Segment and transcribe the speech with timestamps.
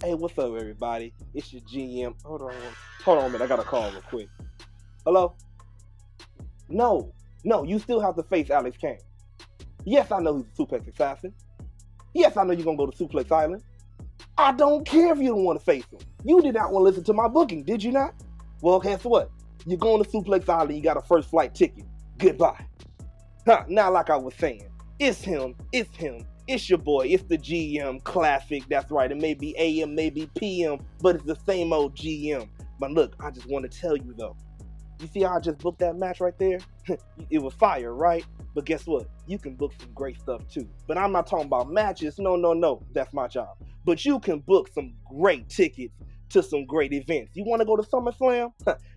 [0.00, 1.12] Hey, what's up, everybody?
[1.34, 2.14] It's your GM.
[2.24, 2.54] Hold on,
[3.04, 3.42] hold on a minute.
[3.42, 4.28] I got a call real quick.
[5.04, 5.34] Hello?
[6.68, 9.00] No, no, you still have to face Alex Kane.
[9.84, 11.34] Yes, I know he's a suplex assassin.
[12.14, 13.64] Yes, I know you're gonna go to Suplex Island.
[14.36, 15.98] I don't care if you don't want to face him.
[16.24, 18.14] You did not want to listen to my booking, did you not?
[18.60, 19.32] Well, guess what?
[19.66, 20.76] You're going to Suplex Island.
[20.76, 21.86] You got a first flight ticket.
[22.18, 22.64] Goodbye.
[23.44, 24.68] Huh, now, like I was saying,
[25.00, 25.56] it's him.
[25.72, 26.24] It's him.
[26.48, 27.08] It's your boy.
[27.08, 28.62] It's the GM Classic.
[28.70, 29.12] That's right.
[29.12, 32.48] It may be AM, maybe PM, but it's the same old GM.
[32.80, 34.34] But look, I just want to tell you though.
[34.98, 36.58] You see how I just booked that match right there?
[37.30, 38.24] it was fire, right?
[38.54, 39.08] But guess what?
[39.26, 40.66] You can book some great stuff too.
[40.86, 42.18] But I'm not talking about matches.
[42.18, 42.80] No, no, no.
[42.94, 43.58] That's my job.
[43.84, 45.92] But you can book some great tickets
[46.30, 47.32] to some great events.
[47.34, 48.52] You want to go to SummerSlam?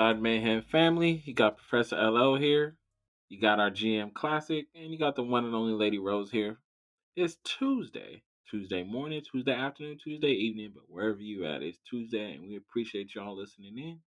[0.00, 1.22] Ringside Mayhem family?
[1.26, 2.74] You got Professor LL here.
[3.28, 6.56] You got our GM Classic, and you got the one and only Lady Rose here.
[7.16, 12.48] It's Tuesday, Tuesday morning, Tuesday afternoon, Tuesday evening, but wherever you at, it's Tuesday, and
[12.48, 13.98] we appreciate y'all listening in.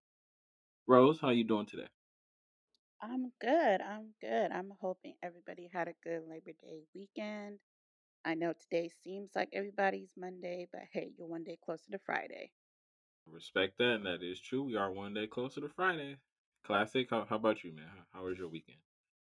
[0.88, 1.86] Rose, how you doing today?
[3.00, 3.80] I'm good.
[3.80, 4.50] I'm good.
[4.50, 7.60] I'm hoping everybody had a good Labor Day weekend.
[8.24, 12.50] I know today seems like everybody's Monday, but hey, you're one day closer to Friday.
[13.30, 14.62] Respect that, and that is true.
[14.64, 16.16] We are one day closer to Friday.
[16.64, 17.08] Classic.
[17.10, 17.86] How, how about you, man?
[17.86, 18.78] How, how was your weekend?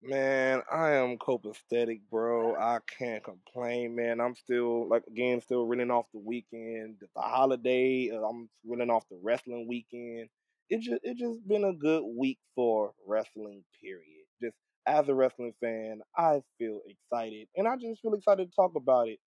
[0.04, 2.56] Man, I am copacetic, bro.
[2.56, 4.22] I can't complain, man.
[4.22, 8.12] I'm still like again, still reeling off the weekend, the holiday.
[8.12, 10.30] Uh, I'm reeling off the wrestling weekend.
[10.70, 13.64] It just it just been a good week for wrestling.
[13.82, 14.26] Period.
[14.42, 14.56] Just
[14.86, 19.08] as a wrestling fan, I feel excited, and I just feel excited to talk about
[19.08, 19.20] it.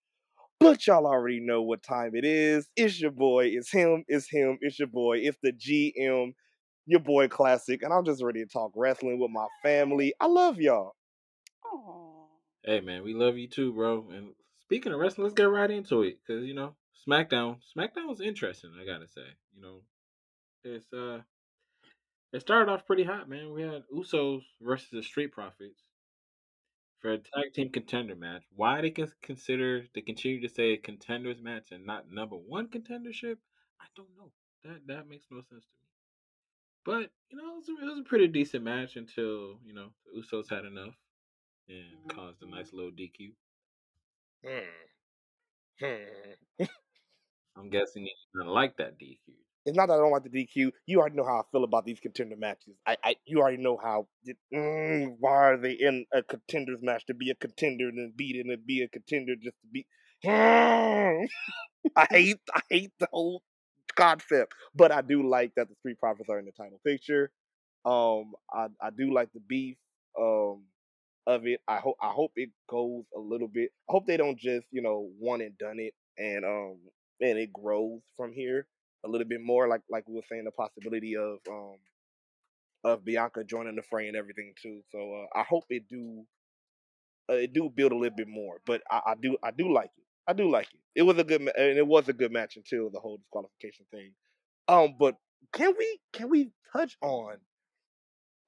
[0.61, 2.69] But y'all already know what time it is.
[2.77, 3.47] It's your boy.
[3.47, 4.05] It's him.
[4.09, 4.59] It's him.
[4.61, 5.19] It's your boy.
[5.19, 6.35] It's the GM,
[6.87, 7.83] your boy Classic.
[7.83, 10.13] And I'm just ready to talk wrestling with my family.
[10.21, 10.93] I love y'all.
[11.65, 12.11] Oh,
[12.63, 14.07] Hey, man, we love you too, bro.
[14.15, 16.75] And speaking of wrestling, let's get right into it, cause you know
[17.09, 17.57] SmackDown.
[17.77, 18.73] SmackDown was interesting.
[18.81, 19.23] I gotta say,
[19.55, 19.81] you know,
[20.63, 21.23] it's uh,
[22.35, 23.53] it started off pretty hot, man.
[23.55, 25.81] We had Usos versus the Street Profits
[27.01, 28.43] for a tag team contender match.
[28.55, 32.69] Why they can consider they continue to say a contenders match and not number one
[32.69, 33.37] contendership,
[33.81, 34.31] I don't know.
[34.65, 35.89] That that makes no sense to me.
[36.85, 39.89] But you know, it was, a, it was a pretty decent match until you know
[40.05, 40.95] the Usos had enough
[41.69, 43.33] and caused a nice little DQ.
[44.45, 45.85] Hmm.
[45.85, 46.65] Hmm.
[47.57, 49.19] I'm guessing you didn't like that DQ.
[49.67, 50.73] It's not that I don't like the DQ.
[50.87, 52.75] You already know how I feel about these contender matches.
[52.87, 54.09] I, I you already know how.
[54.55, 58.37] Mm, why are they in a contenders match to be a contender and then beat
[58.37, 59.87] and and be a contender just to be?
[61.97, 63.43] I hate I hate the whole
[63.97, 67.31] concept, but I do like that the Street Profits are in the title picture.
[67.85, 69.77] Um, I I do like the beef
[70.19, 70.65] um
[71.27, 71.61] of it.
[71.69, 73.71] I hope I hope it goes a little bit.
[73.89, 76.79] I hope they don't just you know one and done it and um
[77.21, 78.67] and it grows from here
[79.05, 79.69] a little bit more.
[79.69, 81.77] Like like we were saying, the possibility of um
[82.85, 84.81] of Bianca joining the fray and everything too.
[84.91, 86.25] So uh, I hope it do
[87.31, 88.59] uh, it do build a little bit more.
[88.67, 90.05] But I, I do I do like it.
[90.27, 90.81] I do like it.
[90.95, 93.87] It was a good ma- and it was a good match until the whole disqualification
[93.91, 94.13] thing.
[94.69, 95.17] Um, but
[95.53, 97.37] can we can we touch on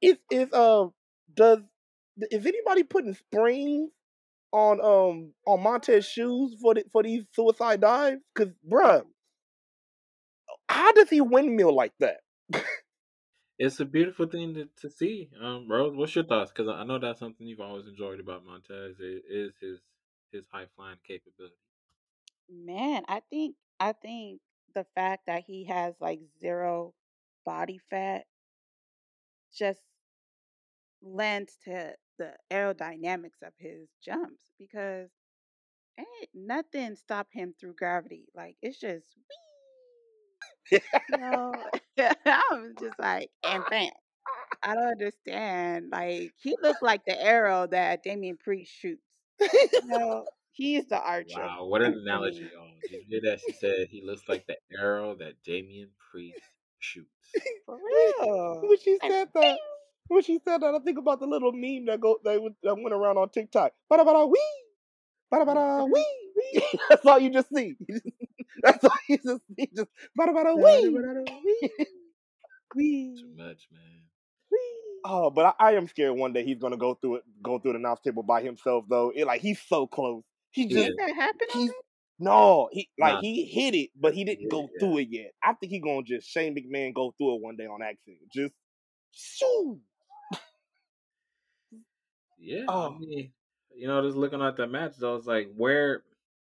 [0.00, 0.86] is is uh
[1.34, 1.60] does
[2.30, 3.90] is anybody putting springs
[4.52, 8.20] on um on Montez's shoes for the, for these suicide dives?
[8.34, 9.04] Cause bruh,
[10.72, 12.20] how does he windmill like that?
[13.58, 15.30] It's a beautiful thing to, to see.
[15.40, 16.50] Um, Rose, what's your thoughts?
[16.50, 18.96] Because I know that's something you've always enjoyed about Montez.
[18.98, 19.78] It is his
[20.32, 21.54] his high flying capability.
[22.50, 24.40] Man, I think I think
[24.74, 26.94] the fact that he has like zero
[27.44, 28.24] body fat
[29.56, 29.80] just
[31.02, 35.10] lends to the aerodynamics of his jumps because
[35.98, 38.26] ain't nothing stop him through gravity.
[38.34, 39.51] Like it's just whee,
[40.70, 40.80] you
[41.10, 41.54] know.
[42.26, 43.90] I'm just like and bam.
[44.62, 45.90] I don't understand.
[45.90, 49.02] Like he looked like the arrow that Damian Priest shoots.
[49.40, 52.68] You know, he's the archer Wow, what an analogy, y'all.
[52.82, 53.40] Did you hear that?
[53.40, 56.38] She said he looks like the arrow that Damian Priest
[56.78, 57.08] shoots.
[57.66, 57.82] For when,
[58.28, 58.60] real.
[58.68, 59.58] when she said that,
[60.08, 62.74] when she said that, I think about the little meme that go that, went- that
[62.74, 63.72] went around on TikTok.
[63.90, 64.40] Bada bada wee,
[65.32, 66.06] bada bada wee
[66.36, 66.62] wee.
[66.88, 67.76] That's all you just see.
[68.62, 69.68] That's all you just see.
[69.74, 69.88] Just
[70.18, 71.08] bada bada wee.
[73.18, 74.02] Too wee, much, man.
[74.50, 74.58] wee.
[75.04, 77.72] Oh, but I, I am scared one day he's gonna go through it, go through
[77.72, 79.12] the announce table by himself though.
[79.14, 80.22] It like he's so close.
[80.52, 81.70] He He just Did that happen he's
[82.18, 84.80] no, he like Nah, he hit it, but he didn't yeah, go yeah.
[84.80, 85.32] through it yet.
[85.42, 88.20] I think he gonna just Shane McMahon go through it one day on accident.
[88.32, 88.54] Just
[89.12, 89.80] shoo.
[92.38, 93.32] Yeah, I Oh, mean,
[93.74, 96.02] you know, just looking at that match though, it's like where,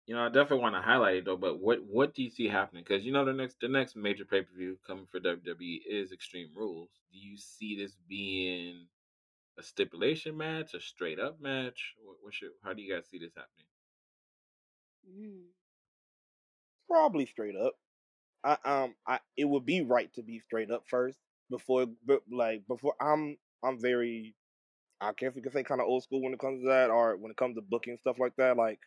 [0.07, 1.37] you know, I definitely want to highlight it though.
[1.37, 2.83] But what what do you see happening?
[2.87, 6.11] Because you know, the next the next major pay per view coming for WWE is
[6.13, 6.89] Extreme Rules.
[7.13, 8.87] Do you see this being
[9.59, 11.95] a stipulation match, a straight up match?
[12.03, 13.67] What, what's your, how do you guys see this happening?
[15.09, 15.47] Mm.
[16.87, 17.73] probably straight up.
[18.43, 21.19] I um I it would be right to be straight up first
[21.49, 24.35] before but like before I'm I'm very
[25.01, 27.17] I guess we could say kind of old school when it comes to that or
[27.17, 28.57] when it comes to booking stuff like that.
[28.57, 28.79] Like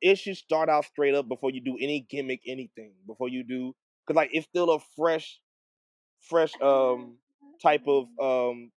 [0.00, 3.74] it should start out straight up before you do any gimmick anything before you do
[4.06, 5.40] because like it's still a fresh
[6.22, 7.16] fresh um
[7.62, 8.70] type of um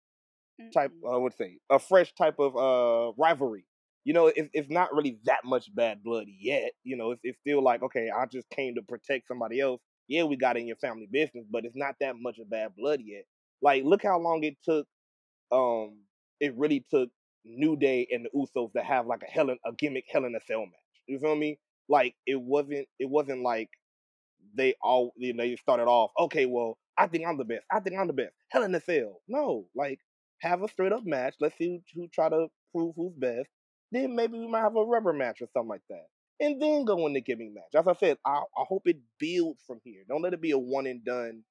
[0.73, 1.27] type Mm-mm.
[1.27, 3.65] uh, say a fresh type of uh rivalry.
[4.03, 6.71] You know, it's it's not really that much bad blood yet.
[6.83, 9.81] You know, it's it's still like okay, I just came to protect somebody else.
[10.07, 12.99] Yeah, we got in your family business, but it's not that much of bad blood
[13.03, 13.25] yet.
[13.61, 14.87] Like, look how long it took.
[15.51, 16.01] Um,
[16.39, 17.09] it really took
[17.45, 20.35] New Day and the Usos to have like a hell in, a gimmick Hell in
[20.35, 20.84] a Cell match.
[21.07, 21.59] You feel me?
[21.89, 23.69] Like, it wasn't it wasn't like
[24.55, 27.79] they all you know you started off okay well i think i'm the best i
[27.79, 29.21] think i'm the best hell in the cell.
[29.27, 29.99] No like
[30.39, 33.49] have a straight up match let's see who, who try to prove who's best
[33.91, 36.05] then maybe we might have a rubber match or something like that
[36.39, 37.75] and then go in the gimmick match.
[37.75, 40.03] As i said i, I hope it builds from here.
[40.07, 41.43] Don't let it be a one and done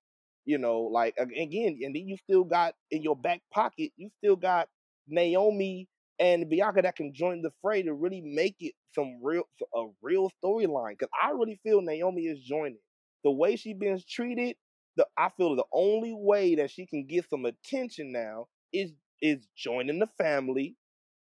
[0.44, 4.36] you know like again and then you still got in your back pocket you still
[4.36, 4.68] got
[5.08, 9.44] naomi and bianca that can join the fray to really make it some real
[9.74, 12.78] a real storyline because i really feel naomi is joining
[13.24, 14.56] the way she been treated,
[14.96, 18.92] the I feel the only way that she can get some attention now is
[19.22, 20.76] is joining the family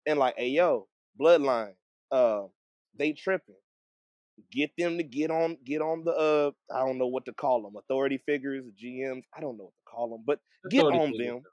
[0.06, 0.90] and like, hey yo,
[1.20, 1.76] bloodline,
[2.12, 2.44] uh,
[2.98, 3.56] they tripping.
[4.52, 7.64] Get them to get on get on the uh I don't know what to call
[7.64, 10.40] them, authority figures, GMs, I don't know what to call them, but
[10.70, 11.46] get Authority on them.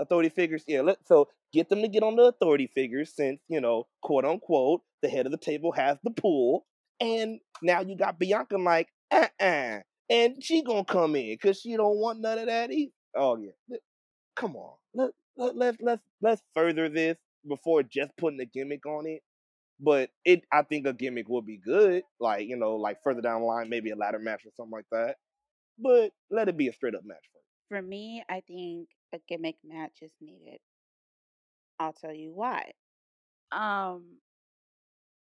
[0.00, 0.64] Authority figures.
[0.66, 4.24] Yeah, let so get them to get on the authority figures since, you know, quote
[4.24, 6.66] unquote, the head of the table has the pull.
[7.00, 9.80] And now you got Bianca like, uh-uh.
[10.10, 12.92] And she gonna come in because she don't want none of that either.
[13.16, 13.76] Oh yeah.
[14.36, 14.74] Come on.
[14.94, 17.16] Let, let, let's let's let's further this
[17.48, 19.22] before just putting a gimmick on it.
[19.78, 22.02] But it I think a gimmick would be good.
[22.18, 24.86] Like, you know, like further down the line, maybe a ladder match or something like
[24.90, 25.16] that.
[25.78, 27.46] But let it be a straight up match first.
[27.68, 30.60] For me, I think a gimmick match is needed.
[31.78, 32.72] I'll tell you why.
[33.52, 34.18] Um,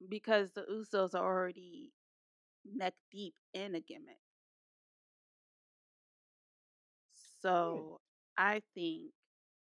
[0.09, 1.93] because the Usos are already
[2.65, 4.21] neck deep in a gimmick.
[7.73, 7.87] Hmm.
[7.89, 8.01] So
[8.37, 9.13] I think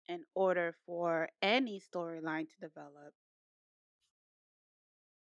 [0.08, 3.14] in order for any storyline to develop,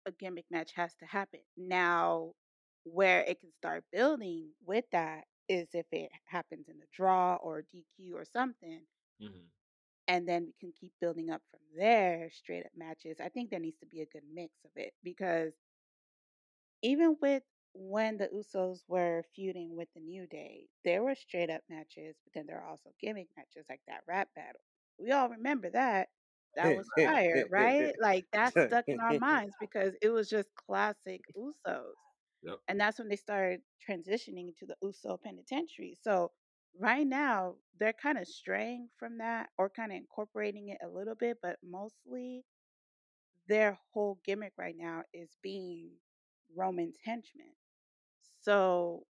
[0.05, 1.41] a gimmick match has to happen.
[1.57, 2.33] Now,
[2.83, 7.59] where it can start building with that is if it happens in a draw or
[7.59, 8.87] a DQ or something,
[9.19, 9.51] hmm
[10.07, 13.19] and then we can keep building up from there, straight up matches.
[13.19, 15.53] I think there needs to be a good mix of it because
[16.81, 17.43] even with
[17.73, 22.33] when the Usos were feuding with the New Day, there were straight up matches, but
[22.33, 24.61] then there are also gimmick matches like that rap battle.
[24.99, 26.09] We all remember that.
[26.55, 27.93] That was fire, right?
[27.99, 31.93] Like that stuck in our minds because it was just classic Usos.
[32.43, 32.61] Yep.
[32.67, 35.95] And that's when they started transitioning to the Uso penitentiary.
[36.01, 36.31] So
[36.79, 41.15] right now they're kind of straying from that or kind of incorporating it a little
[41.15, 42.45] bit, but mostly
[43.47, 45.91] their whole gimmick right now is being
[46.55, 47.53] Roman's henchmen.
[48.41, 49.07] So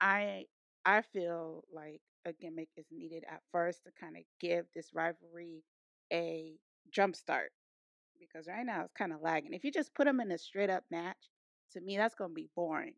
[0.00, 0.46] I
[0.84, 5.64] I feel like a gimmick is needed at first to kind of give this rivalry
[6.12, 6.58] a
[6.90, 7.52] jump start
[8.18, 9.54] because right now it's kind of lagging.
[9.54, 11.30] If you just put them in a straight up match,
[11.72, 12.94] to me that's going to be boring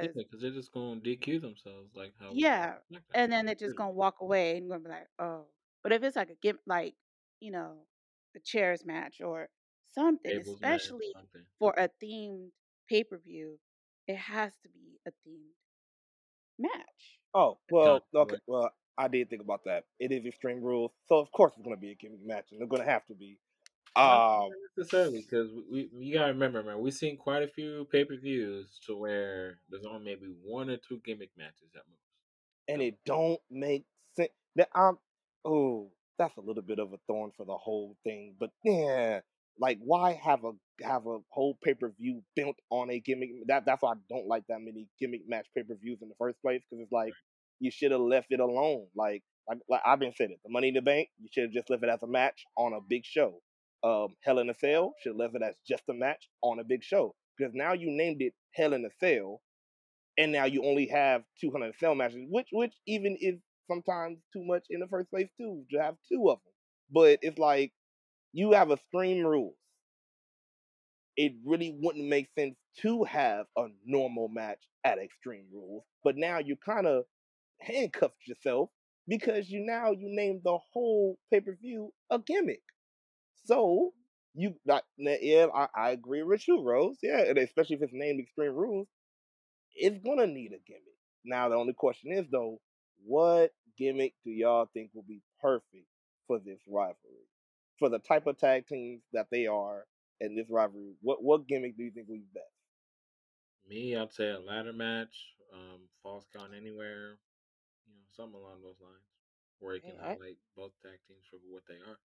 [0.00, 3.46] Yeah, because because they're just going to DQ themselves like how yeah, on and then
[3.46, 5.48] they're just going to walk away and going to be like, "Oh."
[5.82, 6.94] But if it's like a give like,
[7.40, 7.86] you know,
[8.34, 9.48] the chairs match or
[9.90, 11.44] something, tables match, especially something.
[11.58, 12.50] for a themed
[12.88, 13.58] pay-per-view,
[14.06, 15.54] it has to be a themed
[16.58, 17.20] match.
[17.34, 18.38] Oh well, okay.
[18.46, 19.86] Well, I did think about that.
[19.98, 22.60] It is Extreme Rules, so of course it's going to be a gimmick match, and
[22.60, 23.38] they're going to have to be.
[23.96, 26.80] Um, necessarily because we, we you gotta remember, man.
[26.80, 30.76] We've seen quite a few pay per views to where there's only maybe one or
[30.78, 32.00] two gimmick matches at most.
[32.68, 33.84] and it don't make
[34.16, 34.30] sense.
[34.56, 34.98] That I'm
[35.44, 38.36] oh, that's a little bit of a thorn for the whole thing.
[38.40, 39.20] But yeah,
[39.58, 43.30] like why have a have a whole pay per view built on a gimmick?
[43.48, 46.14] That that's why I don't like that many gimmick match pay per views in the
[46.18, 47.16] first place because it's like
[47.60, 48.86] you should have left it alone.
[48.96, 51.52] Like like, like I've been saying it, the Money in the Bank, you should have
[51.52, 53.40] just left it as a match on a big show.
[53.82, 57.14] Um, Hell in a Cell should it as just a match on a big show
[57.36, 59.40] because now you named it Hell in a Cell
[60.18, 63.36] and now you only have 200 cell matches, which which even is
[63.68, 66.52] sometimes too much in the first place too to have two of them.
[66.90, 67.72] But it's like
[68.32, 69.56] you have a stream rules.
[71.16, 76.38] It really wouldn't make sense to have a normal match at Extreme Rules, but now
[76.38, 77.04] you kind of
[77.60, 78.70] handcuffed yourself
[79.08, 82.62] because you now you named the whole pay per view a gimmick.
[83.50, 83.92] So
[84.34, 86.98] you not yeah, I, I agree with you, Rose.
[87.02, 88.88] Yeah, and especially if it's named Extreme Rules,
[89.74, 90.98] it's gonna need a gimmick.
[91.24, 92.60] Now the only question is though,
[93.04, 95.86] what gimmick do y'all think will be perfect
[96.26, 97.28] for this rivalry?
[97.78, 99.86] For the type of tag teams that they are
[100.20, 102.46] in this rivalry, what what gimmick do you think will be best?
[103.66, 107.18] Me, I'd say a ladder match, um, falls count anywhere,
[107.86, 109.06] you know, something along those lines,
[109.60, 112.00] where you can highlight both tag teams for what they are.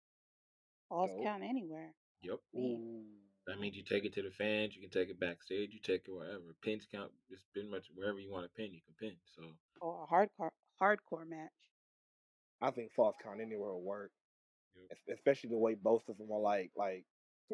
[0.94, 1.24] False Dope.
[1.24, 1.90] count anywhere.
[2.22, 2.40] Yep.
[2.54, 3.04] Me.
[3.48, 6.04] That means you take it to the fans, you can take it backstage, you take
[6.08, 6.40] it wherever.
[6.62, 9.18] Pins count, just pretty much wherever you want to pin, you can pin.
[9.36, 9.44] So,
[9.82, 10.50] Or a hardcore
[10.82, 11.50] hardcore match.
[12.62, 14.12] I think falls count anywhere will work,
[14.76, 14.98] yep.
[15.18, 17.04] especially the way both of them are like like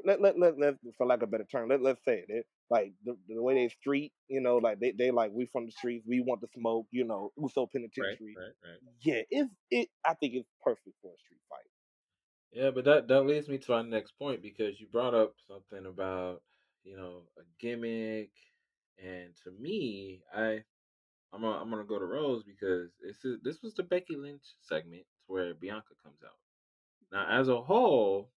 [0.06, 2.46] let let let, let for lack of a better term, let let's say it, it
[2.70, 5.72] like the, the way they street, you know, like they they like we from the
[5.72, 8.36] streets, we want the smoke, you know, Uso right, Penitentiary.
[8.38, 8.80] right, right.
[9.02, 9.90] Yeah, it's it.
[10.06, 11.66] I think it's perfect for a street fight.
[12.52, 15.86] Yeah, but that that leads me to our next point because you brought up something
[15.86, 16.42] about
[16.84, 18.32] you know a gimmick,
[18.98, 20.64] and to me, I
[21.34, 24.44] I'm gonna, I'm gonna go to Rose because this is this was the Becky Lynch
[24.62, 26.38] segment where Bianca comes out.
[27.12, 28.32] Now, as a whole,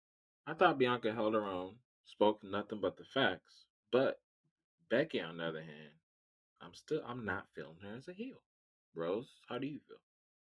[0.46, 3.66] I thought Bianca held her own, spoke nothing but the facts.
[3.92, 4.20] But
[4.90, 5.92] Becky, on the other hand,
[6.60, 8.42] I'm still I'm not feeling her as a heel.
[8.94, 9.98] Rose, how do you feel?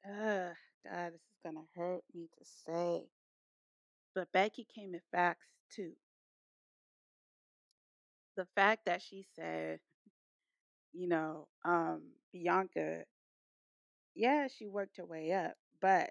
[0.05, 0.55] Ugh,
[0.85, 3.05] God, this is gonna hurt me to say.
[4.15, 5.93] But Becky came with facts too.
[8.37, 9.81] The fact that she said,
[10.93, 12.03] you know, um,
[12.33, 13.05] Bianca,
[14.15, 16.11] yeah, she worked her way up, but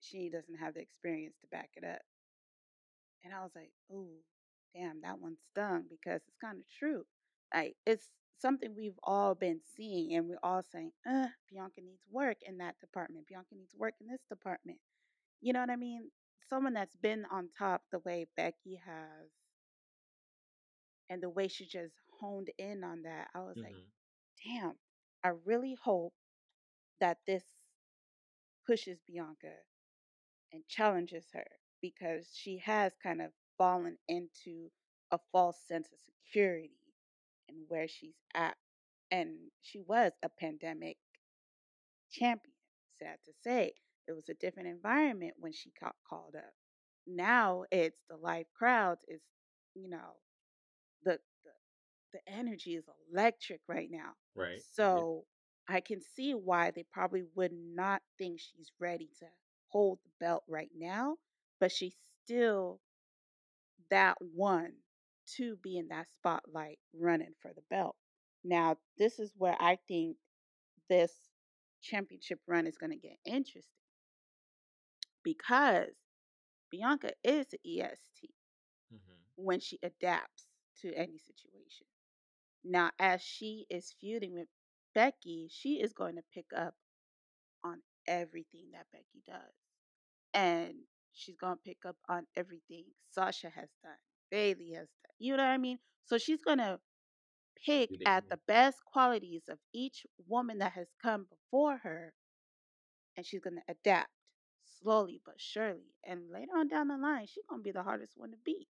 [0.00, 2.00] she doesn't have the experience to back it up.
[3.24, 4.18] And I was like, ooh,
[4.74, 7.04] damn, that one stung because it's kind of true.
[7.54, 12.38] Like, it's something we've all been seeing, and we're all saying, uh, Bianca needs work
[12.42, 13.26] in that department.
[13.26, 14.78] Bianca needs work in this department.
[15.40, 16.10] You know what I mean?
[16.48, 19.30] Someone that's been on top the way Becky has
[21.08, 23.80] and the way she just honed in on that, I was like, hmm
[24.44, 24.76] damn,
[25.24, 26.14] I really hope
[27.00, 27.44] that this
[28.66, 29.52] pushes Bianca
[30.52, 31.46] and challenges her
[31.80, 34.70] because she has kind of fallen into
[35.10, 36.78] a false sense of security
[37.48, 38.56] and where she's at.
[39.10, 40.96] And she was a pandemic
[42.10, 42.54] champion,
[42.98, 43.74] sad to say.
[44.06, 46.52] It was a different environment when she got called up.
[47.06, 49.24] Now it's the live crowds, it's,
[49.74, 50.16] you know,
[51.04, 51.50] the, the,
[52.12, 54.12] the energy is electric right now.
[54.34, 54.60] Right.
[54.74, 55.24] So
[55.68, 59.26] I can see why they probably would not think she's ready to
[59.68, 61.16] hold the belt right now,
[61.60, 62.80] but she's still
[63.90, 64.72] that one
[65.36, 67.96] to be in that spotlight running for the belt.
[68.44, 70.16] Now, this is where I think
[70.88, 71.12] this
[71.82, 73.83] championship run is going to get interesting
[75.24, 75.90] because
[76.70, 78.34] Bianca is an EST
[78.90, 80.46] hmm when she adapts
[80.80, 81.86] to any situation.
[82.64, 84.48] Now, as she is feuding with
[84.94, 86.74] Becky, she is going to pick up
[87.64, 89.54] on everything that Becky does.
[90.34, 90.74] And
[91.12, 93.98] she's going to pick up on everything Sasha has done,
[94.30, 95.14] Bayley has done.
[95.18, 95.78] You know what I mean?
[96.06, 96.80] So she's going to
[97.64, 102.14] pick at the best qualities of each woman that has come before her
[103.16, 104.10] and she's going to adapt
[104.84, 105.96] slowly but surely.
[106.04, 108.68] And later on down the line, she's going to be the hardest one to beat.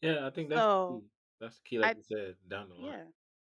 [0.00, 1.10] Yeah, I think that's the So, key.
[1.40, 2.96] That's the key, like I, you said, down the line.
[2.96, 3.06] yeah,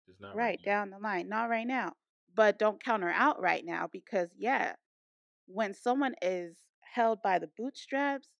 [0.07, 1.29] Just not right right, down the line.
[1.29, 1.95] Not right now.
[2.35, 4.77] But don't count her out right now because, yeah,
[5.47, 8.31] when someone is held by the bootstraps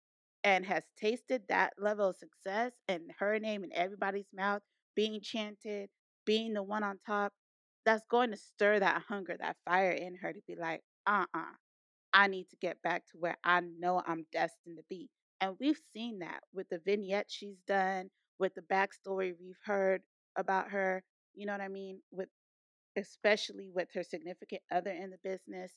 [0.45, 4.63] and has tasted that level of success and her name in everybody's mouth,
[4.95, 5.91] being chanted,
[6.27, 7.35] being the one on top,
[7.85, 11.55] that's going to stir that hunger, that fire in her to be like, uh uh
[12.17, 15.11] I need to get back to where I know I'm destined to be.
[15.43, 18.09] And we've seen that with the vignette she's done,
[18.39, 20.01] with the backstory we've heard
[20.35, 21.05] about her.
[21.35, 22.01] You know what I mean?
[22.11, 22.31] With
[22.97, 25.73] especially with her significant other in the business,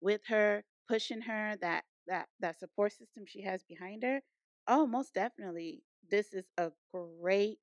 [0.00, 4.20] with her pushing her, that that that support system she has behind her.
[4.66, 7.60] Oh, most definitely, this is a great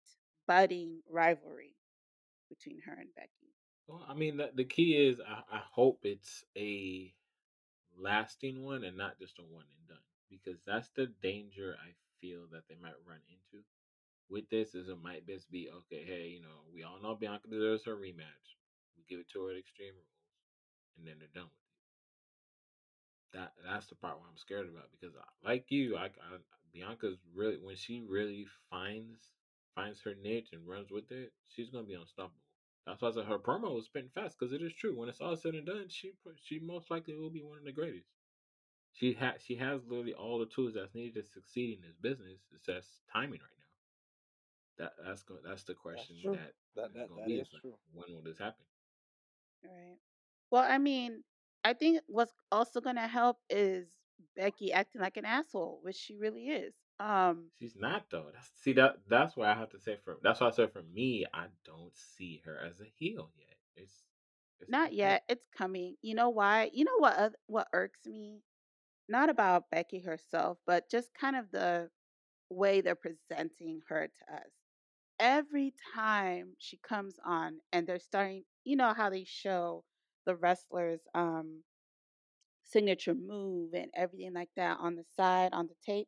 [0.48, 1.76] budding rivalry
[2.50, 3.30] between her and Becky.
[3.88, 7.14] Well, I mean, the, the key is I, I hope it's a
[8.00, 12.48] lasting one and not just a one and done because that's the danger I feel
[12.52, 13.64] that they might run into
[14.30, 17.48] with this is it might best be okay hey you know we all know Bianca
[17.50, 18.56] deserves her rematch
[18.98, 20.22] we give it to her at Extreme Rules
[20.98, 21.62] and then they're done with
[23.34, 23.38] it.
[23.38, 26.38] That that's the part where I'm scared about because I, like you I, I
[26.74, 29.32] Bianca's really when she really finds
[29.76, 32.51] finds her niche and runs with it she's gonna be unstoppable
[32.86, 34.96] that's why I said her promo was spitting fast because it is true.
[34.98, 37.72] When it's all said and done, she she most likely will be one of the
[37.72, 38.10] greatest.
[38.94, 42.48] She has she has literally all the tools that's needed to succeed in this business.
[42.54, 43.66] It's just timing right now.
[44.78, 46.34] That that's go, that's the question true.
[46.34, 47.42] that That is that gonna that be.
[47.42, 47.78] is like true.
[47.94, 48.66] when will this happen?
[49.64, 49.98] Right.
[50.52, 51.24] Well, I mean,
[51.64, 53.88] I think what's also gonna help is
[54.36, 56.81] Becky acting like an asshole, which she really is.
[57.02, 58.28] Um, She's not though.
[58.34, 60.84] That's see that that's why I have to say for that's why I said for
[60.94, 63.56] me I don't see her as a heel yet.
[63.76, 63.94] It's
[64.60, 65.24] it's not yet.
[65.28, 65.96] It's coming.
[66.02, 66.70] You know why?
[66.74, 67.20] You know what?
[67.20, 68.42] oth- What irks me?
[69.10, 71.90] Not about Becky herself, but just kind of the
[72.50, 74.50] way they're presenting her to us.
[75.20, 78.44] Every time she comes on, and they're starting.
[78.64, 79.84] You know how they show
[80.26, 81.64] the wrestlers' um
[82.64, 86.08] signature move and everything like that on the side on the tape.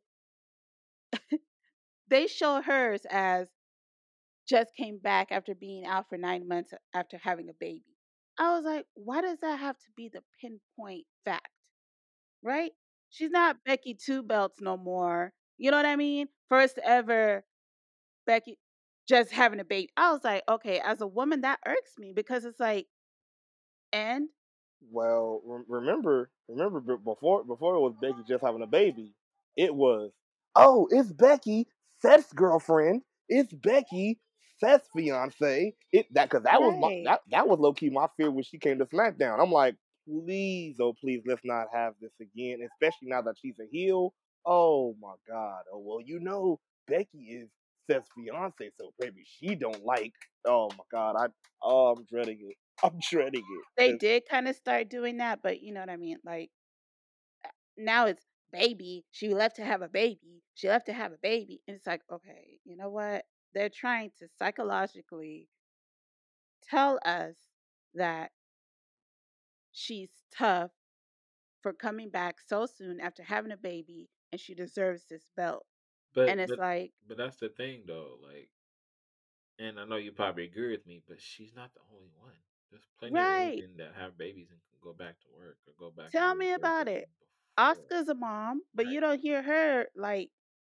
[2.07, 3.49] They show hers as
[4.47, 7.97] just came back after being out for nine months after having a baby.
[8.37, 11.49] I was like, why does that have to be the pinpoint fact?
[12.43, 12.71] Right?
[13.09, 15.33] She's not Becky Two Belts no more.
[15.57, 16.27] You know what I mean?
[16.49, 17.45] First ever
[18.27, 18.59] Becky
[19.07, 19.89] just having a baby.
[19.97, 22.87] I was like, okay, as a woman, that irks me because it's like,
[23.93, 24.29] and
[24.91, 29.13] Well, re- remember, remember before before it was Becky just having a baby,
[29.55, 30.11] it was
[30.55, 31.67] oh, it's Becky,
[32.01, 33.01] Seth's girlfriend.
[33.29, 34.19] It's Becky,
[34.59, 35.73] Seth's fiance.
[35.91, 38.57] It that because that was my that that was low key my fear when she
[38.57, 39.41] came to SmackDown.
[39.41, 39.75] I'm like,
[40.07, 44.13] please, oh please, let's not have this again, especially now that she's a heel.
[44.45, 45.61] Oh my God.
[45.73, 47.49] Oh well, you know Becky is
[47.89, 50.13] Seth's fiance, so maybe she don't like.
[50.45, 51.27] Oh my God, I
[51.61, 52.57] oh I'm dreading it.
[52.83, 53.65] I'm dreading it.
[53.77, 56.17] they did kind of start doing that, but you know what I mean?
[56.25, 56.49] Like,
[57.77, 59.05] now it's baby.
[59.11, 60.43] She left to have a baby.
[60.55, 61.61] She left to have a baby.
[61.67, 63.25] And it's like, okay, you know what?
[63.53, 65.49] They're trying to psychologically
[66.63, 67.37] tell us
[67.93, 68.31] that
[69.71, 70.71] she's tough
[71.61, 75.65] for coming back so soon after having a baby and she deserves this belt.
[76.13, 78.17] But And it's but like, but that's the thing though.
[78.21, 78.49] Like,
[79.59, 82.37] and I know you probably agree with me, but she's not the only one.
[82.71, 85.91] There's plenty of women that have babies and can go back to work or go
[85.91, 87.09] back tell me what they were about it.
[87.57, 90.31] Oscar's a mom, but you don't hear her like,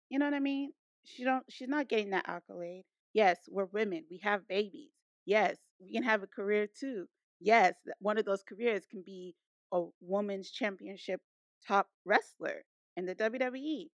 [0.09, 0.73] you know what I mean?
[1.03, 2.85] She don't she's not getting that accolade.
[3.13, 4.05] Yes, we're women.
[4.09, 4.91] We have babies.
[5.25, 7.07] Yes, we can have a career too.
[7.39, 9.35] Yes, one of those careers can be
[9.71, 11.21] a women's championship
[11.67, 12.65] top wrestler
[12.95, 13.91] in the WWE.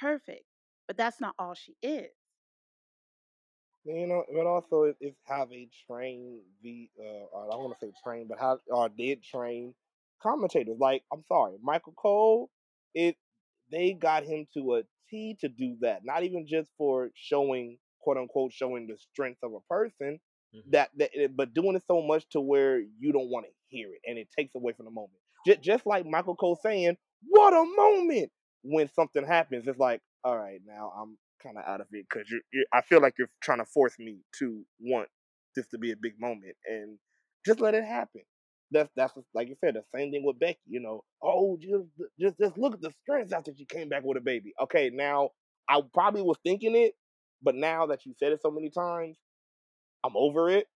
[0.00, 0.44] Perfect.
[0.86, 2.10] But that's not all she is.
[3.84, 7.86] You know, but also it- it's how they train the uh I don't want to
[7.86, 9.74] say train, but how or did train
[10.22, 10.76] commentators.
[10.80, 12.50] Like, I'm sorry, Michael Cole,
[12.94, 13.16] it
[13.70, 16.00] they got him to a T to do that.
[16.04, 20.20] Not even just for showing quote unquote showing the strength of a person,
[20.54, 20.70] Mhm.
[20.70, 23.92] that, that it- but doing it so much to where you don't want to hear
[23.92, 25.20] it and it takes away from the moment.
[25.46, 30.36] Just, just like Michael Cole saying, "What a moment!" When something happens, it's like, all
[30.38, 32.64] right, now I'm kind of out of it because you're, you're.
[32.72, 35.08] I feel like you're trying to force me to want
[35.54, 36.98] this to be a big moment, and
[37.46, 38.22] just let it happen.
[38.70, 39.74] That's that's like you said.
[39.74, 40.60] The same thing with Becky.
[40.66, 41.84] You know, oh, just
[42.20, 44.52] just just look at the strength after she came back with a baby.
[44.62, 45.30] Okay, now
[45.68, 46.94] I probably was thinking it,
[47.42, 49.16] but now that you said it so many times,
[50.04, 50.66] I'm over it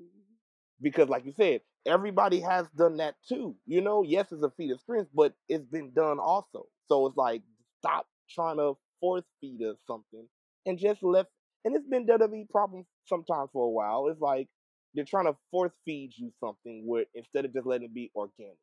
[0.00, 0.36] Mhm.
[0.80, 4.70] because like you said everybody has done that too you know yes it's a feat
[4.70, 7.42] of strength but it's been done also so it's like
[7.78, 10.28] stop trying to force feed us something
[10.66, 11.26] and just let
[11.64, 14.48] and it's been WWE problem sometimes for a while it's like
[14.94, 18.58] they're trying to force feed you something where instead of just letting it be organic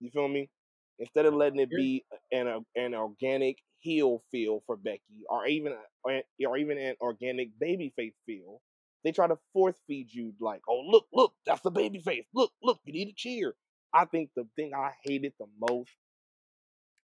[0.00, 0.48] you feel me
[0.98, 5.72] instead of letting it be an uh, an organic heel feel for Becky or even
[6.08, 8.60] a- or even an organic babyface feel
[9.04, 12.26] they try to force feed you like, oh look, look, that's the baby face.
[12.34, 13.54] Look, look, you need to cheer.
[13.94, 15.90] I think the thing I hated the most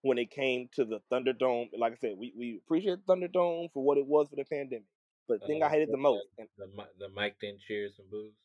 [0.04, 3.98] when it came to the Thunderdome, like I said, we, we appreciate Thunderdome for what
[3.98, 4.86] it was for the pandemic.
[5.28, 7.58] But the thing I Uh, hated the the- most, and The mi- the mic then
[7.60, 8.36] cheers and boos.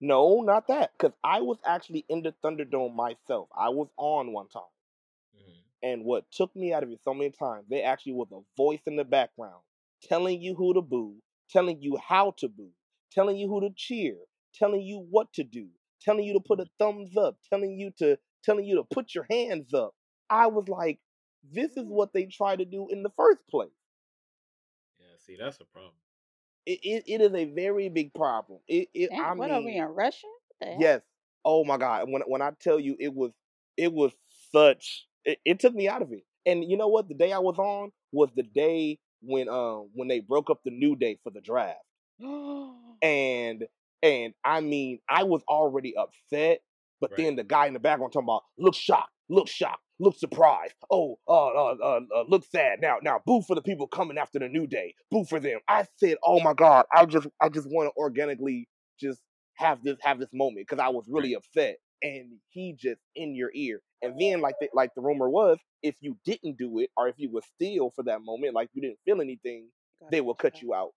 [0.00, 3.48] no, not that, because I was actually in the Thunderdome myself.
[3.54, 4.62] I was on one time.
[5.32, 5.62] Mhm.
[5.82, 8.80] And what took me out of it so many times, there actually was a voice
[8.86, 9.62] in the background
[10.02, 12.72] telling you who to boo, telling you how to boo,
[13.10, 14.16] telling you who to cheer,
[14.54, 15.70] telling you what to do,
[16.00, 19.26] telling you to put a thumbs up, telling you to telling you to put your
[19.30, 19.94] hands up.
[20.30, 21.00] I was like,
[21.42, 23.70] this is what they try to do in the first place.
[25.26, 25.94] See, that's a problem.
[26.64, 28.60] It, it, it is a very big problem.
[28.66, 30.26] It, it Damn, I what mean, are we in Russia?
[30.26, 30.80] What the hell?
[30.80, 31.02] Yes.
[31.44, 32.10] Oh my God.
[32.10, 33.32] When when I tell you it was
[33.76, 34.12] it was
[34.52, 36.24] such it, it took me out of it.
[36.44, 37.08] And you know what?
[37.08, 40.70] The day I was on was the day when um when they broke up the
[40.70, 41.80] new day for the draft.
[43.02, 43.66] And
[44.02, 46.60] and I mean I was already upset,
[47.00, 47.16] but Right.
[47.16, 50.74] then the guy in the background talking about look shocked, look shocked, look surprised.
[50.90, 52.80] Oh, uh, uh, uh, uh look sad.
[52.80, 54.94] Now now boo for the people coming after the new day.
[55.10, 55.60] Boo for them.
[55.68, 58.68] I said, "Oh my god, I just I just want to organically
[59.00, 59.20] just
[59.54, 63.50] have this have this moment because I was really upset." And he just in your
[63.54, 63.80] ear.
[64.02, 67.14] And then like the, like the rumor was, if you didn't do it or if
[67.18, 69.68] you were still for that moment, like you didn't feel anything,
[70.10, 70.92] they will cut you out.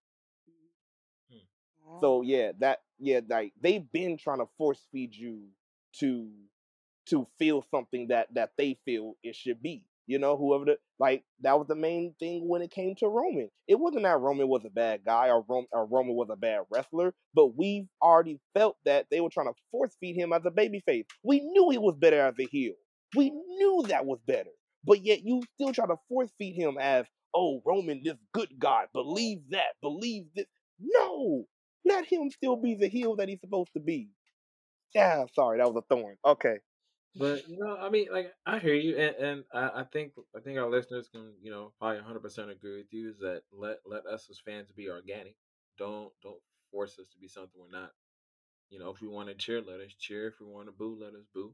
[2.01, 2.23] So Ah.
[2.25, 5.47] yeah, that yeah, like they've been trying to force feed you
[5.99, 6.29] to
[7.09, 9.83] to feel something that that they feel it should be.
[10.07, 13.49] You know, whoever the like that was the main thing when it came to Roman.
[13.67, 16.61] It wasn't that Roman was a bad guy or Roman or Roman was a bad
[16.71, 20.51] wrestler, but we've already felt that they were trying to force feed him as a
[20.51, 21.05] babyface.
[21.23, 22.73] We knew he was better as a heel.
[23.15, 24.49] We knew that was better.
[24.83, 28.85] But yet you still try to force feed him as, oh, Roman, this good guy.
[28.93, 29.75] Believe that.
[29.81, 30.45] Believe this.
[30.79, 31.45] No.
[31.85, 34.09] Let him still be the heel that he's supposed to be.
[34.95, 36.15] Yeah, sorry, that was a thorn.
[36.25, 36.57] Okay.
[37.15, 40.39] But you know, I mean, like I hear you, and, and I, I think I
[40.39, 43.09] think our listeners can, you know, probably 100 percent agree with you.
[43.09, 45.35] Is that let let us as fans be organic.
[45.77, 46.41] Don't don't
[46.71, 47.91] force us to be something we're not.
[48.69, 50.27] You know, if we want to cheer, let us cheer.
[50.27, 51.53] If we want to boo, let us boo.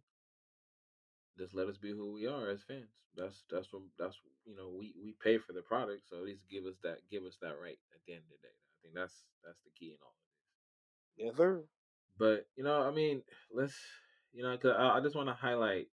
[1.38, 2.92] Just let us be who we are as fans.
[3.16, 6.48] That's that's what that's you know we we pay for the product, so at least
[6.50, 8.54] give us that give us that right at the end of the day.
[8.56, 10.24] I think that's that's the key in all of
[11.18, 11.26] this.
[11.26, 11.64] Yes, sir.
[12.18, 13.76] But you know, I mean, let's
[14.36, 15.90] you know, 'cause I, I just want to highlight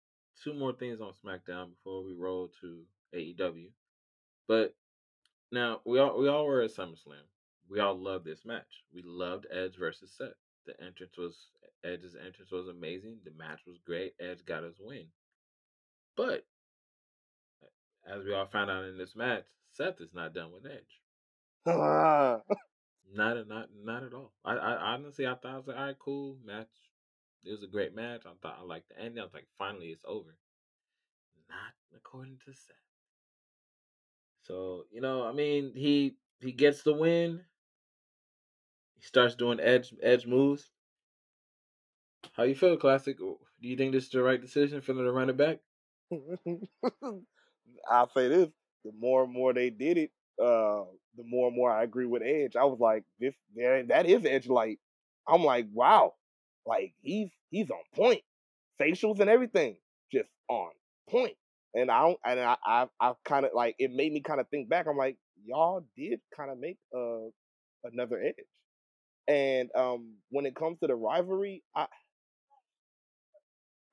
[0.44, 3.74] two more things on SmackDown before we roll to AEW.
[4.48, 4.76] But
[5.52, 7.26] now we all we all were at SummerSlam.
[7.70, 8.84] We all loved this match.
[8.94, 10.34] We loved Edge versus Seth.
[10.66, 11.52] The entrance was
[11.84, 13.22] Edge's entrance was amazing.
[13.26, 14.16] The match was great.
[14.20, 15.12] Edge got his win.
[16.16, 16.48] But
[18.06, 21.02] as we all found out in this match, Seth is not done with Edge.
[23.12, 24.34] Not at not not at all.
[24.46, 26.89] I, I honestly I thought I was like, all right, cool match.
[27.44, 28.24] It was a great match.
[28.26, 29.20] I thought I liked the ending.
[29.20, 30.36] I was like, finally it's over.
[31.50, 32.76] Not according to Seth.
[34.44, 37.42] So you know, I mean, he he gets the win.
[38.96, 40.70] He starts doing edge edge moves.
[42.34, 43.18] How you feel, classic?
[43.18, 45.60] Do you think this is the right decision for them to run it back?
[47.90, 48.50] I'll say this:
[48.84, 50.84] the more and more they did it, uh,
[51.16, 52.56] the more and more I agree with Edge.
[52.56, 54.80] I was like, this, that is Edge light.
[55.28, 56.14] I'm like, wow,
[56.66, 58.22] like he's he's on point,
[58.82, 59.78] facials and everything,
[60.12, 60.72] just on
[61.10, 61.36] point.
[61.74, 64.48] And I don't, and I, I, I kind of like it made me kind of
[64.50, 64.88] think back.
[64.88, 67.30] I'm like, y'all did kind of make uh
[67.84, 68.46] another edge.
[69.28, 71.86] And um, when it comes to the rivalry, I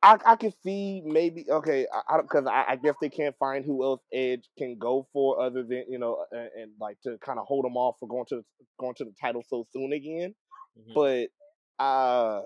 [0.02, 3.64] I, I can see maybe okay, I because I, I, I, guess they can't find
[3.64, 7.38] who else Edge can go for other than you know and, and like to kind
[7.38, 8.44] of hold them off for going to
[8.78, 10.34] going to the title so soon again.
[10.78, 10.92] Mm-hmm.
[10.94, 11.28] But
[11.78, 12.40] uh,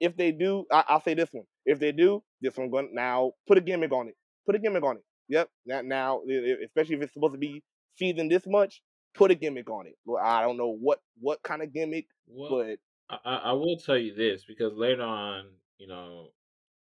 [0.00, 1.44] if they do, I, will say this one.
[1.64, 4.16] If they do, this one going now put a gimmick on it.
[4.46, 5.04] Put a gimmick on it.
[5.28, 5.48] Yep.
[5.66, 6.20] Now, now
[6.64, 7.62] especially if it's supposed to be
[7.96, 8.82] seasoned this much,
[9.14, 9.94] put a gimmick on it.
[10.04, 12.78] Well, I don't know what what kind of gimmick, well, but
[13.24, 15.46] I, I will tell you this because later on,
[15.78, 16.28] you know,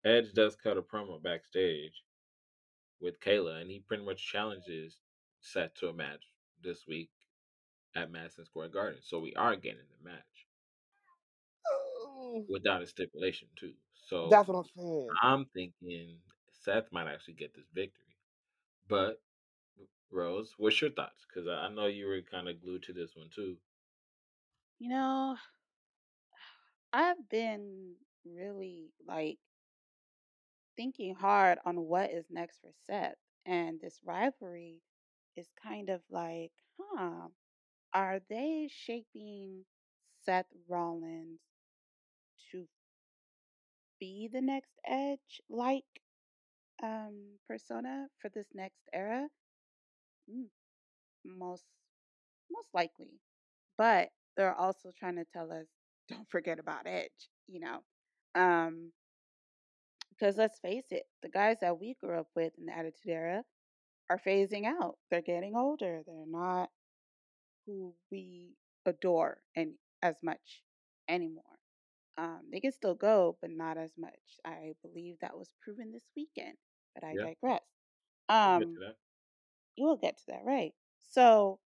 [0.04, 1.92] Edge does cut a promo backstage
[3.00, 4.98] with Kayla, and he pretty much challenges
[5.40, 6.22] Seth to a match
[6.62, 7.10] this week
[7.94, 9.00] at Madison Square Garden.
[9.02, 10.22] So we are getting the match
[12.34, 12.44] oh.
[12.48, 13.72] without a stipulation too.
[14.08, 15.08] So that's what I'm saying.
[15.22, 16.18] I'm thinking
[16.62, 18.16] Seth might actually get this victory.
[18.88, 19.20] But
[20.10, 21.24] Rose, what's your thoughts?
[21.26, 23.56] Because I know you were kind of glued to this one too.
[24.78, 25.36] You know,
[26.92, 27.94] I've been
[28.24, 29.38] really like
[30.76, 33.14] thinking hard on what is next for Seth.
[33.46, 34.80] And this rivalry
[35.36, 37.28] is kind of like, huh,
[37.92, 39.64] are they shaping
[40.24, 41.40] Seth Rollins
[44.00, 45.84] be the next Edge like
[46.82, 49.28] um, persona for this next era?
[50.30, 50.48] Mm,
[51.24, 51.64] most
[52.50, 53.20] most likely.
[53.78, 55.66] But they're also trying to tell us
[56.08, 57.82] don't forget about Edge, you know.
[58.34, 58.92] Um,
[60.10, 63.44] because let's face it, the guys that we grew up with in the Attitude Era
[64.10, 64.98] are phasing out.
[65.10, 66.02] They're getting older.
[66.06, 66.70] They're not
[67.66, 70.62] who we adore and as much
[71.08, 71.53] anymore.
[72.18, 74.38] Um, they can still go, but not as much.
[74.44, 76.56] I believe that was proven this weekend,
[76.94, 77.22] but I yeah.
[77.22, 77.62] digress.
[78.28, 78.82] Um,
[79.76, 80.74] you will get to that, right?
[80.98, 81.60] So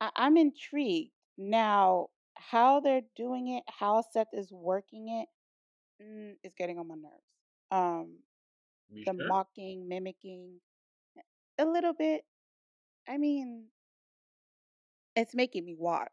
[0.00, 5.28] I- I'm intrigued now how they're doing it, how Seth is working it,
[6.02, 7.22] mm, is getting on my nerves
[7.72, 8.18] um
[9.06, 9.26] the sure?
[9.28, 10.60] mocking, mimicking
[11.58, 12.24] a little bit.
[13.08, 13.66] I mean,
[15.16, 16.10] it's making me watch.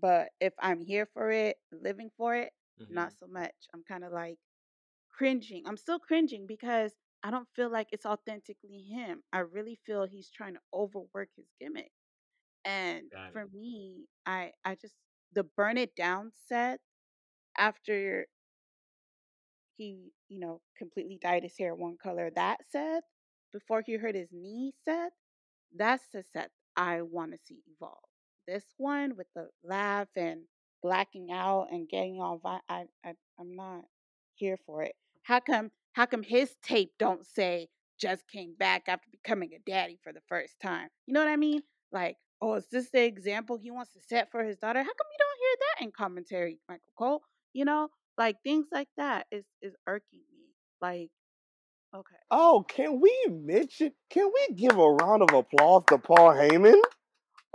[0.00, 2.94] But if I'm here for it, living for it, mm-hmm.
[2.94, 3.54] not so much.
[3.74, 4.38] I'm kind of like
[5.10, 5.64] cringing.
[5.66, 9.22] I'm still cringing because I don't feel like it's authentically him.
[9.32, 11.90] I really feel he's trying to overwork his gimmick.
[12.64, 14.94] And for me, I I just
[15.32, 16.80] the burn it down set
[17.56, 18.26] after
[19.76, 22.30] he, you know, completely dyed his hair one color.
[22.34, 23.04] That set,
[23.52, 25.12] before he hurt his knee, set,
[25.74, 27.98] that's the Seth I want to see evolve.
[28.46, 30.42] This one with the laugh and
[30.86, 33.82] blacking out and getting all vi- I, I I'm not
[34.36, 34.94] here for it.
[35.24, 37.68] How come how come his tape don't say
[37.98, 40.88] just came back after becoming a daddy for the first time?
[41.06, 41.62] You know what I mean?
[41.90, 44.78] Like, oh, is this the example he wants to set for his daughter?
[44.78, 47.22] How come you don't hear that in commentary, Michael Cole?
[47.52, 50.44] You know, like things like that is is irking me.
[50.80, 51.10] Like,
[51.96, 52.16] okay.
[52.30, 53.90] Oh, can we mention?
[54.10, 56.80] Can we give a round of applause to Paul Heyman?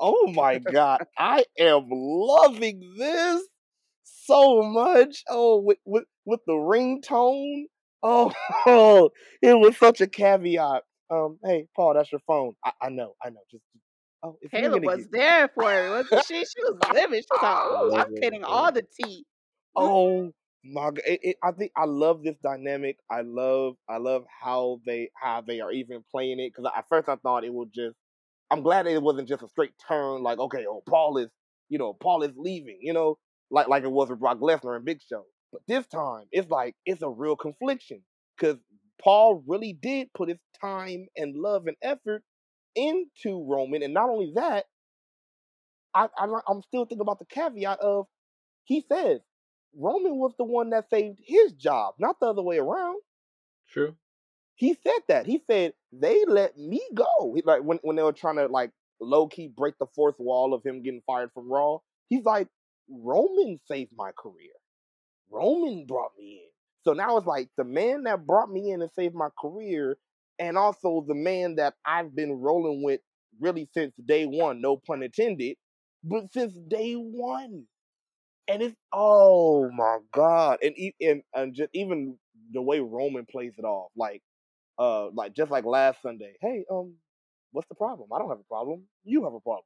[0.04, 3.44] Oh my god, I am loving this
[4.04, 5.24] so much.
[5.30, 7.66] Oh, with with with the ringtone.
[8.02, 8.32] Oh,
[8.66, 9.12] oh,
[9.44, 10.82] it was such a caveat.
[11.12, 12.54] Um, hey, Paul, that's your phone.
[12.66, 13.42] I, I know, I know.
[13.52, 13.64] Just
[14.24, 15.12] oh, Kayla was get...
[15.12, 16.46] there for it, wasn't she?
[16.46, 17.20] She was living.
[17.20, 19.24] She was like, "Oh, I'm getting all the tea."
[19.76, 20.32] Oh
[20.64, 22.98] my it, it, I think I love this dynamic.
[23.10, 27.08] I love I love how they how they are even playing it because at first
[27.08, 27.96] I thought it would just.
[28.52, 31.30] I'm glad it wasn't just a straight turn like okay oh Paul is
[31.70, 33.18] you know Paul is leaving you know
[33.52, 35.26] like like it was with Brock Lesnar and Big Show.
[35.54, 38.02] But this time it's like it's a real confliction
[38.38, 38.58] because
[39.02, 42.24] Paul really did put his time and love and effort
[42.76, 44.66] into Roman, and not only that,
[45.94, 48.08] I, I I'm still thinking about the caveat of
[48.66, 49.22] he says
[49.78, 53.02] Roman was the one that saved his job, not the other way around.
[53.70, 53.96] True.
[54.62, 55.26] He said that.
[55.26, 57.36] He said they let me go.
[57.46, 58.70] Like when when they were trying to like
[59.00, 61.80] low key break the fourth wall of him getting fired from Raw.
[62.10, 62.48] He's like,
[62.88, 64.52] Roman saved my career.
[65.32, 66.50] Roman brought me in.
[66.84, 69.98] So now it's like the man that brought me in and saved my career,
[70.38, 73.02] and also the man that I've been rolling with
[73.40, 75.58] really since day one, no pun intended,
[76.04, 77.66] but since day one
[78.48, 82.18] and it's oh my god, and and and just even
[82.54, 84.22] the way Roman plays it off, like
[84.80, 86.34] uh, like just like last Sunday.
[86.42, 86.96] Hey, um,
[87.52, 88.10] what's the problem?
[88.14, 88.84] I don't have a problem.
[89.04, 89.66] You have a problem.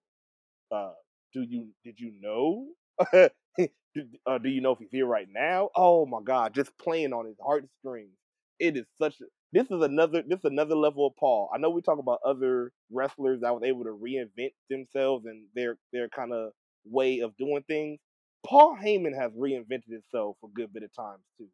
[0.72, 0.94] Uh,
[1.34, 2.68] do you did you know?
[3.58, 5.70] do, uh, do you know if he's here right now?
[5.76, 8.12] Oh my god, just playing on his heartstrings.
[8.60, 11.50] It is such a this is another this is another level of Paul.
[11.54, 15.78] I know we talk about other wrestlers that was able to reinvent themselves and they're
[15.94, 16.52] they're kind of
[16.86, 18.00] way of doing things,
[18.46, 21.48] Paul Heyman has reinvented himself a good bit of times too.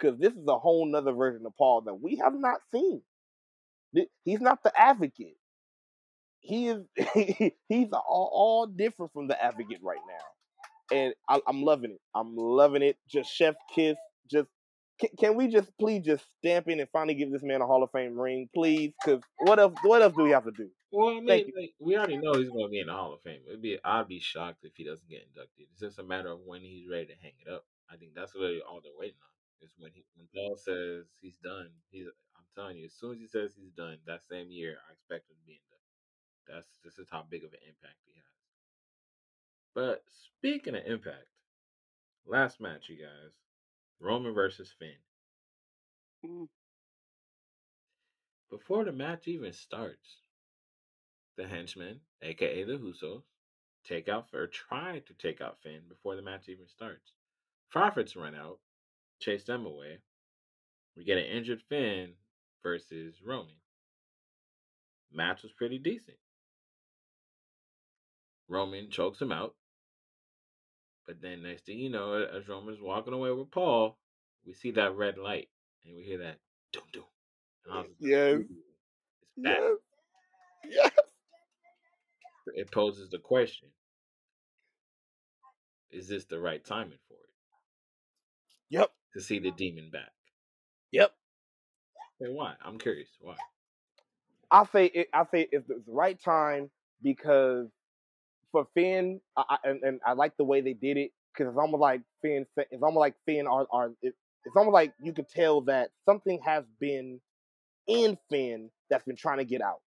[0.00, 3.02] Because this is a whole nother version of Paul that we have not seen.
[4.24, 5.36] He's not the advocate.
[6.40, 6.82] He is
[7.68, 10.96] he's all, all different from the advocate right now.
[10.96, 12.00] And I, I'm loving it.
[12.14, 12.96] I'm loving it.
[13.08, 13.96] Just chef kiss.
[14.30, 14.48] Just
[15.00, 17.82] can, can we just please just stamp in and finally give this man a Hall
[17.82, 18.92] of Fame ring, please?
[19.04, 19.74] Because what else?
[19.82, 20.68] What else do we have to do?
[20.92, 23.22] Well, I mean, like, we already know he's going to be in the Hall of
[23.22, 23.40] Fame.
[23.48, 25.66] It'd be I'd be shocked if he doesn't get inducted.
[25.70, 27.64] It's just a matter of when he's ready to hang it up.
[27.90, 29.39] I think that's really all they're waiting on.
[29.62, 31.68] Is when he when Paul says he's done.
[31.90, 34.92] He's I'm telling you, as soon as he says he's done, that same year I
[34.92, 35.80] expect him to be inducted.
[36.48, 38.24] That's this is how big of an impact he has.
[39.74, 40.02] But
[40.38, 41.28] speaking of impact,
[42.26, 43.32] last match, you guys,
[44.00, 44.88] Roman versus Finn.
[46.24, 46.48] Mm.
[48.50, 50.22] Before the match even starts,
[51.36, 53.22] the henchmen, aka the Usos,
[53.84, 57.12] take out or try to take out Finn before the match even starts.
[57.70, 58.58] Profits run out,
[59.20, 59.98] chase them away.
[60.96, 62.12] We get an injured Finn
[62.62, 63.54] versus Roman.
[65.12, 66.16] Match was pretty decent.
[68.48, 69.54] Roman chokes him out.
[71.06, 73.98] But then next thing you know, as Roman's walking away with Paul,
[74.46, 75.48] we see that red light
[75.84, 76.38] and we hear that
[76.72, 77.04] doom doom.
[77.98, 78.40] yes.
[79.22, 79.60] It's back.
[79.60, 79.78] Yes.
[80.68, 80.92] Yes.
[82.54, 83.68] It poses the question:
[85.90, 87.30] Is this the right timing for it?
[88.70, 88.90] Yep.
[89.14, 90.12] To see the demon back.
[90.92, 91.12] Yep.
[92.20, 92.54] And why?
[92.64, 93.08] I'm curious.
[93.20, 93.34] Why?
[94.50, 95.08] I say it.
[95.12, 96.70] I say it's the right time
[97.02, 97.68] because
[98.52, 101.80] for Finn, I, and, and I like the way they did it because it's almost
[101.80, 102.46] like Finn.
[102.56, 103.90] It's almost like Finn are are.
[104.02, 107.20] It, it's almost like you could tell that something has been
[107.86, 109.80] in Finn that's been trying to get out.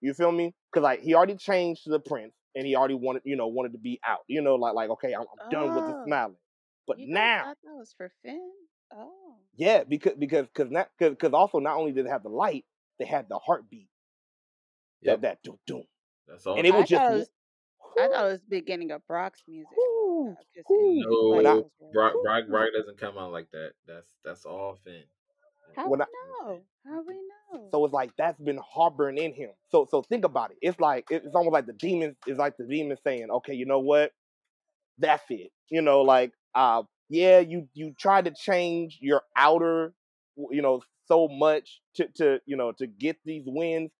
[0.00, 0.54] You feel me?
[0.72, 3.72] Because like he already changed to the prince, and he already wanted, you know, wanted
[3.72, 4.20] to be out.
[4.28, 6.36] You know, like like okay, I'm, I'm done with the Oh, smiling.
[6.86, 8.50] But you now, thought that was for Finn?
[8.94, 9.36] Oh.
[9.56, 12.64] yeah, because because because not because also not only did it have the light,
[12.98, 13.88] they had the heartbeat.
[15.02, 15.20] Yep.
[15.20, 15.84] That that doom doom,
[16.26, 16.56] That's all.
[16.56, 17.30] and it I was just thought it was,
[17.98, 19.68] I thought it was beginning of Brock's music.
[19.74, 20.94] Whew, 'cause whew.
[20.96, 21.92] his No, I.
[21.92, 23.72] Brock, Brock, Brock doesn't come out like that.
[23.86, 25.02] That's that's all Finn.
[25.76, 26.08] How when we I,
[26.48, 26.62] know?
[26.86, 27.14] How we
[27.52, 27.68] know?
[27.70, 29.50] so it's like that's been harboring in him.
[29.70, 30.58] So so think about it.
[30.62, 32.16] It's like it's almost like the demons.
[32.26, 34.12] It's like the demon saying, okay, you know what?
[34.98, 35.52] That's it.
[35.68, 39.94] You know, like uh, yeah, you you tried to change your outer,
[40.50, 43.92] you know, so much to to you know to get these wins,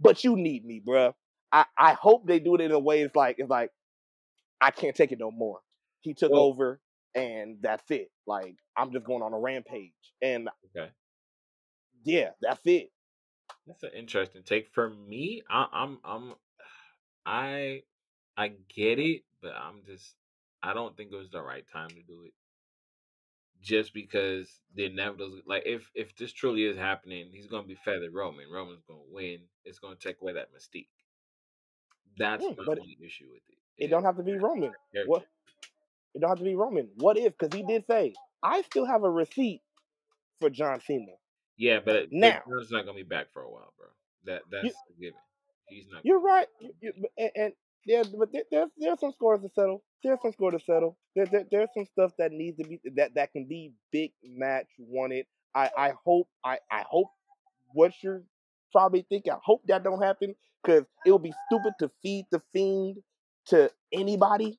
[0.00, 1.14] but you need me, bruh.
[1.52, 3.02] I I hope they do it in a way.
[3.02, 3.72] It's like it's like
[4.60, 5.60] I can't take it no more.
[6.02, 6.80] He took Well, over,
[7.14, 8.10] and that's it.
[8.26, 10.92] Like I'm just going on a rampage, and okay.
[12.04, 12.90] yeah, that's it.
[13.66, 14.68] That's an interesting take.
[14.72, 16.34] For me, I, I'm I'm
[17.26, 17.82] I
[18.36, 20.16] I get it, but I'm just
[20.62, 22.34] I don't think it was the right time to do it.
[23.62, 28.12] Just because the inevitable, like if if this truly is happening, he's gonna be feathered
[28.14, 28.50] Roman.
[28.50, 29.40] Roman's gonna win.
[29.64, 30.88] It's gonna take away that mystique.
[32.18, 33.58] That's Mm, my only issue with it.
[33.78, 34.72] it don't have to be Roman.
[34.92, 35.10] character.
[35.10, 35.26] What?
[36.14, 36.90] It don't have to be Roman.
[36.96, 37.36] What if?
[37.38, 39.62] Because he did say, I still have a receipt
[40.40, 41.12] for John Cena.
[41.56, 43.88] Yeah, but Now, John's not gonna be back for a while, bro.
[44.24, 45.20] That you, that's a given.
[45.68, 46.04] He's not.
[46.04, 46.48] you're right.
[46.60, 47.52] You, you, and, and
[47.84, 49.82] yeah, but there, there's there's some scores to settle.
[50.02, 50.96] There's some score to settle.
[51.16, 54.66] There, there there's some stuff that needs to be that that can be big match
[54.78, 55.26] wanted.
[55.54, 57.08] I I hope I I hope
[57.74, 58.22] what you're
[58.72, 59.32] probably thinking.
[59.32, 62.98] I hope that don't happen because it would be stupid to feed the fiend
[63.46, 64.58] to anybody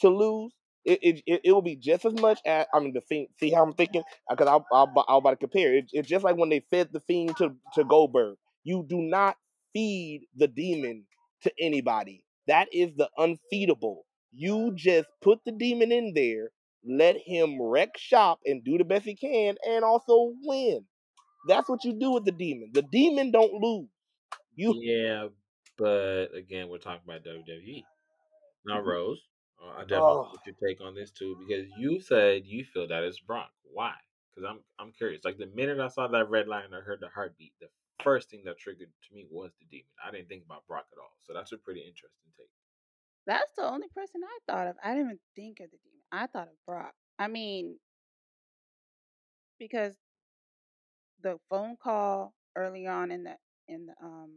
[0.00, 0.52] to lose.
[0.84, 3.28] It it it, it will be just as much as I mean the fiend.
[3.40, 4.02] See how I'm thinking?
[4.30, 5.74] Uh, because I'll, I'll I'll about to compare.
[5.74, 8.36] It, it's just like when they fed the fiend to to Goldberg.
[8.64, 9.36] You do not
[9.74, 11.04] feed the demon
[11.42, 12.23] to anybody.
[12.46, 13.98] That is the unfeedable.
[14.32, 16.50] You just put the demon in there,
[16.84, 20.84] let him wreck shop and do the best he can, and also win.
[21.48, 22.70] That's what you do with the demon.
[22.72, 23.88] The demon don't lose.
[24.56, 25.28] You Yeah,
[25.76, 27.84] but again, we're talking about WWE.
[28.66, 29.20] Now, Rose,
[29.62, 32.88] uh, I definitely oh want your take on this too because you said you feel
[32.88, 33.50] that it's Brock.
[33.72, 33.94] Why?
[34.34, 35.24] Because I'm I'm curious.
[35.24, 37.52] Like the minute I saw that red line, I heard the heartbeat.
[37.60, 37.68] The
[38.02, 39.86] first thing that triggered to me was the demon.
[40.04, 41.16] I didn't think about Brock at all.
[41.22, 42.50] So that's a pretty interesting take.
[43.26, 44.76] That's the only person I thought of.
[44.82, 46.02] I didn't even think of the demon.
[46.12, 46.92] I thought of Brock.
[47.18, 47.78] I mean,
[49.58, 49.96] because
[51.22, 53.36] the phone call early on in the
[53.68, 54.30] in the um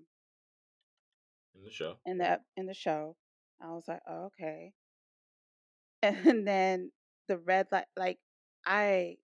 [1.55, 1.95] in the show.
[2.05, 3.15] in the in the show,
[3.61, 4.73] I was like, oh, okay.
[6.03, 6.91] And then
[7.27, 8.19] the red light, like
[8.65, 9.15] I,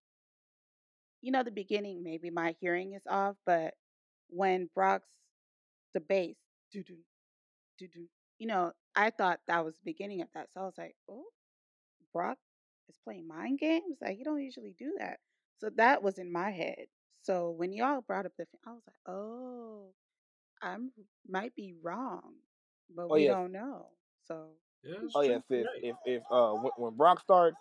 [1.22, 3.76] you know, the beginning maybe my hearing is off, but
[4.34, 5.10] when Brock's
[5.94, 6.38] the bass,
[6.72, 6.98] doo doo
[7.80, 8.08] doo doo
[8.40, 10.50] you know, I thought that was the beginning of that.
[10.54, 11.26] So I was like, oh,
[12.14, 12.38] Brock
[12.90, 13.98] is playing mind games.
[14.02, 15.20] Like he don't usually do that.
[15.58, 16.86] So that was in my head.
[17.22, 19.94] So when y'all brought up the, I was like, oh,
[20.62, 20.78] I
[21.28, 22.36] might be wrong,
[22.96, 23.90] but Oh we yes, don't know.
[24.28, 24.52] So
[24.84, 25.40] Yeah, oh true.
[25.40, 25.42] yes.
[25.50, 27.58] If if if uh when, when Brock starts,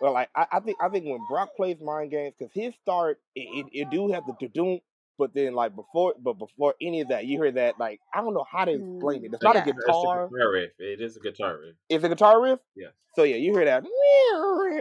[0.00, 3.20] well, like I, I think I think when Brock plays mind games, because his start
[3.34, 4.82] it, it, it do have the to
[5.22, 8.34] but then like before but before any of that, you hear that like I don't
[8.34, 9.30] know how to explain it.
[9.30, 10.28] mm, It's not a yeah, It's a guitar.
[10.30, 10.72] guitar riff.
[10.78, 11.76] It is a guitar riff.
[11.88, 12.60] It's a guitar riff.
[12.76, 12.92] Yes.
[13.14, 13.84] So yeah, you hear that,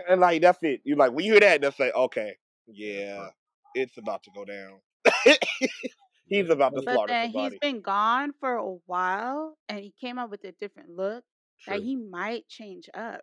[0.09, 0.81] and like that's it.
[0.83, 2.37] You like when you hear that, that's like okay,
[2.67, 3.01] Yeah.
[3.01, 3.29] yeah,
[3.75, 4.79] it's about to go down.
[6.27, 7.59] He's about to But but slaughter then he's somebody.
[7.61, 11.23] been gone for a while, and he came up with a different look
[11.67, 13.21] that he might change up.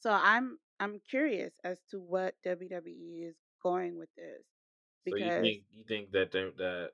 [0.00, 4.44] So I'm I'm curious as to what WWE is going with this
[5.08, 6.90] So you think you think that they, that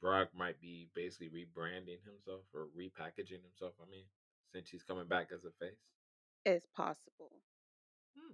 [0.00, 3.72] Brock might be basically rebranding himself or repackaging himself?
[3.80, 4.04] I mean,
[4.52, 5.78] since he's coming back as a face.
[6.44, 7.30] it's possible.
[8.16, 8.32] Hmm.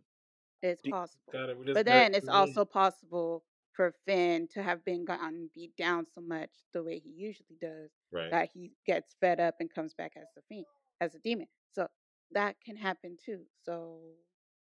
[0.62, 1.32] It's possible.
[1.32, 1.56] It.
[1.66, 3.42] But got then it's also possible
[3.72, 7.90] for Finn to have been gotten beat down so much the way he usually does
[8.12, 8.30] right.
[8.30, 10.66] that he gets fed up and comes back as a fiend,
[11.00, 11.46] as a demon.
[11.72, 11.88] So
[12.32, 13.40] that can happen too.
[13.64, 13.98] So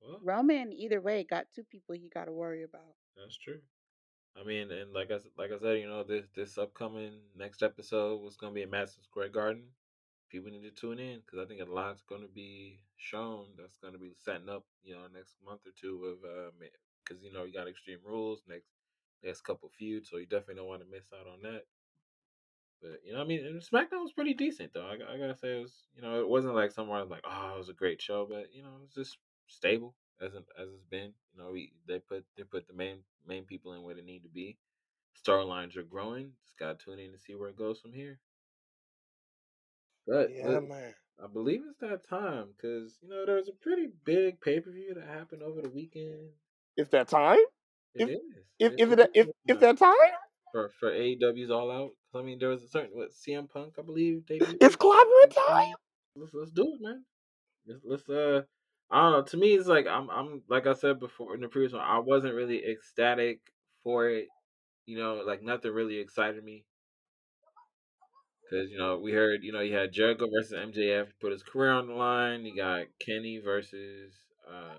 [0.02, 2.94] Well, Roman, either way, got two people he got to worry about.
[3.16, 3.60] that's true.
[4.38, 8.22] I mean, and like I like I said, you know, this this upcoming next episode
[8.22, 9.64] was gonna be in Madison Square Garden.
[10.30, 13.98] People need to tune in because I think a lot's gonna be shown that's gonna
[13.98, 16.50] be setting up, you know, next month or two of uh,
[17.04, 18.68] because you know you got Extreme Rules next
[19.22, 21.64] next couple feuds, so you definitely don't want to miss out on that.
[22.80, 24.86] But you know, I mean, and SmackDown was pretty decent though.
[24.86, 27.24] I, I gotta say, it was you know, it wasn't like somewhere I was like,
[27.24, 29.18] oh, it was a great show, but you know, it was just
[29.48, 31.12] stable as it, as it's been.
[31.34, 34.22] You know, we they put they put the main main people in where they need
[34.22, 34.58] to be.
[35.26, 36.32] Storylines are growing.
[36.44, 38.20] Just gotta tune in to see where it goes from here.
[40.06, 40.94] But Yeah, look, man.
[41.22, 44.70] I believe it's that time because you know there was a pretty big pay per
[44.70, 46.30] view that happened over the weekend.
[46.76, 47.38] It's that time.
[47.94, 48.20] It If is.
[48.58, 49.94] if It, if it it if is if that time
[50.52, 51.92] for for AEW's All Out.
[52.14, 55.74] I mean, there was a certain what CM Punk, I believe, it's clobbering time.
[56.16, 57.04] let's let's do it, man.
[57.66, 58.42] Let's, let's uh,
[58.90, 59.22] I don't know.
[59.22, 61.98] To me, it's like I'm I'm like I said before in the previous one, I
[61.98, 63.40] wasn't really ecstatic
[63.84, 64.26] for it.
[64.86, 66.64] You know, like nothing really excited me
[68.50, 71.72] because you know we heard you know you had Jericho versus MJF put his career
[71.72, 72.44] on the line.
[72.44, 74.12] You got Kenny versus
[74.48, 74.78] uh,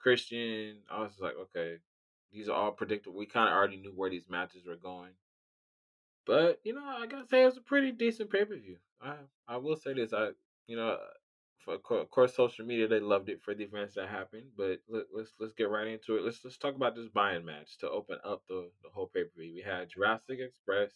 [0.00, 0.78] Christian.
[0.90, 1.76] I was like, okay,
[2.32, 3.18] these are all predictable.
[3.18, 5.12] We kind of already knew where these matches were going.
[6.26, 8.76] But you know, I gotta say it was a pretty decent pay per view.
[9.02, 9.14] I
[9.48, 10.12] I will say this.
[10.12, 10.30] I
[10.66, 10.96] you know,
[11.64, 14.46] for, of course, social media they loved it for the events that happened.
[14.56, 16.24] But let, let's let's get right into it.
[16.24, 19.30] Let's let's talk about this buy-in match to open up the the whole pay per
[19.36, 19.54] view.
[19.54, 20.92] We had Jurassic Express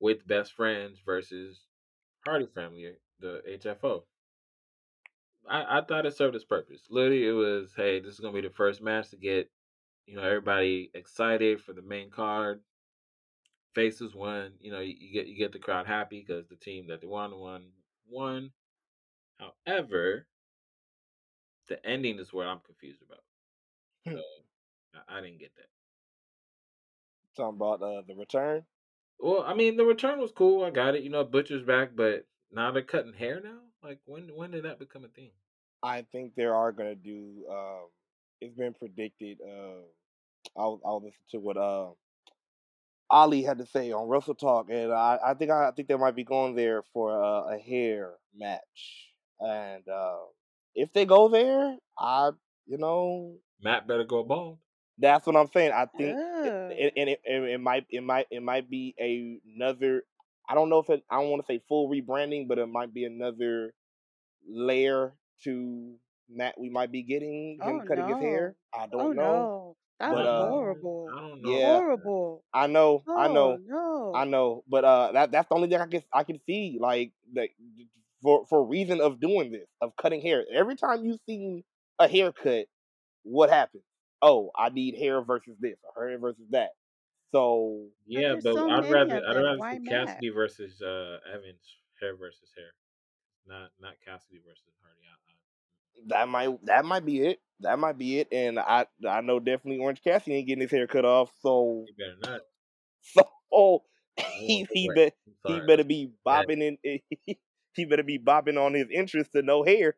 [0.00, 1.66] with Best Friends versus
[2.24, 4.02] Hardy Family, the HFO.
[5.48, 6.82] I, I thought it served its purpose.
[6.90, 9.50] Literally, it was hey, this is gonna be the first match to get
[10.06, 12.60] you know everybody excited for the main card.
[13.74, 14.52] Faces won.
[14.60, 17.06] You know, you, you get you get the crowd happy because the team that they
[17.06, 17.66] won won
[18.08, 18.50] won.
[19.38, 20.26] However,
[21.68, 23.22] the ending is what I'm confused about.
[24.06, 24.16] Hmm.
[24.16, 24.22] So
[25.08, 25.68] I, I didn't get that.
[27.36, 28.64] Talking about uh, the return.
[29.18, 30.64] Well, I mean, the return was cool.
[30.64, 31.02] I got it.
[31.02, 33.58] You know, Butcher's back, but now they're cutting hair now.
[33.82, 35.30] Like when when did that become a thing?
[35.82, 37.44] I think they are gonna do.
[37.50, 37.88] Um,
[38.40, 39.38] it's been predicted.
[39.42, 39.82] Uh,
[40.56, 41.90] I'll I'll listen to what uh,
[43.10, 46.24] Ali had to say on WrestleTalk, and I, I think I, think they might be
[46.24, 49.13] going there for a, a hair match.
[49.40, 50.18] And uh,
[50.74, 52.30] if they go there, I
[52.66, 54.58] you know Matt better go bald.
[54.98, 55.72] that's what I'm saying.
[55.72, 56.72] I think, Ugh.
[56.78, 60.02] and, and it, it, it might it might it might be a, another.
[60.48, 61.02] I don't know if it.
[61.10, 63.72] I don't want to say full rebranding, but it might be another
[64.48, 65.12] layer
[65.44, 65.94] to
[66.28, 66.58] Matt.
[66.58, 68.54] We might be getting him Oh cutting his hair.
[68.74, 69.76] I Oh don't know, no.
[69.98, 71.08] That's but uh, horrible.
[71.14, 71.50] I don't know.
[71.50, 71.66] yeah.
[71.78, 72.44] Horrible.
[72.52, 75.86] I know, I Oh know, I know, but uh, that that's the only thing I
[75.86, 77.48] can I can see like the
[78.24, 80.44] for for reason of doing this of cutting hair.
[80.52, 81.64] Every time you see
[82.00, 82.66] a haircut,
[83.22, 83.84] what happens?
[84.22, 86.70] Oh, I need hair versus this or hair versus that.
[87.30, 89.44] So Yeah, there's but so I'd rather I'd them.
[89.44, 90.06] rather Why see Matt?
[90.06, 91.60] Cassidy versus uh Evans
[92.00, 92.72] hair versus hair,
[93.46, 95.00] not not Cassidy versus Hardy.
[95.04, 95.14] I,
[96.08, 97.40] that might that might be it.
[97.60, 98.28] That might be it.
[98.32, 101.30] And I I know definitely Orange Cassidy ain't getting his hair cut off.
[101.40, 102.40] So I, he better not.
[103.02, 103.22] so
[103.52, 103.82] oh,
[104.38, 105.14] he he wet.
[105.46, 106.46] he better be bad.
[106.46, 106.78] bobbing in
[107.76, 109.96] he better be bobbing on his interest to no hair.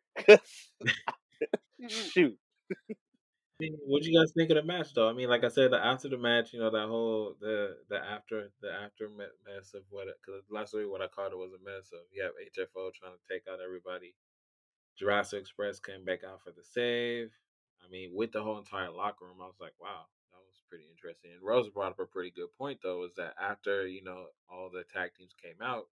[1.89, 2.39] Shoot.
[3.87, 5.09] What you guys think of the match, though?
[5.09, 8.51] I mean, like I said, after the match, you know, that whole the the after
[8.61, 11.89] the after mess of what because last week what I called it was a mess
[11.93, 14.15] of you have HFO trying to take out everybody.
[14.99, 17.33] Jurassic Express came back out for the save.
[17.81, 20.85] I mean, with the whole entire locker room, I was like, wow, that was pretty
[20.91, 21.33] interesting.
[21.33, 24.69] And Rose brought up a pretty good point though, is that after you know all
[24.69, 25.89] the tag teams came out,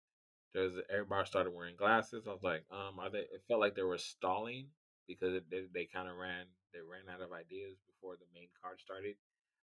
[0.54, 2.24] there's everybody started wearing glasses.
[2.26, 3.18] I was like, um, are they?
[3.18, 4.66] It felt like they were stalling
[5.08, 8.48] because it, they, they kind of ran they ran out of ideas before the main
[8.62, 9.16] card started.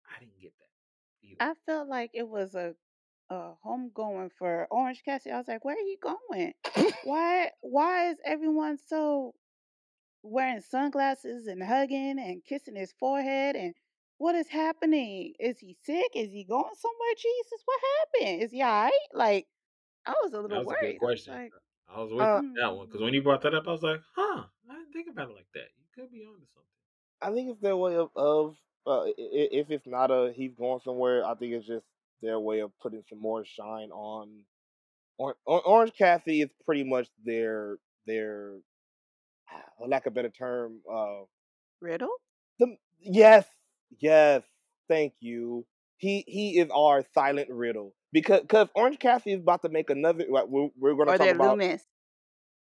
[0.05, 1.51] I didn't get that either.
[1.51, 2.73] I felt like it was a
[3.29, 5.31] a home going for Orange Cassidy.
[5.33, 6.53] I was like, where are you going?
[7.03, 9.33] why why is everyone so
[10.23, 13.73] wearing sunglasses and hugging and kissing his forehead and
[14.17, 15.33] what is happening?
[15.39, 16.11] Is he sick?
[16.13, 17.13] Is he going somewhere?
[17.17, 18.43] Jesus, what happened?
[18.43, 18.91] Is he all right?
[19.13, 19.47] Like,
[20.09, 20.99] I was a That little was a good worried.
[21.03, 21.33] I question.
[21.33, 21.53] like,
[21.87, 24.01] I was with Uh, that one because when you brought that up, I was like,
[24.15, 25.69] huh, I didn't think about it like that.
[25.77, 26.69] You could be onto something.
[27.21, 28.57] I think it's their way of, of
[28.87, 31.85] uh, i- i- if it's not a he's going somewhere, I think it's just
[32.21, 34.45] their way of putting some more shine on.
[35.17, 38.59] Or, Orange Cassidy is pretty much their their,
[39.77, 41.21] for lack of a better term, uh,
[41.81, 42.15] Riddle?
[42.59, 43.45] the yes,
[43.99, 44.43] yes,
[44.87, 45.65] thank you.
[45.97, 50.25] He he is our silent riddle because because Orange Cassidy is about to make another.
[50.29, 51.57] Like, we're, we're going to talk about.
[51.57, 51.81] Lumis?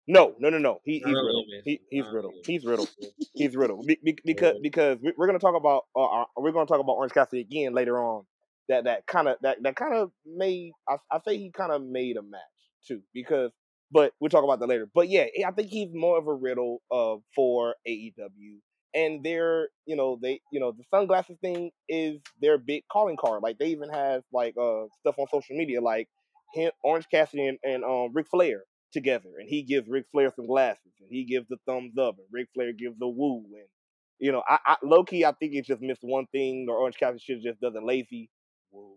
[0.07, 0.80] No, no, no, no.
[0.84, 1.44] He, he's a riddle.
[1.64, 2.30] He, he's Not a riddle.
[2.32, 2.46] Lumis.
[2.46, 2.88] He's riddle.
[3.34, 3.84] He's riddle.
[3.86, 6.94] Be, be, because because we- we're gonna talk about uh, uh, we're gonna talk about
[6.94, 8.24] Orange Cassidy again later on.
[8.68, 11.82] That that kind of that that kind of made I I say he kind of
[11.82, 12.40] made a match
[12.86, 13.53] too because
[13.92, 14.88] but we'll talk about that later.
[14.92, 18.59] But yeah, I think he's more of a riddle uh for AEW
[18.95, 23.43] and their you know they you know the sunglasses thing is their big calling card.
[23.43, 26.09] Like they even have like uh stuff on social media like
[26.55, 30.47] him Orange Cassidy and, and um Ric Flair together, and he gives Ric Flair some
[30.47, 33.66] glasses, and he gives the thumbs up, and Ric Flair gives the woo, and
[34.18, 36.97] you know, I, I low key, I think it just missed one thing, or Orange
[36.99, 38.30] Cassidy should just does a lazy
[38.72, 38.95] woo.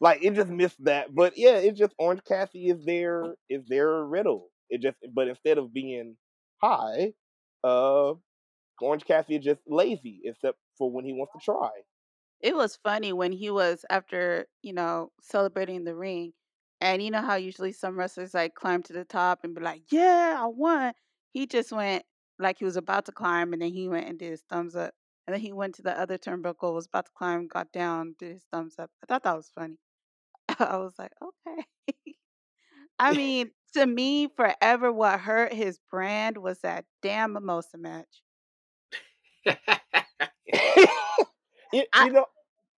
[0.00, 4.04] Like it just missed that, but yeah, it just Orange Cassidy is their is their
[4.04, 4.50] riddle.
[4.70, 6.16] It just, but instead of being
[6.62, 7.14] high,
[7.64, 8.14] uh,
[8.80, 11.70] Orange Cassidy is just lazy, except for when he wants to try.
[12.40, 16.32] It was funny when he was after, you know, celebrating the ring.
[16.80, 19.82] And you know how usually some wrestlers like climb to the top and be like,
[19.90, 20.94] Yeah, I won.
[21.32, 22.04] He just went
[22.38, 24.94] like he was about to climb and then he went and did his thumbs up.
[25.26, 28.32] And then he went to the other turnbuckle, was about to climb, got down, did
[28.34, 28.90] his thumbs up.
[29.02, 29.78] I thought that was funny.
[30.60, 31.64] I was like, okay.
[32.98, 38.22] I mean, to me, forever what hurt his brand was that damn mimosa match.
[41.72, 42.26] you, you know,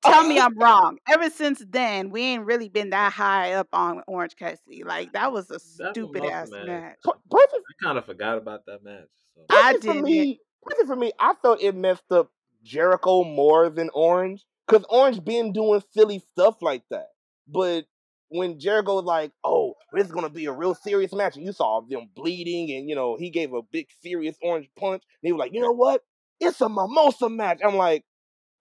[0.03, 0.99] Tell me I'm wrong.
[1.09, 4.83] Ever since then, we ain't really been that high up on Orange Cassidy.
[4.85, 6.67] Like that was a That stupid mimosa ass match.
[6.67, 6.97] match.
[7.05, 9.09] per- I kind of forgot about that match.
[9.35, 9.43] So.
[9.51, 10.05] I Personally, for didn't.
[10.05, 10.41] me,
[10.87, 12.31] for me, I thought it messed up
[12.63, 17.09] Jericho more than Orange, cause Orange been doing silly stuff like that.
[17.47, 17.87] But
[18.29, 21.53] when Jericho was like, "Oh, this is gonna be a real serious match," and you
[21.53, 25.33] saw them bleeding, and you know he gave a big serious Orange punch, and he
[25.33, 26.05] was like, "You know what?
[26.41, 28.05] It's a mimosa match." I'm like,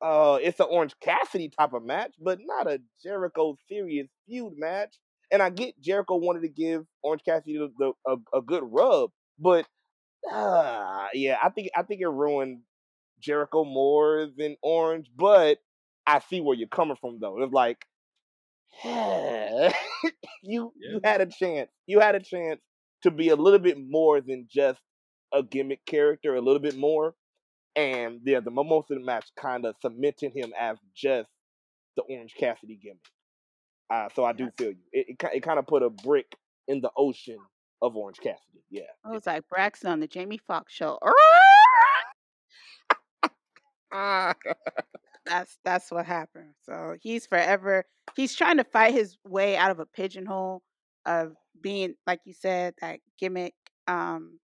[0.01, 4.95] "Uh, it's an Orange Cassidy type of match, but not a Jericho serious feud match."
[5.31, 9.11] And I get Jericho wanted to give Orange Cassidy the, the a, a good rub,
[9.39, 9.65] but
[10.31, 12.61] uh, yeah, I think I think it ruined
[13.21, 15.59] Jericho more than Orange, but
[16.07, 17.41] I see where you're coming from though.
[17.43, 17.85] It's like
[18.83, 19.71] you
[20.43, 20.91] Yeah.
[20.93, 21.69] you had a chance.
[21.87, 22.61] You had a chance
[23.03, 24.79] to be a little bit more than just
[25.33, 27.15] a gimmick character, a little bit more.
[27.75, 31.29] And yeah, the Mimosa match kind of cemented him as just
[31.95, 32.99] the Orange Cassidy gimmick.
[33.89, 34.77] Uh, so I do feel you.
[34.91, 36.35] It it, it kind of put a brick
[36.67, 37.39] in the ocean
[37.81, 38.63] of Orange Cassidy.
[38.69, 38.81] Yeah.
[39.05, 40.99] It was like Braxton on the Jamie Foxx show.
[45.25, 46.53] That's that's what happened.
[46.63, 50.61] So he's forever he's trying to fight his way out of a pigeonhole
[51.05, 53.53] of being, like you said, that gimmick
[53.87, 54.39] um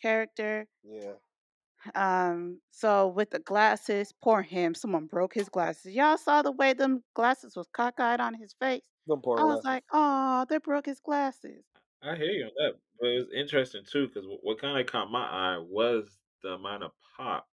[0.00, 0.66] character.
[0.84, 1.12] yeah.
[1.94, 5.94] Um, so with the glasses, poor him, someone broke his glasses.
[5.94, 8.82] Y'all saw the way them glasses was cockeyed on his face.
[9.06, 9.64] Them poor I was glasses.
[9.64, 11.64] like, oh, they broke his glasses.
[12.02, 15.10] I hear you on that, but it was interesting too because what kind of caught
[15.10, 17.48] my eye was the amount of pop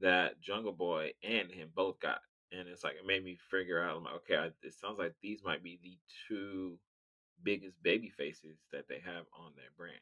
[0.00, 3.98] that Jungle Boy and him both got, and it's like it made me figure out.
[3.98, 5.98] I'm like, okay, I, it sounds like these might be the
[6.28, 6.80] two
[7.42, 10.00] biggest baby faces that they have on their brand,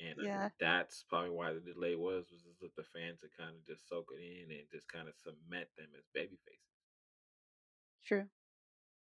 [0.00, 0.50] and I think Yeah.
[0.60, 3.88] that's probably why the delay was was just let the fans to kind of just
[3.88, 6.62] soak it in and just kind of cement them as baby faces.
[8.02, 8.28] True.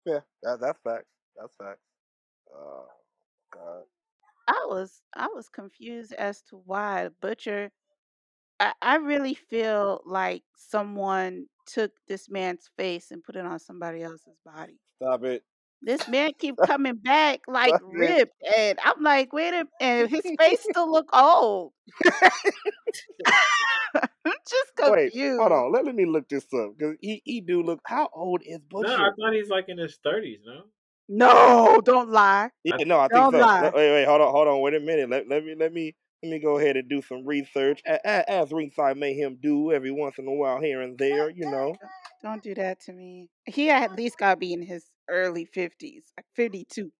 [0.04, 1.10] Yeah, that, that's facts.
[1.36, 1.80] That's facts.
[2.54, 2.88] Oh
[3.52, 3.84] God.
[4.46, 7.72] I was I was confused as to why Butcher
[8.60, 14.02] I, I really feel like someone took this man's face and put it on somebody
[14.02, 14.80] else's body.
[15.00, 15.44] Stop it.
[15.84, 20.22] This man keep coming back like Stop ripped, and I'm like, wait a and his
[20.38, 21.72] face still look old.
[24.26, 25.40] I'm just Wait, confused.
[25.40, 25.72] hold on.
[25.72, 27.80] Let, let me look this up because he, he do look.
[27.86, 28.88] How old is Butcher?
[28.88, 30.40] No, I thought he's like in his thirties.
[30.44, 30.64] No,
[31.08, 32.50] No, don't lie.
[32.64, 33.38] yeah, no, I Don't so.
[33.38, 33.70] lie.
[33.74, 34.60] Wait, wait, hold on, hold on.
[34.60, 35.10] Wait a minute.
[35.10, 38.30] Let, let me let me let me go ahead and do some research a- a-
[38.30, 41.30] as ringside mayhem do every once in a while here and there.
[41.30, 41.74] You know.
[42.22, 43.28] Don't do that to me.
[43.44, 46.90] He at least gotta be in his early fifties, like 52.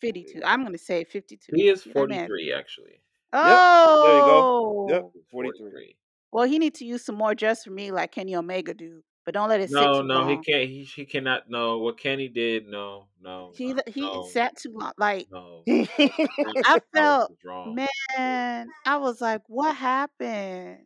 [0.00, 0.40] 52.
[0.44, 1.52] I'm gonna say 52.
[1.54, 3.00] he is That forty man- three actually.
[3.32, 5.58] Oh, Yep, 43.
[5.70, 5.96] 43.
[6.32, 9.02] Well, he needs to use some more just for me, like Kenny Omega do.
[9.24, 10.68] But don't let it sit No, no, he can't.
[10.68, 11.48] He he cannot.
[11.48, 12.66] No, what Kenny did.
[12.66, 13.52] No, no.
[13.54, 14.92] He uh, he no, sat too long.
[14.98, 20.78] Like No, I felt, man, I was like, what happened?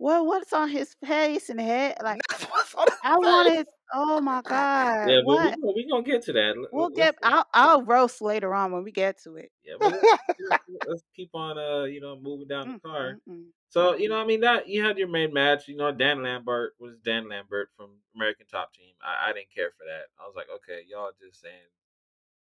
[0.00, 1.98] What what's on his face and head?
[2.02, 3.66] Like what's on his I wanted.
[3.92, 5.60] Oh my god, Yeah, but we what?
[5.60, 6.54] gonna, we gonna get to that.
[6.72, 7.16] We'll get.
[7.22, 9.52] I'll I'll roast later on when we get to it.
[9.62, 10.00] yeah, but
[10.86, 11.58] let's, keep on.
[11.58, 13.18] Uh, you know, moving down the car.
[13.68, 15.68] So you know, I mean that you had your main match.
[15.68, 18.94] You know, Dan Lambert was Dan Lambert from American Top Team.
[19.02, 20.06] I, I didn't care for that.
[20.18, 21.54] I was like, okay, y'all just saying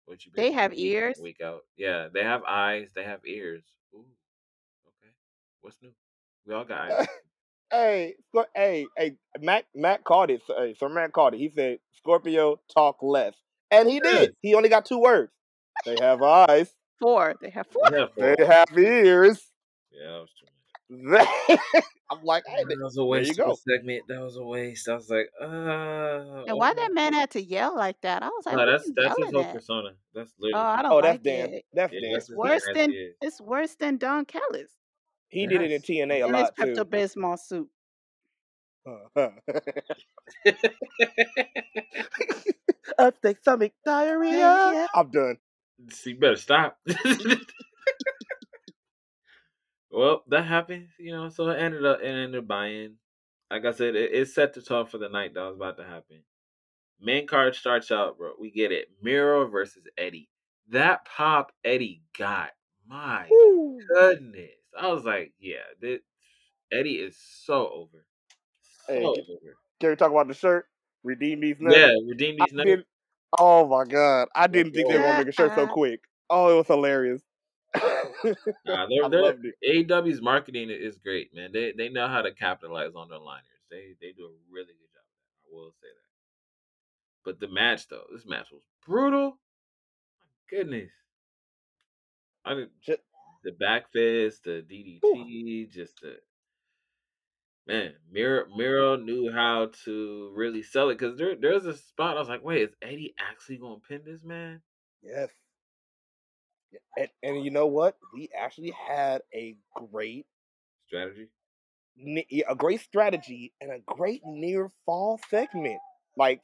[0.04, 0.30] what you.
[0.36, 1.18] They have ears?
[1.20, 1.64] Week out.
[1.76, 2.90] Yeah, they have eyes.
[2.94, 3.64] They have ears.
[3.92, 4.06] Ooh,
[4.86, 5.12] okay.
[5.62, 5.90] What's new?
[6.46, 7.08] We all got eyes.
[7.70, 10.42] Hey, Scor- hey, hey, Matt, Matt called it.
[10.46, 11.38] Hey, Sir Matt called it.
[11.38, 13.34] He said, "Scorpio talk less,"
[13.70, 14.34] and he did.
[14.40, 15.30] He only got two words.
[15.84, 16.74] They have eyes.
[16.98, 17.34] Four.
[17.40, 17.88] They have four.
[17.92, 18.46] Yeah, They four.
[18.46, 19.50] have ears.
[19.92, 20.30] yeah, that was.
[22.10, 23.54] I'm like, hey, That was a there you waste of go.
[23.68, 24.02] segment.
[24.08, 24.88] That was a waste.
[24.88, 26.44] I was like, uh.
[26.48, 26.80] And why okay.
[26.82, 28.24] that man had to yell like that?
[28.24, 29.54] I was like, No, that's that's his whole at?
[29.54, 29.90] persona.
[30.12, 30.64] That's literally.
[30.64, 30.68] Oh.
[30.68, 31.54] I don't oh, that's like Dan.
[31.54, 31.64] it.
[31.72, 32.12] That's Yeah, Dan.
[32.14, 32.92] that's his Worse than
[33.22, 34.70] it's worse than Don Kellis
[35.30, 36.74] He did it in TNA a and his lot too.
[36.74, 37.68] Pepto Bismol soup.
[42.98, 44.38] Upstate stomach diarrhea.
[44.38, 44.86] Diarrhea.
[44.94, 45.36] I'm done.
[45.90, 46.78] See, better stop.
[49.90, 51.28] well, that happened, you know.
[51.28, 52.96] So it ended up it ended up buying.
[53.50, 55.84] Like I said, it, it set the tone for the night that was about to
[55.84, 56.22] happen.
[57.00, 58.32] Main card starts out, bro.
[58.38, 58.88] We get it.
[59.02, 60.28] Miro versus Eddie.
[60.68, 62.50] That pop Eddie got.
[62.86, 63.78] My Woo.
[63.88, 64.59] goodness.
[64.78, 66.00] I was like, yeah, this,
[66.72, 68.04] Eddie is so over.
[68.86, 69.56] So Hey, get- over.
[69.80, 70.66] Can we talk about the shirt?
[71.02, 71.76] Redeem these nuts.
[71.76, 72.84] Yeah, redeem these nuggets.
[73.38, 76.00] oh my god, I didn't think they were gonna make a shirt so quick.
[76.28, 77.22] Oh, it was hilarious.
[78.66, 79.88] Nah, they're, they're, loved it.
[79.88, 81.50] AEW's marketing is great, man.
[81.52, 83.44] They they know how to capitalize on their liners.
[83.70, 85.04] They they do a really good job.
[85.46, 87.24] I will say that.
[87.24, 89.30] But the match though, this match was brutal.
[89.30, 90.90] My goodness.
[92.44, 92.96] I mean, Ju-
[93.42, 96.16] the back fist, the DDT, just the
[97.66, 97.94] man.
[98.10, 102.28] Miro Miro knew how to really sell it because there there's a spot I was
[102.28, 104.60] like, wait, is Eddie actually gonna pin this man?
[105.02, 105.30] Yes.
[106.96, 107.96] And, and you know what?
[108.14, 110.26] We actually had a great,
[110.86, 111.28] Strategy.
[112.48, 115.78] a great strategy and a great near fall segment.
[116.16, 116.42] Like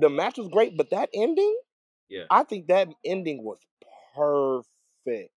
[0.00, 1.56] the match was great, but that ending,
[2.08, 2.24] Yeah.
[2.30, 3.58] I think that ending was
[4.14, 5.32] perfect.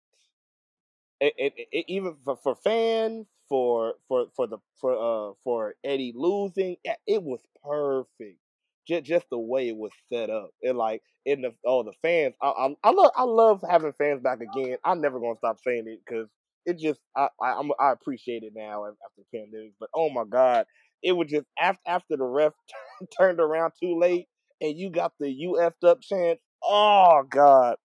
[1.20, 4.94] It, it, it, even for, for fans, for for for the for
[5.32, 6.76] uh for Eddie losing,
[7.08, 8.40] it was perfect.
[8.88, 12.36] Just just the way it was set up, and like in the oh the fans,
[12.42, 14.78] I I, I love I love having fans back again.
[14.84, 16.28] I'm never gonna stop saying it because
[16.66, 19.74] it just I I I'm, I appreciate it now after the pandemic.
[19.80, 20.66] But oh my god,
[21.02, 22.54] it was just after after the ref
[23.18, 24.28] turned around too late
[24.62, 26.40] and you got the you effed up chant.
[26.64, 27.78] Oh god,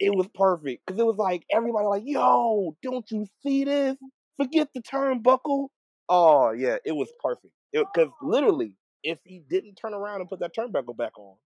[0.00, 3.96] it was perfect because it was like everybody like, yo, don't you see this?
[4.36, 5.68] Forget the turnbuckle.
[6.08, 7.52] Oh yeah, it was perfect.
[7.72, 8.72] Because literally,
[9.02, 11.36] if he didn't turn around and put that turnbuckle back on,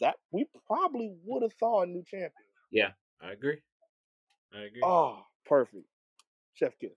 [0.00, 2.32] that we probably would have saw a new champion.
[2.70, 2.90] Yeah,
[3.20, 3.58] I agree.
[4.54, 4.80] I agree.
[4.84, 5.84] Oh, perfect.
[6.54, 6.90] Chef kiss.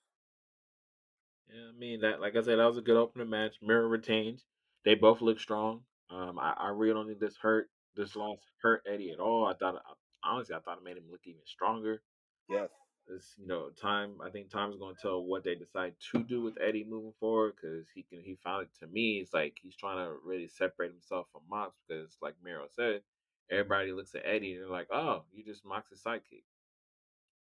[1.50, 2.22] Yeah, I mean that.
[2.22, 3.56] Like I said, that was a good opening match.
[3.62, 4.42] Miro retained.
[4.86, 5.82] They both look strong.
[6.10, 7.70] Um, I, I really don't think this hurt.
[7.96, 9.46] This loss hurt Eddie at all.
[9.46, 9.82] I thought,
[10.24, 12.02] honestly, I thought it made him look even stronger.
[12.50, 12.70] Yes.
[13.08, 14.22] It's, you know, time.
[14.24, 17.54] I think time's going to tell what they decide to do with Eddie moving forward
[17.56, 18.22] because he can.
[18.22, 19.20] He found it to me.
[19.20, 23.02] It's like he's trying to really separate himself from Mox because, like Miro said,
[23.50, 26.44] everybody looks at Eddie and they're like, "Oh, you just Mox's sidekick."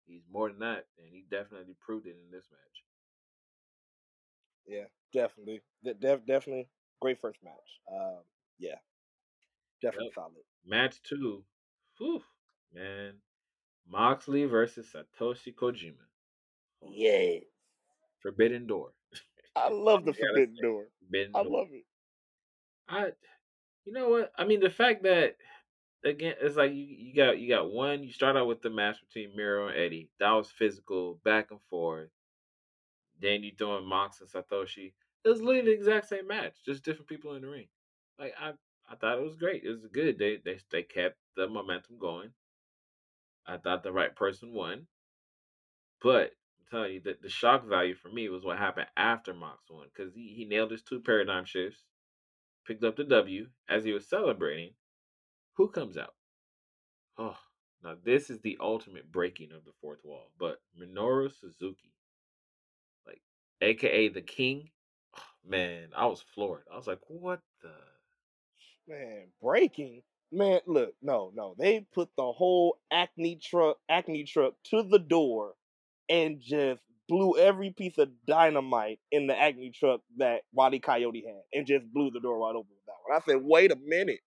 [0.07, 2.85] He's more than that, and he definitely proved it in this match.
[4.67, 5.63] Yeah, definitely.
[5.83, 6.69] De- def- definitely
[7.01, 7.81] great first match.
[7.93, 8.19] Um,
[8.59, 8.77] yeah.
[9.83, 10.15] Definitely Yep.
[10.15, 10.45] solid.
[10.65, 11.45] Match two,
[11.99, 12.23] whew,
[12.73, 13.23] man,
[13.87, 16.09] Moxley versus Satoshi Kojima.
[16.83, 17.41] Yeah.
[18.19, 18.95] Forbidden Door.
[19.55, 20.89] I love the Forbidden Door.
[21.01, 21.51] Forbidden I Door.
[21.51, 21.85] love it.
[22.89, 23.13] I,
[23.85, 24.33] you know what?
[24.37, 25.37] I mean, the fact that
[26.05, 28.05] again, it's like you, you got you got one.
[28.05, 30.11] You start out with the match between Miro and Eddie.
[30.21, 32.11] That was physical, back and forth.
[33.19, 34.95] Then you throwing Mox and Satoshi.
[35.25, 37.69] It was literally the exact same match, just different people in the ring.
[38.19, 38.55] Like I,
[38.89, 39.65] I thought it was great.
[39.65, 40.19] It was good.
[40.19, 42.33] They they they kept the momentum going.
[43.49, 44.87] I thought the right person won,
[46.03, 49.71] but I'm telling you that the shock value for me was what happened after Mox
[49.71, 51.83] won because he, he nailed his two paradigm shifts,
[52.67, 54.75] picked up the W as he was celebrating.
[55.57, 56.15] Who comes out?
[57.17, 57.37] Oh,
[57.83, 60.31] now this is the ultimate breaking of the fourth wall.
[60.39, 61.95] But Minoru Suzuki,
[63.07, 63.23] like
[63.63, 64.69] AKA the King,
[65.17, 66.65] oh, man, I was floored.
[66.73, 67.73] I was like, what the?
[68.87, 70.03] Man, breaking.
[70.31, 71.55] Man, look, no, no.
[71.59, 75.55] They put the whole Acme truck, Acme truck to the door
[76.09, 81.43] and just blew every piece of dynamite in the Acme truck that Wally Coyote had
[81.59, 83.17] and just blew the door wide open with that one.
[83.17, 84.21] I said, wait a minute.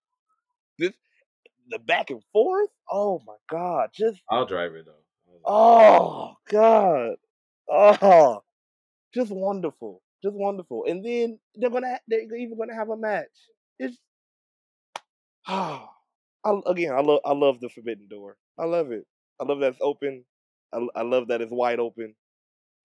[0.79, 0.93] This
[1.69, 2.69] the back and forth?
[2.89, 3.89] Oh my god.
[3.93, 4.91] Just I'll drive it though.
[4.91, 7.15] I was like, oh god.
[7.69, 8.41] Oh
[9.13, 10.01] just wonderful.
[10.23, 10.85] Just wonderful.
[10.87, 13.27] And then they're gonna they're even gonna have a match.
[13.79, 13.97] It's
[15.47, 15.87] I,
[16.65, 18.37] again, I love I love the Forbidden Door.
[18.57, 19.05] I love it.
[19.39, 20.23] I love that it's open.
[20.73, 22.15] I, I love that it's wide open.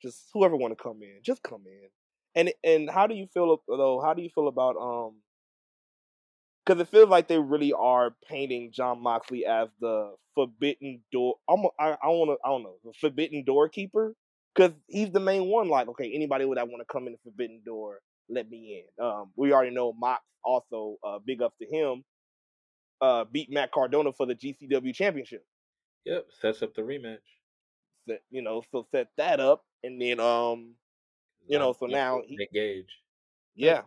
[0.02, 1.88] Just whoever want to come in, just come in.
[2.34, 4.00] And and how do you feel though?
[4.04, 5.16] How do you feel about um?
[6.64, 11.36] Because it feels like they really are painting Jon Moxley as the Forbidden Door.
[11.48, 14.14] I'm, I I want to I don't know the Forbidden Door keeper
[14.54, 15.68] because he's the main one.
[15.68, 19.04] Like okay, anybody would that want to come in the Forbidden Door, let me in.
[19.04, 20.96] Um, we already know Mox also.
[21.06, 22.02] Uh, big up to him
[23.00, 25.44] uh, beat Matt Cardona for the GCW championship.
[26.04, 27.18] Yep, sets up the rematch.
[28.08, 30.74] Set, you know, so set that up, and then um,
[31.48, 32.90] You know, so now he- Nick Gage.
[33.54, 33.82] yeah,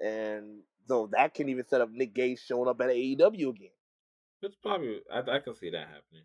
[0.00, 3.70] and so that can even set up Nick Gage showing up at AEW again.
[4.42, 6.24] It's probably I, I can see that happening.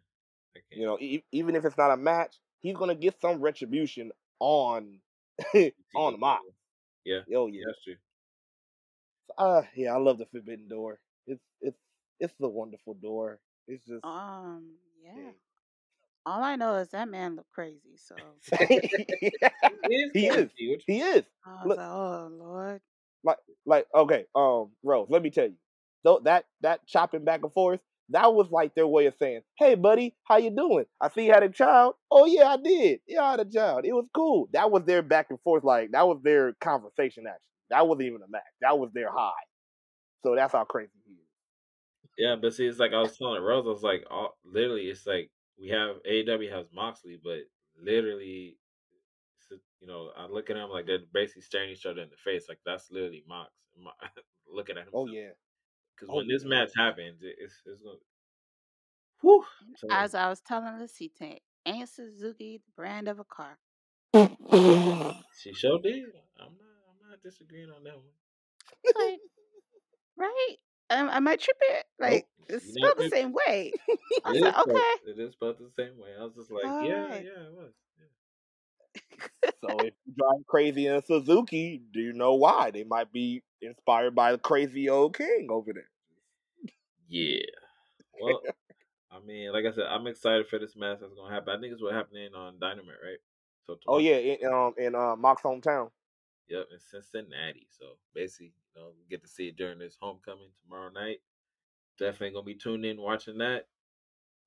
[0.72, 5.00] You know, e- even if it's not a match, he's gonna get some retribution on
[5.96, 6.44] on the Mox.
[7.06, 7.96] Yeah, Oh yeah, that's true.
[9.38, 11.00] uh, yeah, I love the Forbidden Door.
[11.28, 11.78] It's it's
[12.20, 13.40] it's a wonderful door.
[13.68, 14.72] It's just Um,
[15.04, 15.14] yeah.
[15.18, 15.32] yeah.
[16.26, 17.96] All I know is that man looked crazy.
[17.98, 18.16] So
[18.60, 20.50] He is.
[20.56, 20.84] He is.
[20.88, 21.24] he is.
[21.46, 22.82] I was Look- like, oh Lord.
[23.24, 25.56] like like okay, um, Rose, let me tell you,
[26.04, 29.76] though that that chopping back and forth, that was like their way of saying, "Hey,
[29.76, 30.86] buddy, how you doing?
[31.02, 31.96] I see you had a child.
[32.12, 33.00] Oh yeah, I did.
[33.08, 33.86] Yeah, I had a child.
[33.86, 34.50] It was cool.
[34.54, 35.64] That was their back and forth.
[35.64, 37.26] Like that was their conversation.
[37.28, 38.42] Actually, that wasn't even a match.
[38.62, 39.32] That was their high.
[40.26, 41.17] So that's how crazy he is.
[42.18, 45.06] Yeah, but see, it's like I was telling Rose, I was like, all, literally, it's
[45.08, 47.40] like we have AEW has Moxley, but
[47.82, 48.58] literally,
[49.52, 52.18] it's, you know, I look at him like they're basically staring each other in the
[52.18, 53.92] face, like that's literally Mox, Mo-
[54.54, 54.94] looking at him.
[54.94, 55.32] Oh yeah,
[55.96, 56.50] because Oh, when this yeah.
[56.50, 57.98] match happens, it- it's it's gonna.
[59.22, 59.46] Whew,
[59.84, 63.60] And as I was telling the Lucita, ain't Suzuki the brand of a car?
[65.38, 66.06] she sure did.
[66.40, 66.78] I'm not.
[66.90, 68.06] I'm not disagreeing on that one.
[68.96, 69.20] Like,
[70.18, 70.56] right?
[70.90, 71.82] Um, am I tripping?
[72.00, 73.74] Like, it's you're not spelled the same way.
[74.26, 75.12] I was like, spelled- okay.
[75.12, 76.10] It is spelled the same way.
[76.20, 77.26] I was just like, All yeah, right.
[77.26, 77.74] yeah, it was.
[79.62, 82.72] so if you drive crazy in a Suzuki, do you know why?
[82.72, 85.90] They might be inspired by the crazy old king over there.
[87.10, 87.46] Yeah.
[88.22, 88.42] Well,
[89.12, 91.56] I mean, like I said, I'm excited for this match that's gonna happen.
[91.56, 93.20] I think it's what happening on Dynamite, right?
[93.66, 95.90] So Oh yeah, in um in uh, Mox hometown.
[96.50, 97.68] Yep, in Cincinnati.
[97.70, 101.20] So basically, you know, we get to see it during this homecoming tomorrow night.
[102.00, 103.68] Definitely gonna be tuned in watching that.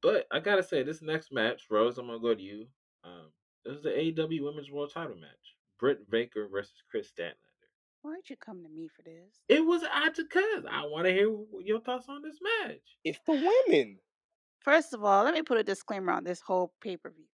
[0.02, 2.66] But I gotta say, this next match, Rose, I'm gonna go to you.
[3.04, 3.32] Um,
[3.64, 7.34] this is the AEW Women's World Title match: Britt Baker versus Kris Statlander.
[8.02, 9.40] Why'd you come to me for this?
[9.48, 12.80] It was odd to cuz I want to hear your thoughts on this match.
[13.04, 13.98] It's the women.
[14.60, 17.26] First of all, let me put a disclaimer on this whole pay per view.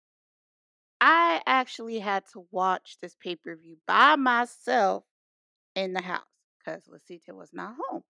[1.08, 5.04] I actually had to watch this pay per view by myself
[5.76, 6.22] in the house
[6.58, 8.02] because Lucita was not home.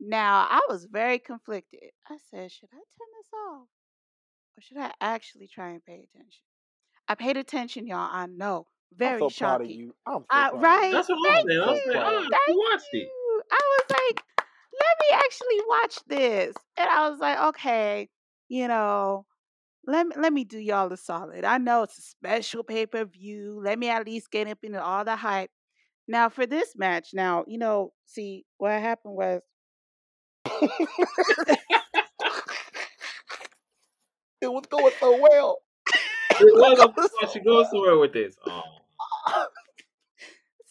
[0.00, 1.90] Now, I was very conflicted.
[2.10, 3.68] I said, should I turn this off?
[4.56, 6.42] Or should I actually try and pay attention?
[7.08, 8.08] I paid attention, y'all.
[8.10, 8.66] I know.
[8.96, 9.78] Very I'm so proud of shocking.
[9.78, 9.94] you.
[10.06, 10.92] I'm so Uh, proud right?
[10.92, 11.60] That's what I'm Thank saying.
[11.62, 11.92] I was you.
[11.94, 12.96] like, ah, Thank you watched it.
[12.98, 13.42] you.
[13.52, 14.24] I was like,
[14.80, 16.56] let me actually watch this.
[16.76, 18.08] And I was like, okay,
[18.48, 19.24] you know,
[19.86, 21.44] let me let me do y'all a solid.
[21.44, 23.60] I know it's a special pay-per-view.
[23.62, 25.50] Let me at least get up into all the hype.
[26.08, 29.40] Now for this match, now, you know, see what happened was
[30.46, 31.58] it
[34.42, 35.58] was going so well.
[36.40, 36.80] It was.
[36.80, 38.34] I thought she goes somewhere with this.
[38.46, 38.62] Oh,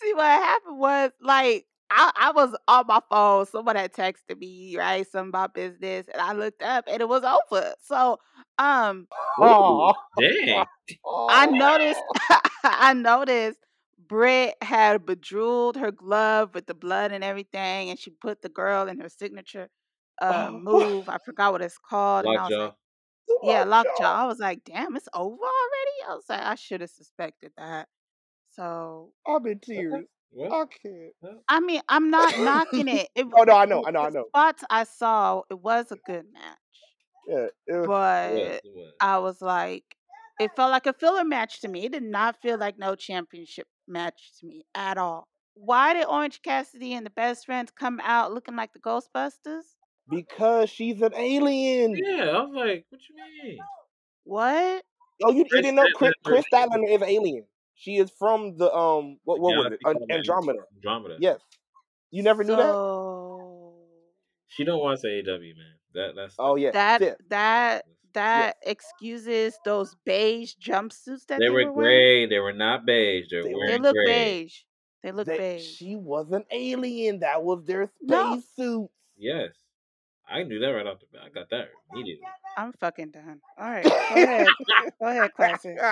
[0.02, 3.46] See what happened was like I, I was on my phone.
[3.48, 5.08] Someone had texted me, right?
[5.10, 7.76] Something about business, and I looked up and it was over.
[7.84, 8.20] So
[8.60, 9.08] um
[9.40, 10.66] Oh, Dang.
[11.30, 12.04] I noticed
[12.64, 13.60] I noticed
[14.08, 18.88] Britt had bejeweled her glove with the blood and everything, and she put the girl
[18.88, 19.70] in her signature
[20.22, 20.60] uh Oh.
[20.64, 21.10] move.
[21.10, 22.26] I forgot what it's called.
[22.26, 22.72] And I was like,
[23.28, 23.42] Lockjaw.
[23.42, 23.90] yeah, Lockjaw.
[23.90, 24.24] lockjaw.
[24.24, 25.98] I was like, damn, it's over already.
[26.10, 27.88] I was like, I should have suspected that.
[28.52, 30.06] So I'm in tears.
[30.34, 30.70] Well,
[31.24, 31.34] I.
[31.48, 33.10] I mean, I'm not knocking it.
[33.16, 34.26] It Oh no, I know, I know, I know.
[34.30, 36.58] spots I saw, it was a good match,
[37.28, 38.94] Yeah, it was, but It was.
[39.00, 39.84] I was like,
[40.40, 41.86] it felt like a filler match to me.
[41.86, 45.28] It did not feel like no championship match to me at all.
[45.56, 49.64] Why did Orange Cassidy and the best friends come out looking like the Ghostbusters?
[50.10, 51.96] because she's an alien.
[51.96, 53.60] Yeah, I was like, what you mean?
[54.24, 54.84] What?
[55.24, 57.46] Oh, you, you didn't know Kris, Statlander Kris is is an alien.
[57.76, 59.80] She is from the um what what was it?
[59.86, 60.60] An- Andromeda.
[60.76, 61.18] Andromeda.
[61.20, 61.40] Yes.
[62.12, 62.78] You never knew that?
[64.48, 65.76] She don't watch AEW, man.
[65.94, 66.72] That that's Oh yeah.
[66.72, 67.18] that Fifth.
[67.30, 67.86] that
[68.34, 68.54] Yes.
[68.54, 72.04] that excuses those beige jumpsuits that they they were were wearing.
[72.04, 72.26] gray.
[72.28, 73.26] They were not beige.
[73.32, 74.06] They were They They look gray.
[74.06, 74.64] beige.
[75.04, 75.78] They look They, beige.
[75.78, 77.20] she was an alien.
[77.20, 78.94] That was their No, space suits.
[79.18, 79.61] Yes,
[80.32, 81.24] I knew that right off the bat.
[81.26, 82.26] I got that immediately.
[82.58, 83.40] I'm fucking done.
[83.58, 84.48] All right, go ahead.
[85.00, 85.78] Go ahead, classic.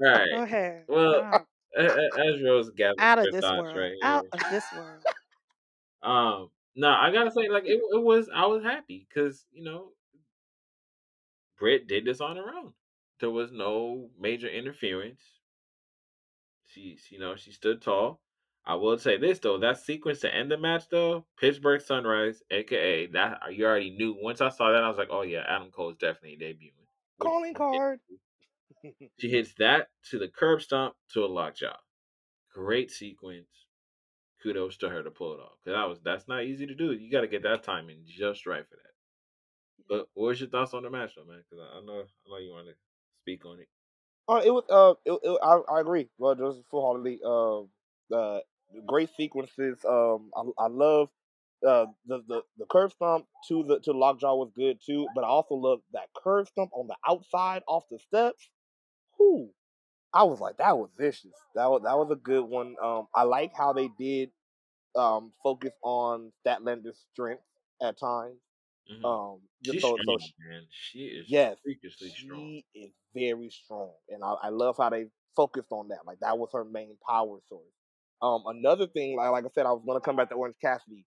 [0.00, 0.28] Right.
[0.34, 0.84] Go ahead.
[0.88, 1.46] Well,
[1.76, 3.76] a- as Rose gathers out of this thoughts world.
[3.76, 5.04] right Out of this world.
[6.02, 8.28] Um, no, I gotta say, like it, it was.
[8.34, 9.92] I was happy because you know,
[11.58, 12.72] Britt did this on her own.
[13.20, 15.20] There was no major interference.
[16.66, 18.20] She, she, you know, she stood tall.
[18.64, 23.06] I will say this though, that sequence to end the match though, Pittsburgh Sunrise, aka
[23.08, 24.16] that you already knew.
[24.20, 26.86] Once I saw that, I was like, oh yeah, Adam Cole's definitely debuting.
[27.20, 28.00] Calling card.
[29.20, 31.76] She hits that to the curb stomp to a lockjaw.
[32.52, 33.46] Great sequence.
[34.42, 35.52] Kudos to her to pull it off.
[35.64, 36.90] Cause that was that's not easy to do.
[36.92, 38.92] You got to get that timing just right for that.
[39.88, 41.42] But what was your thoughts on the match though, man?
[41.48, 42.74] Because I know I know you want to
[43.22, 43.68] speak on it.
[44.28, 46.08] Uh, it was uh, it, it, I I agree.
[46.18, 47.20] Well, just full heartedly.
[47.24, 47.62] Uh,
[48.10, 48.42] the
[48.86, 49.84] great sequences.
[49.84, 51.10] Um, I I love
[51.66, 55.08] uh the the the curb stomp to the to the lockjaw was good too.
[55.14, 58.50] But I also love that curb stomp on the outside off the steps.
[59.18, 59.50] Whoo!
[60.14, 61.34] I was like, that was vicious.
[61.54, 62.76] That was that was a good one.
[62.82, 64.32] Um, I like how they did
[64.96, 67.44] um focus on Statlander's strength
[67.82, 68.40] at times.
[68.88, 69.04] Mhm.
[69.04, 70.68] Um, just She's so strong, so man.
[70.70, 72.54] She is Yes, freakishly strong.
[72.54, 75.06] she is very strong, and I, I love how they
[75.36, 76.06] focused on that.
[76.06, 77.72] Like that was her main power source.
[78.22, 81.04] Um, another thing, like like I said, I was gonna come back to Orange Cassidy.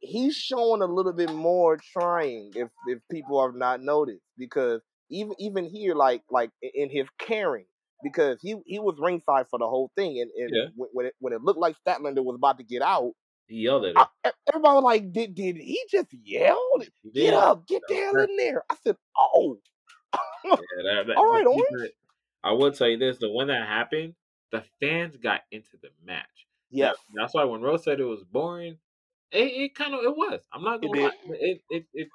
[0.00, 5.34] He's showing a little bit more trying, if if people have not noticed, because even
[5.38, 7.66] even here, like like in his caring,
[8.02, 10.68] because he he was ringside for the whole thing, and and Yeah.
[10.76, 13.12] when when it, when it looked like Statlander was about to get out,
[13.46, 16.82] He yelled at I, e- everybody was like, did did he just yell?
[17.14, 18.62] Get up, get down in there.
[18.70, 19.58] I said, oh.
[20.44, 21.92] Yeah, that, that, All right, Orange.
[22.42, 24.14] I will tell you this: the one that happened,
[24.52, 26.46] the fans got into the match.
[26.80, 28.78] That, Yes, that's why when Rose said it was boring,
[29.32, 30.40] it, it kind of it was.
[30.52, 31.00] I'm not gonna did.
[31.00, 31.12] lie.
[31.26, 32.08] but It, it it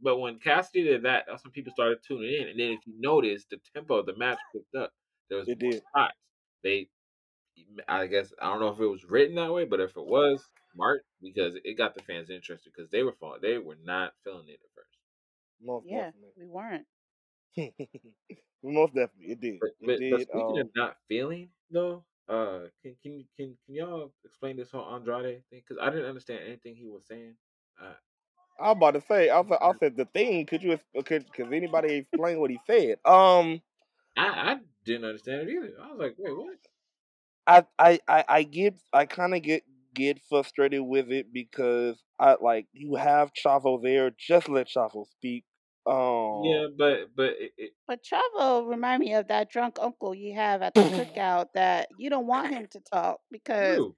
[0.00, 2.48] but when Cassidy did that, that's when people started tuning in.
[2.48, 4.92] And then if you notice, the tempo of the match picked up.
[5.28, 5.82] There was It more did.
[5.90, 6.14] spots.
[6.62, 6.88] They,
[7.88, 10.48] I guess I don't know if it was written that way, but if it was,
[10.74, 13.40] smart because it got the fans interested because they were falling.
[13.42, 14.98] They were not feeling it at first.
[15.60, 16.86] Most Yeah, we weren't.
[17.56, 18.04] definitely.
[18.62, 19.60] Most definitely, it did.
[19.60, 20.28] But It but, but did.
[20.28, 24.94] speaking of Um, not feeling though, uh, can can can can y'all explain this whole
[24.94, 25.62] Andrade thing?
[25.66, 27.34] Because I didn't understand anything he was saying.
[27.80, 27.94] Uh,
[28.60, 30.46] I was about to say, I was, I said the thing.
[30.46, 30.72] Could you?
[30.74, 32.98] ex- Could, could anybody explain what he said?
[33.04, 33.60] Um,
[34.16, 35.74] I I didn't understand it either.
[35.82, 36.56] I was like, wait, what?
[37.46, 42.36] I, I, I, I get, I kind of get get frustrated with it because I
[42.40, 44.10] like you have Chavo there.
[44.18, 45.44] Just let Chavo speak.
[45.86, 50.34] Um, Yeah, but but it, it, But Chavo remind me of that drunk uncle you
[50.34, 50.80] have at the
[51.16, 53.96] cookout that you don't want him to talk because true.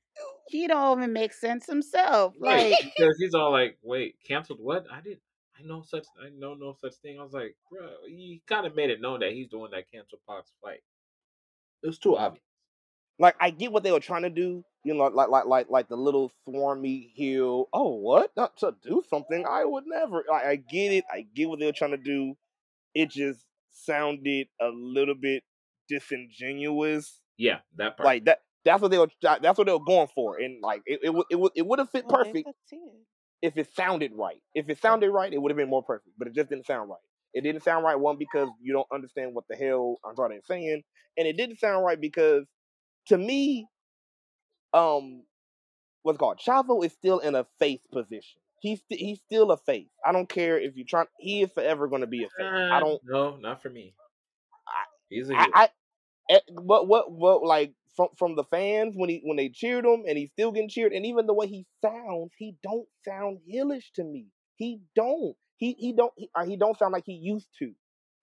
[0.49, 2.35] he don't even make sense himself.
[2.41, 4.87] Right, Like because he's all like, "Wait, canceled what?
[4.91, 5.21] I didn't.
[5.59, 6.07] I know such.
[6.23, 9.21] I know no such thing." I was like, "Bro, he kind of made it known
[9.21, 10.83] that he's the one that canceled Pac's fight."
[11.83, 12.43] It was too obvious.
[13.19, 15.89] like I get what they were trying to do, you know, like like like like
[15.89, 17.69] the little swarmy heel.
[17.73, 18.31] Oh, what?
[18.37, 20.25] Not to do something I would never.
[20.31, 21.05] Like, I get it.
[21.13, 22.35] I get what they're trying to do.
[22.95, 23.41] It just
[23.73, 25.43] sounded a little bit
[25.89, 27.21] disingenuous.
[27.37, 28.05] Yeah, that part.
[28.07, 28.41] Like that.
[28.65, 29.09] That's what they were.
[29.23, 31.67] that- That's what they were going for, and like it, it, would- it would, it
[31.67, 32.49] would have fit well, perfect
[33.43, 34.41] if it sounded right.
[34.55, 36.11] If it sounded right, it would have been more perfect.
[36.19, 36.99] But it just didn't sound right.
[37.35, 40.83] It didn't sound right one because you don't understand what the hell Andrade is saying,
[41.19, 42.45] and it didn't sound right because
[43.09, 43.67] to me,
[44.77, 45.23] um,
[46.03, 48.41] what's called Chavo is still in a face position.
[48.61, 49.91] He's st- he's still a face.
[50.05, 51.07] I don't care if you're trying.
[51.19, 52.47] He is forever going to be a face.
[52.47, 53.03] I Uh, don't.
[53.05, 53.95] No, not for me.
[55.11, 55.47] He's a I.
[55.55, 55.69] I
[56.31, 60.05] eh, what what what like from from the fans when he when they cheered him
[60.09, 63.93] and he's still getting cheered and even the way he sounds, he don't sound heelish
[63.95, 64.27] to me.
[64.57, 65.37] He don't.
[65.59, 67.73] He he don't he, uh, he don't sound like he used to.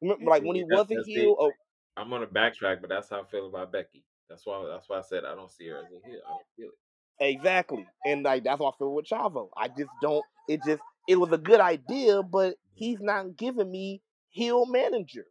[0.01, 1.35] Remember, like when he That- wasn't that's heel.
[1.39, 1.51] Oh,
[1.95, 4.03] I'm gonna backtrack, but that's how I feel about Becky.
[4.29, 4.65] That's why.
[4.69, 6.19] That's why I said I don't see her as a heel.
[6.25, 6.77] I don't feel it.
[7.19, 7.85] Exactly.
[8.05, 9.49] And like that's what I feel with Chavo.
[9.55, 12.73] I just don't it just it was a good idea, but mm-hmm.
[12.73, 15.25] he's not giving me heel manager.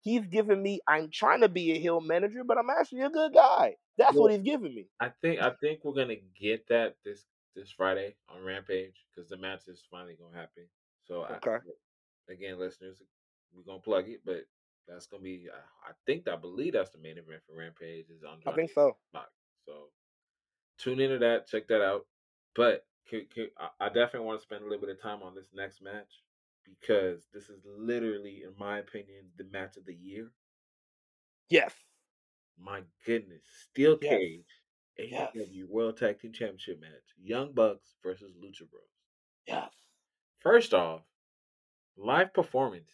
[0.00, 3.34] He's giving me I'm trying to be a heel manager, but I'm actually a good
[3.34, 3.74] guy.
[3.98, 4.86] That's what he's giving me.
[5.00, 5.40] I think.
[5.40, 7.24] I think we're gonna get that this
[7.54, 10.64] this Friday on Rampage because the match is finally gonna happen.
[11.04, 11.58] So I- Okay.
[12.28, 13.02] again, listeners,
[13.52, 14.44] we're gonna plug it, but
[14.88, 15.46] that's gonna be.
[15.52, 16.28] I, I think.
[16.28, 18.38] I believe that's the main event for Rampage is on.
[18.46, 18.96] I think so.
[19.12, 19.30] Box.
[19.66, 19.88] So
[20.78, 22.06] tune into that, check that out.
[22.54, 22.86] But
[23.80, 26.22] I definitely want to spend a little bit of time on this next match
[26.64, 30.30] because this is literally, in my opinion, the match of the year.
[31.48, 31.72] Yes.
[32.58, 34.10] My goodness, Steel Yes.
[34.10, 34.46] Cage,
[34.98, 35.30] Yes.
[35.36, 36.90] AEW World Tag Team Championship match,
[37.22, 38.82] Young Bucks versus Lucha Bros.
[39.46, 39.70] Yes.
[40.40, 41.02] First off,
[41.96, 42.90] live performance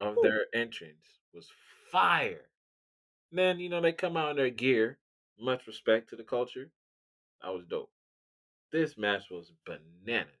[0.00, 1.50] of their entrance was
[1.90, 2.50] fire.
[3.32, 4.98] Man, you know, they come out in their gear.
[5.38, 6.70] Much respect to the culture.
[7.42, 7.92] That was dope.
[8.72, 10.34] This match was bananas.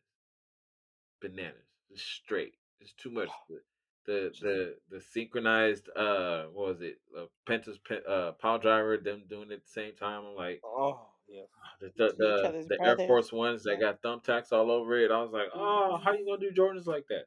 [1.20, 1.66] Bananas.
[1.90, 2.54] Just straight.
[2.80, 3.30] It's too much.
[3.48, 3.60] The
[4.06, 7.00] the the, the synchronized uh what was it?
[7.16, 10.24] Uh, Penta's pe- uh power driver, them doing it at the same time.
[10.24, 11.46] I'm like Oh, yes.
[11.80, 12.96] the the, the, the Air.
[13.06, 13.92] Force Ones that Yeah.
[13.92, 15.10] got thumbtacks all over it.
[15.10, 17.26] I was like, oh, how you gonna do Jordans like that?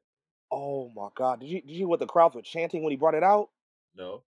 [0.54, 1.41] Oh my god.
[1.41, 3.49] Did you did you hear what the crowds were chanting when he brought it out?
[3.95, 4.24] No.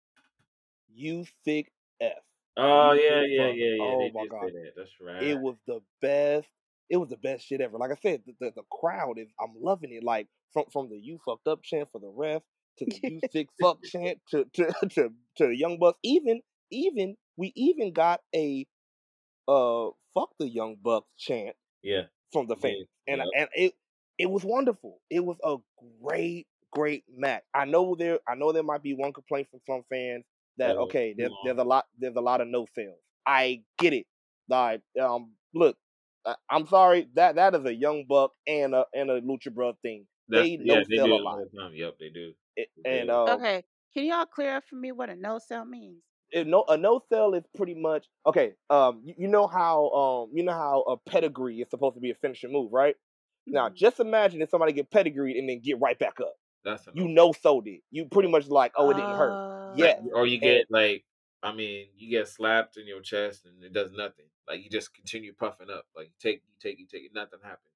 [0.95, 2.13] You sick F.
[2.57, 3.57] Oh You yeah, yeah, fuck.
[3.57, 3.85] yeah, yeah.
[3.85, 4.53] Oh they my god.
[4.53, 4.73] that.
[4.77, 5.23] That's right.
[5.23, 6.49] It was the best.
[6.91, 7.79] It was the best shit ever.
[7.79, 9.29] Like I said, the, the, the crowd is.
[9.41, 10.05] I'm loving it.
[10.05, 12.43] Like from from the you fucked up chant for the ref
[12.79, 15.99] to the you sick fuck chant to to to to the young bucks.
[16.05, 18.67] Even even we even got a
[19.49, 22.03] uh fuck the young bucks chant yeah.
[22.33, 23.31] from the Yeah, fans, and yep.
[23.35, 23.75] and it
[24.23, 25.01] it was wonderful.
[25.11, 25.59] It was a
[26.03, 27.45] great great match.
[27.55, 30.25] I know there I know there might be one complaint from some fans
[30.59, 33.01] that That was okay too there's there's a lot there's a lot of no sales.
[33.27, 34.07] I get it.
[34.49, 35.79] Like um look,
[36.27, 39.75] I- I'm sorry that that is a young buck and a and a lucha bro
[39.83, 40.07] thing.
[40.29, 41.45] That's, They yeah, no they sell do a lot.
[41.45, 41.75] the time.
[41.75, 42.35] Yep, they do.
[42.57, 43.11] It- They and do.
[43.11, 46.03] um Okay, can y'all clear up for me what a no sell means?
[46.31, 48.55] it, no a no sell is pretty much okay.
[48.71, 52.11] Um, you, you know how um you know how a pedigree is supposed to be
[52.11, 52.97] a finishing move, right?
[53.51, 53.75] Now Mhm.
[53.75, 56.37] just imagine if somebody get pedigreed and then get right back up.
[56.65, 57.81] That's a You know so did.
[57.91, 59.41] You pretty much like oh it didn't hurt.
[59.73, 60.01] Yeah.
[60.15, 61.05] Or you And get like,
[61.43, 64.27] I mean, you get slapped in your chest and it does nothing.
[64.49, 65.87] Like you just continue puffing up.
[65.97, 67.15] Like you take, you take, you take it.
[67.15, 67.73] Nothing happens.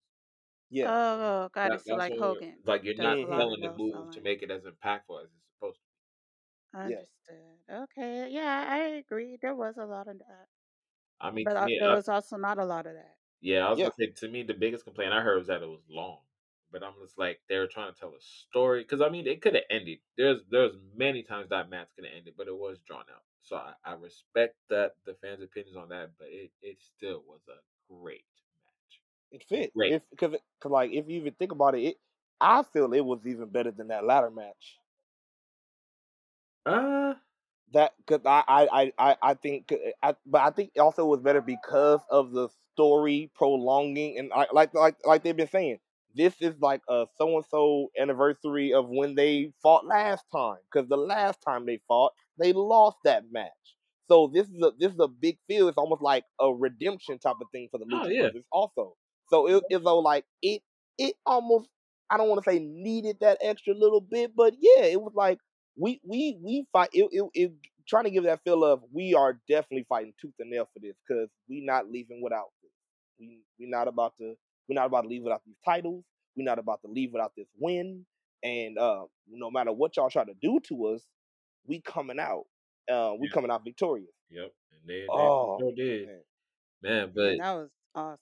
[0.70, 0.92] yeah.
[0.92, 1.82] Oh, got That, it.
[1.82, 2.64] So that's like when Hogan.
[2.64, 5.48] like you're not a lot the no move to make it as impactful as it's
[5.58, 5.88] supposed to.
[6.82, 7.02] Yeah.
[7.28, 7.58] Understood.
[7.70, 8.30] Okay.
[8.30, 9.36] Yeah, I agree.
[9.40, 10.48] There was a lot of that,
[11.20, 13.16] I mean, but to uh, there was also not a lot of that.
[13.40, 13.82] Yeah, I was Yeah.
[13.82, 16.20] gonna say to me the biggest complaint I heard was that it was long.
[16.70, 19.40] But I'm just like they were trying to tell a story because I mean it
[19.42, 20.00] could have ended.
[20.16, 23.24] There's there's many times that match could have ended, but it was drawn out.
[23.42, 27.42] So I, I respect that the fans' opinions on that, but it, it still was
[27.48, 27.58] a
[27.92, 28.26] great
[28.58, 29.00] match.
[29.30, 29.74] It fit.
[29.74, 29.96] Great.
[29.96, 32.00] If because cause like if you even think about it, it,
[32.40, 34.80] I feel it was even better than that ladder match.
[36.66, 37.14] Uh
[37.76, 41.20] That because I, I I I think uh, I but I think also it was
[41.20, 45.78] better because of the story prolonging and I, like like like they've been saying.
[46.14, 50.88] This is like a so and so anniversary of when they fought last time because
[50.88, 53.52] the last time they fought they lost that match.
[54.08, 55.68] So this is a this is a big feel.
[55.68, 58.20] It's almost like a redemption type of thing for the Oh, Lucha yeah.
[58.20, 58.96] Brothers also.
[59.28, 60.62] So it, it's though like it
[60.98, 61.68] it almost
[62.10, 65.38] I don't want to say needed that extra little bit, but yeah, it was like
[65.76, 67.52] we we we fight it, it, it
[67.88, 70.96] trying to give that feel of we are definitely fighting tooth and nail for this
[71.06, 72.72] because we not leaving without this.
[73.18, 74.34] We we not about to
[74.68, 76.04] we're not about to leave without these titles.
[76.36, 78.06] We're not about to leave without this win.
[78.42, 81.02] And uh, no matter what y'all try to do to us,
[81.66, 82.44] we coming out.
[82.90, 83.34] Uh, we Yeah.
[83.34, 84.10] coming out victorious.
[84.30, 86.22] Yep, and they, they Oh, sure did, man.
[86.82, 87.12] man.
[87.12, 88.18] Man, But that was awesome.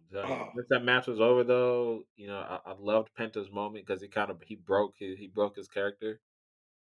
[0.00, 0.52] I'm telling you, Oh.
[0.54, 4.08] once that match was over, though, you know, I, I loved Penta's moment because he
[4.08, 6.20] kind of he broke his he broke his character.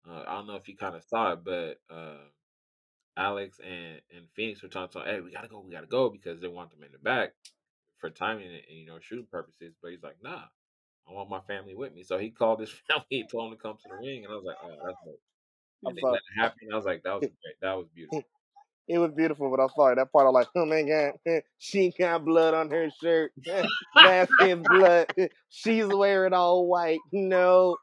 [0.06, 2.24] Uh, I don't know if you kind of saw it, but uh,
[3.16, 6.48] Alex and and Phoenix were talking, "Hey, we gotta go, we gotta go," because they
[6.48, 7.34] want them in the back
[7.98, 9.74] for timing and, and you know shooting purposes.
[9.82, 10.46] But he's like, "Nah,
[11.08, 13.62] I want my family with me." So he called his family and told them to
[13.62, 15.22] come to the ring, and I was like, "Oh, that's dope."
[15.84, 16.12] I'm And they sorry.
[16.12, 16.68] let it happen.
[16.72, 17.56] I was like, "That was great.
[17.62, 18.30] That was beautiful."
[18.88, 20.26] it was beautiful, but I'm sorry that part.
[20.26, 21.12] I'm like, oh my god,
[21.58, 23.32] she got blood on her shirt.
[23.94, 25.08] That's his blood.
[25.48, 27.04] She's wearing all white.
[27.12, 27.78] No.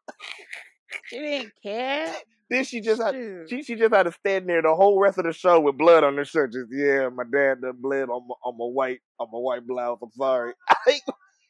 [1.08, 2.14] She didn't care.
[2.50, 3.14] Then she just had
[3.50, 6.06] she, she just had to stand there the whole rest of the show with blood
[6.06, 6.54] on her shirt.
[6.54, 10.00] Just yeah, my dad done bled on my, on my white on my white blouse.
[10.02, 10.54] I'm sorry.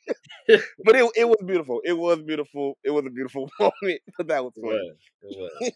[0.47, 1.81] but it it was beautiful.
[1.83, 2.79] It was beautiful.
[2.83, 4.01] It was a beautiful moment.
[4.17, 4.97] But that was It was.
[5.21, 5.71] It was.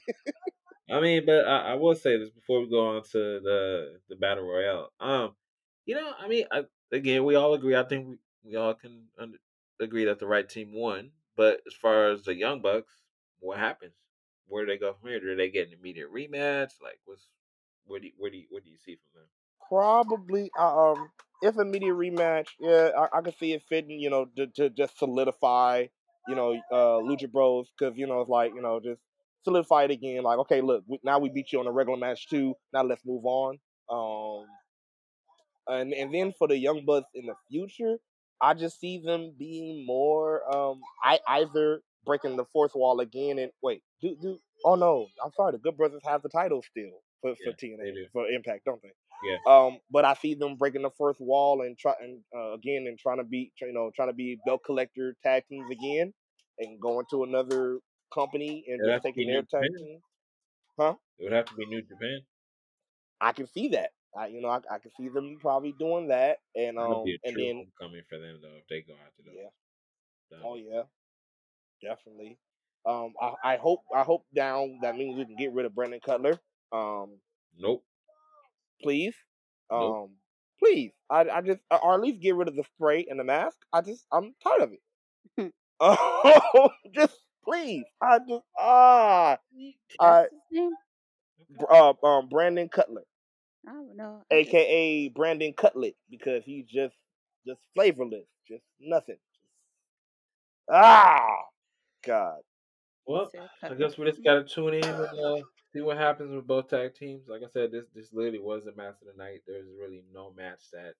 [0.89, 4.15] I mean, but I, I will say this before we go on to the the
[4.15, 4.89] battle royale.
[4.99, 5.35] Um,
[5.85, 7.75] you know, I mean, I, again, we all agree.
[7.75, 9.37] I think we, we all can under,
[9.79, 11.11] agree that the right team won.
[11.37, 13.00] But as far as the Young Bucks,
[13.41, 13.93] what happens?
[14.47, 15.19] Where do they go from here?
[15.19, 16.71] Do they get an immediate rematch?
[16.81, 17.27] Like, what's
[17.85, 19.29] where do you, where do you, what do you see from them?
[19.67, 21.09] Probably, uh, um,
[21.41, 23.99] if immediate rematch, yeah, I, I can see it fitting.
[23.99, 25.85] You know, to, to just solidify,
[26.27, 29.01] you know, uh, Lucha Bros, because you know it's like you know just
[29.43, 30.23] solidify it again.
[30.23, 32.53] Like, okay, look, we, now we beat you on a regular match too.
[32.73, 33.57] Now let's move on.
[33.89, 34.45] Um,
[35.67, 37.97] and and then for the Young Bucks in the future,
[38.41, 43.51] I just see them being more um, I either breaking the fourth wall again and
[43.61, 44.39] wait, do do.
[44.65, 45.53] Oh no, I'm sorry.
[45.53, 48.81] The Good Brothers have the title still for, for Yeah, they TNA for Impact, don't
[48.81, 48.91] they?
[49.23, 49.37] Yeah.
[49.47, 52.97] Um, but I see them breaking the fourth wall and try and uh, again and
[52.97, 56.13] trying to be you know trying to be belt collector tag teams again
[56.59, 57.79] and going to another
[58.13, 59.99] company and just taking their tag team.
[60.79, 62.21] It would have to be New Japan.
[63.19, 63.91] I can see that.
[64.17, 67.67] I you know I, I can see them probably doing that and um and then
[67.79, 69.35] coming for them though if they go after those.
[69.37, 70.83] yeah oh yeah
[71.81, 72.37] definitely
[72.85, 75.99] um I, I hope I hope down that means we can get rid of Brandon
[76.03, 76.39] Cutler
[76.71, 77.17] um
[77.57, 77.83] Nope.
[78.81, 79.15] please
[79.71, 80.03] Nope.
[80.03, 80.09] um
[80.59, 83.57] please I I just or at least get rid of the spray and the mask
[83.73, 89.37] I just I'm tired of it oh just please I just ah uh,
[89.99, 90.71] That's his name?
[91.57, 93.03] Br- uh um Brandon Cutler
[93.67, 94.23] I don't know.
[94.31, 96.95] Aka Brandon Cutlet, because he's just
[97.45, 99.17] just flavorless, just nothing.
[100.69, 101.37] Ah,
[102.03, 102.39] God.
[103.05, 103.29] Well,
[103.63, 105.37] I guess we just gotta tune in and uh,
[105.73, 107.27] see what happens with both tag teams.
[107.27, 109.41] Like I said, this this literally was a match of the night.
[109.47, 110.93] There's really no match that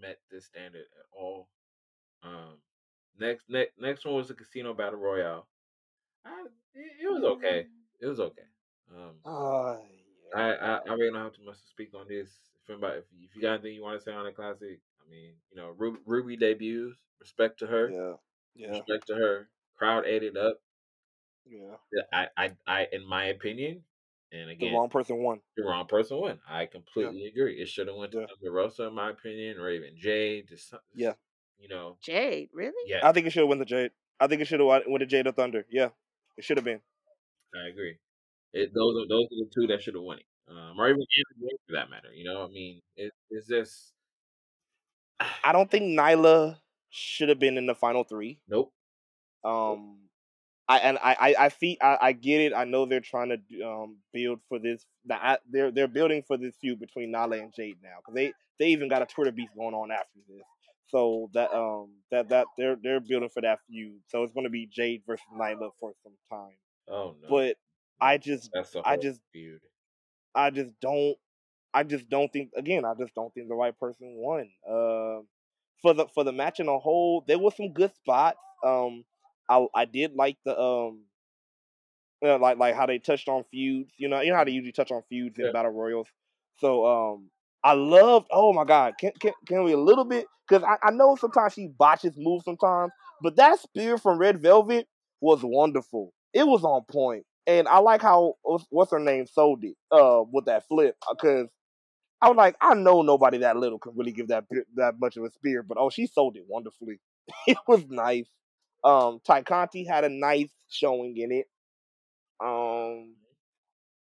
[0.00, 1.48] met this standard at all.
[2.22, 2.58] Um,
[3.18, 5.46] next next next one was the Casino Battle Royale.
[6.24, 7.66] I, it, it was okay.
[8.00, 8.42] It was okay.
[8.94, 9.76] Um, Ah,
[10.34, 10.52] I.
[10.52, 12.28] I I really don't have too much to speak on this.
[12.64, 15.10] If anybody, if, if you got anything you want to say on the classic, I
[15.10, 16.96] mean, you know, Ruby, Ruby debuts.
[17.20, 17.90] Respect to her.
[17.90, 18.12] yeah,
[18.54, 19.48] yeah, Respect to her.
[19.80, 20.58] Crowd ate it up.
[21.46, 21.76] yeah.
[21.90, 23.82] Yeah, I, I, I, in my opinion,
[24.30, 25.40] and again, The wrong person won.
[25.56, 26.38] the wrong person won.
[26.46, 27.54] I completely agree.
[27.60, 28.26] It should have went to Yeah.
[28.26, 30.48] Thunder Rosa, in my opinion, or even Jade.
[30.48, 31.14] Just, some- Yeah.
[31.58, 32.74] you know, Jade, really?
[32.86, 33.92] yeah, I think it should have went to Jade.
[34.20, 35.64] I think it should have went to Jade or Thunder.
[35.70, 35.88] Yeah,
[36.36, 36.82] it should have been.
[37.54, 37.96] I agree.
[38.52, 41.00] It, those are those are the two that should have won it, um, or even
[41.00, 42.12] Anna for that matter.
[42.12, 43.94] You know, I mean, it, it's just
[45.42, 46.58] I don't think Nyla
[46.90, 48.40] should have been in the final three.
[48.46, 48.72] nope.
[49.44, 50.08] Um,
[50.68, 52.54] I and I I, I see I, I get it.
[52.54, 54.86] I know they're trying to um build for this.
[55.06, 58.32] That I- they're they're building for this feud between Nyla and Jade now because they
[58.58, 60.44] they even got a Twitter beef going on after this.
[60.88, 64.00] So that um that that they're they're building for that feud.
[64.08, 66.56] So it's going to be Jade versus Nyla for some time.
[66.88, 67.28] Oh no.
[67.28, 67.56] But
[68.00, 68.50] I just
[68.84, 69.60] I just feud.
[70.34, 71.16] I just don't
[71.74, 74.50] I just don't think again, I just don't think the right person won.
[74.68, 75.22] Uh,
[75.82, 78.38] for the for the match in a whole, there was some good spots.
[78.64, 79.04] Um
[79.50, 81.02] I I did like the um
[82.22, 83.92] you know, like like how they touched on feuds.
[83.96, 86.08] You know, you know how they usually touch on feuds in battle royals.
[86.58, 87.30] So um
[87.64, 90.90] I loved oh my god, can can can we a little bit because I, I
[90.90, 92.92] know sometimes she botches moves sometimes,
[93.22, 94.86] but that spear from Red Velvet
[95.20, 96.12] was wonderful.
[96.32, 97.24] It was on point.
[97.46, 101.48] And I like how what's, what's her name sold it uh with that flip because
[102.22, 104.44] I was like I know nobody that little can really give that
[104.76, 107.00] that much of a spear, but oh she sold it wonderfully.
[107.46, 108.26] it was nice.
[108.84, 111.46] Um Tay Conti had a nice showing in it.
[112.40, 113.16] Um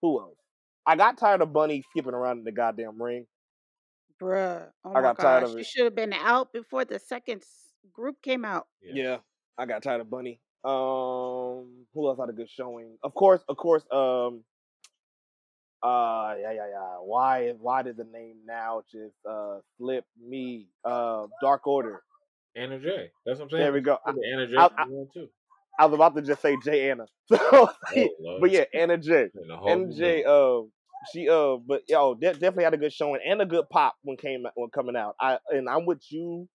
[0.03, 0.39] who else?
[0.87, 3.27] I got tired of Bunny skipping around in the goddamn ring.
[4.21, 4.73] Bruh.
[4.85, 5.51] Oh I my got tired gosh.
[5.51, 5.67] of She it.
[5.67, 7.45] should have been out before the second
[7.93, 8.69] group came out.
[8.83, 9.19] Yeah.
[9.57, 10.41] I got tired of Bunny.
[10.65, 12.99] Um, who else had a good showing?
[13.03, 13.85] Of course, of course.
[13.91, 14.45] Um,
[15.83, 16.97] uh, yeah, yeah, yeah.
[17.01, 20.69] Why, why did the name now just uh slip me?
[20.85, 22.03] Uh, Dark Order.
[22.57, 23.11] Anna Jay.
[23.27, 23.63] That's what I'm saying.
[23.63, 23.99] There we go.
[24.07, 24.57] I, Anna Jay.
[24.57, 25.29] I- was I- the one too.
[25.81, 27.07] I was about to just say J Anna.
[27.29, 27.69] So, Oh,
[28.41, 29.29] but yeah, Anna Jay.
[29.35, 30.25] And the whole Anna Jay.
[30.25, 30.63] Uh,
[31.13, 34.17] she uh, but yo, de- definitely had a good showing and a good pop when
[34.17, 35.15] came when coming out.
[35.21, 36.49] I and I'm with you,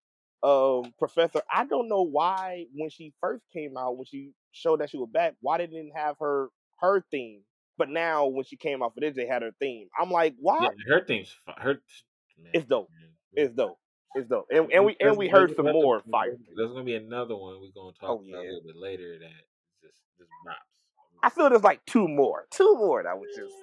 [0.44, 1.42] um, Professor.
[1.54, 5.10] I don't know why when she first came out when she showed that she was
[5.14, 6.50] back, why they didn't have her
[6.82, 7.42] her theme
[7.78, 9.88] But now when she came off of this, they had her theme.
[10.00, 10.60] I'm like, why?
[10.62, 11.76] Yeah, her theme's her.
[12.42, 12.90] Man, It's dope.
[13.00, 13.10] man.
[13.46, 13.78] It's dope.
[14.16, 14.48] It's dope.
[14.52, 16.38] And, and we and we heard some more fire.
[16.56, 18.38] There's gonna be another one we're gonna talk Oh, about yeah.
[18.38, 19.18] a little bit later.
[19.20, 19.30] That
[19.82, 20.56] just just bops.
[21.24, 23.54] I feel there's like two more, two more that was just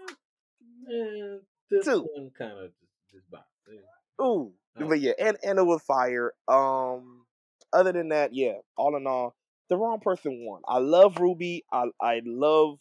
[0.89, 1.37] Yeah,
[1.71, 2.01] this Two.
[2.15, 3.45] one kind of just, just bops.
[3.69, 4.25] Yeah.
[4.25, 4.53] ooh.
[4.81, 4.89] Oh.
[4.89, 6.33] But yeah, and and it was fire.
[6.49, 7.25] Um,
[7.73, 8.55] other than that, yeah.
[8.77, 9.35] All in all,
[9.69, 10.63] the wrong person won.
[10.67, 11.65] I love Ruby.
[11.73, 12.79] I I love.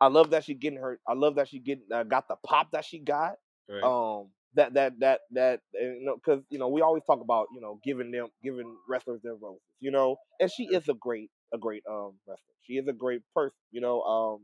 [0.00, 0.98] I love that she getting her.
[1.08, 3.34] I love that she getting uh, got the pop that she got.
[3.68, 3.82] Right.
[3.82, 7.60] um that that that that you know because you know we always talk about you
[7.60, 11.58] know giving them giving wrestlers their roses you know and she is a great a
[11.58, 12.54] great um wrestler.
[12.62, 14.40] She is a great person you know um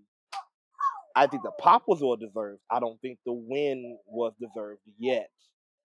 [1.16, 2.60] i think the pop was all deserved.
[2.70, 5.30] I don't think the win was deserved yet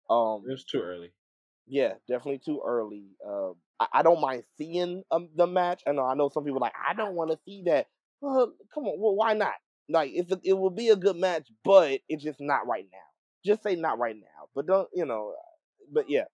[0.09, 1.11] um it was too early.
[1.67, 5.83] yeah definitely too early um i, I don't mind seeing um, the match.
[5.87, 7.87] I know i know some people are like i don't want to see that.
[8.21, 9.53] Well come on well why not?
[9.89, 12.99] Like it's a, it will be a good match but it's just not right now
[13.45, 15.33] just say not right now but don't you know
[15.91, 16.25] but yeah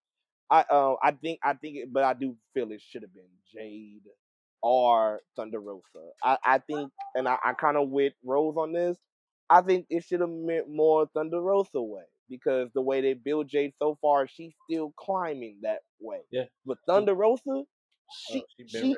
[0.49, 3.23] i uh, i think i think it, but i do feel it should have been
[3.53, 4.01] jade
[4.61, 5.83] or thunder rosa
[6.23, 8.97] i i think and i, I kind of with rose on this
[9.49, 13.47] i think it should have meant more thunder rosa way because the way they build
[13.49, 16.45] jade so far she's still climbing that way Yeah.
[16.65, 17.65] but thunder rosa Oh,
[18.09, 18.95] she she she,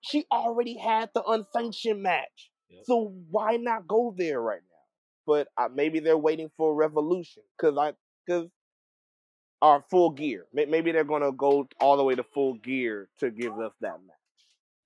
[0.00, 2.50] she already had the unsanctioned match
[2.84, 4.69] so why not go there right now?
[5.30, 7.92] But uh, maybe they're waiting for a Revolution because I
[8.26, 8.48] because
[9.62, 10.46] our full gear.
[10.52, 14.16] Maybe they're gonna go all the way to full gear to give us that match.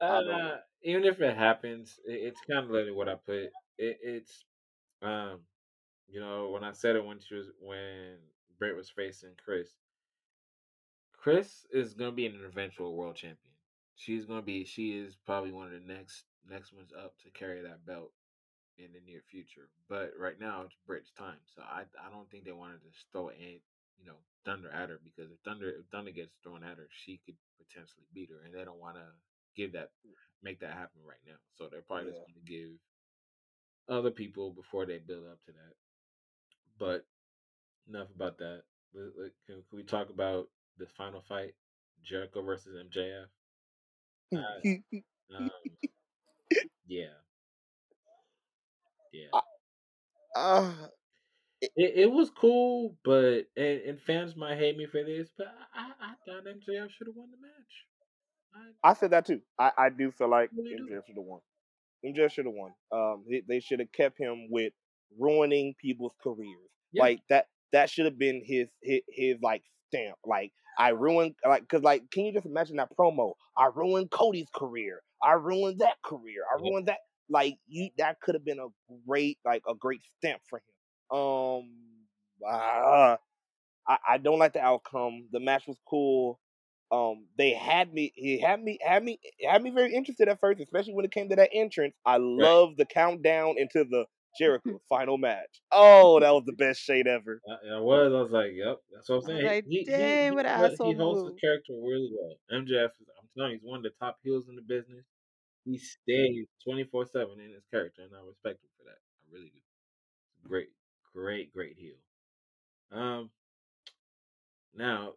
[0.02, 0.18] I.
[0.18, 3.44] Uh, even if it happens, it, it's kind of like what I put.
[3.78, 4.44] It, it's,
[5.00, 5.40] um,
[6.08, 8.16] you know, when I said it when she was when
[8.58, 9.70] Britt was facing Kris.
[11.14, 13.38] Kris is gonna be an eventual world champion.
[13.96, 14.64] She's gonna be.
[14.66, 18.12] She is probably one of the next next ones up to carry that belt
[18.78, 19.68] in the near future.
[19.88, 23.06] But right now it's Britt's time, so I I don't think they wanted to just
[23.12, 23.60] throw in
[23.98, 27.20] you know Thunder at her because if Thunder if Thunder gets thrown at her, she
[27.24, 29.06] could potentially beat her, and they don't want to
[29.56, 29.90] give that
[30.42, 31.38] make that happen right now.
[31.56, 32.76] So they're probably just going to give
[33.88, 35.74] other people before they build up to that.
[36.78, 37.06] But
[37.88, 38.62] enough about that.
[38.94, 39.12] Can,
[39.46, 40.48] can we talk about
[40.78, 41.54] the final fight,
[42.02, 43.26] Jericho versus MJF?
[45.34, 45.48] Um,
[46.86, 47.16] yeah,
[49.14, 49.40] yeah.
[50.36, 50.72] uh,
[51.60, 55.90] It, it was cool, but and, and fans might hate me for this, but I,
[56.00, 57.74] I, thought MJF should have won the match.
[58.84, 59.40] I, I said that too.
[59.58, 60.76] I, I do feel like Really.
[60.76, 61.40] MJF should have won.
[62.04, 62.72] MJF should have won.
[62.92, 64.72] Um, they, they should have kept him with
[65.18, 66.70] ruining people's careers.
[66.92, 67.02] Yeah.
[67.02, 67.46] Like that.
[67.72, 70.16] That should have been his, his his like stamp.
[70.24, 73.32] Like I ruined like because like can you just imagine that promo?
[73.58, 75.00] I ruined Cody's career.
[75.22, 76.44] I ruined that career.
[76.52, 76.70] I Yeah.
[76.70, 76.98] ruined that.
[77.28, 78.68] Like you, that could have been a
[79.06, 81.18] great like a great stamp for him.
[81.18, 81.70] Um,
[82.46, 83.18] ah,
[83.88, 85.28] I I don't like the outcome.
[85.32, 86.40] The match was cool.
[86.92, 88.12] Um, they had me.
[88.14, 88.78] He had me.
[88.84, 89.18] Had me.
[89.46, 91.94] Had me very interested at first, especially when it came to that entrance.
[92.04, 94.04] I love the countdown into the
[94.38, 95.62] Jericho final match.
[95.72, 97.40] Oh, that was the best shade ever.
[97.48, 98.12] I, I was.
[98.12, 98.78] I was like, yep.
[98.92, 99.46] That's what I'm saying.
[99.46, 102.36] like, he, "Dang, he, what he, asshole he holds move." his character really well.
[102.60, 105.04] MJF, I'm telling you, he's one of the top heels in the business.
[105.64, 108.98] He stays 24 seven in his character, and I respect him for that.
[108.98, 109.60] I really do.
[110.46, 110.68] Great,
[111.14, 111.96] great, great heel.
[112.92, 113.30] Um,
[114.74, 115.12] now,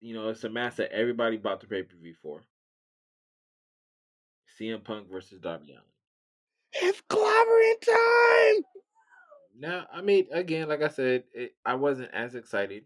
[0.00, 2.42] you know, it's a match that everybody bought the pay per view for.
[4.58, 5.82] CM Punk versus Darby Allin.
[6.72, 8.64] It's clobbering time.
[9.58, 12.84] Now, I mean, again, like I said, it, I wasn't as excited.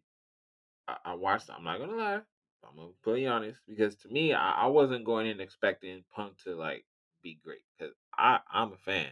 [0.89, 1.51] I, I watched.
[1.51, 2.21] I'm not gonna lie.
[2.65, 6.55] I'm gonna be honest because to me, I, I wasn't going in expecting Punk to
[6.55, 6.85] like
[7.23, 9.11] be great because I I'm a fan,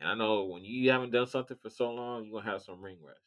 [0.00, 2.82] and I know when you haven't done something for so long, you're gonna have some
[2.82, 3.20] ring rust.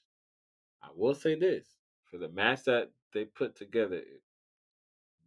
[0.82, 1.66] I will say this
[2.10, 4.02] for the match that they put together,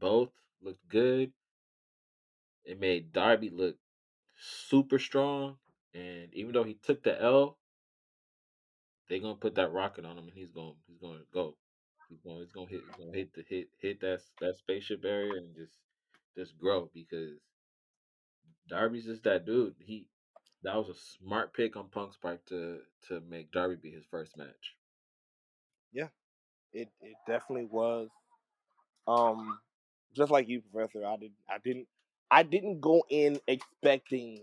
[0.01, 0.31] both
[0.63, 1.33] looked good.
[2.65, 3.77] It made Darby look
[4.37, 5.57] super strong,
[5.95, 7.59] and even though he took the L,
[9.09, 11.57] they're gonna put that rocket on him, and he's gonna he's gonna go.
[12.09, 15.35] He's gonna he's gonna hit he's gonna hit the hit hit that that spaceship area
[15.35, 15.73] and just
[16.37, 17.39] just grow because
[18.69, 19.75] Darby's just that dude.
[19.81, 20.07] He
[20.63, 24.37] that was a smart pick on Punk's part to to make Darby be his first
[24.37, 24.77] match.
[25.93, 26.09] Yeah,
[26.73, 28.09] it it definitely was.
[29.07, 29.59] Um,
[30.15, 31.07] just like you, Professor.
[31.07, 31.33] I did.
[31.49, 31.87] I didn't.
[32.31, 34.41] I didn't go in expecting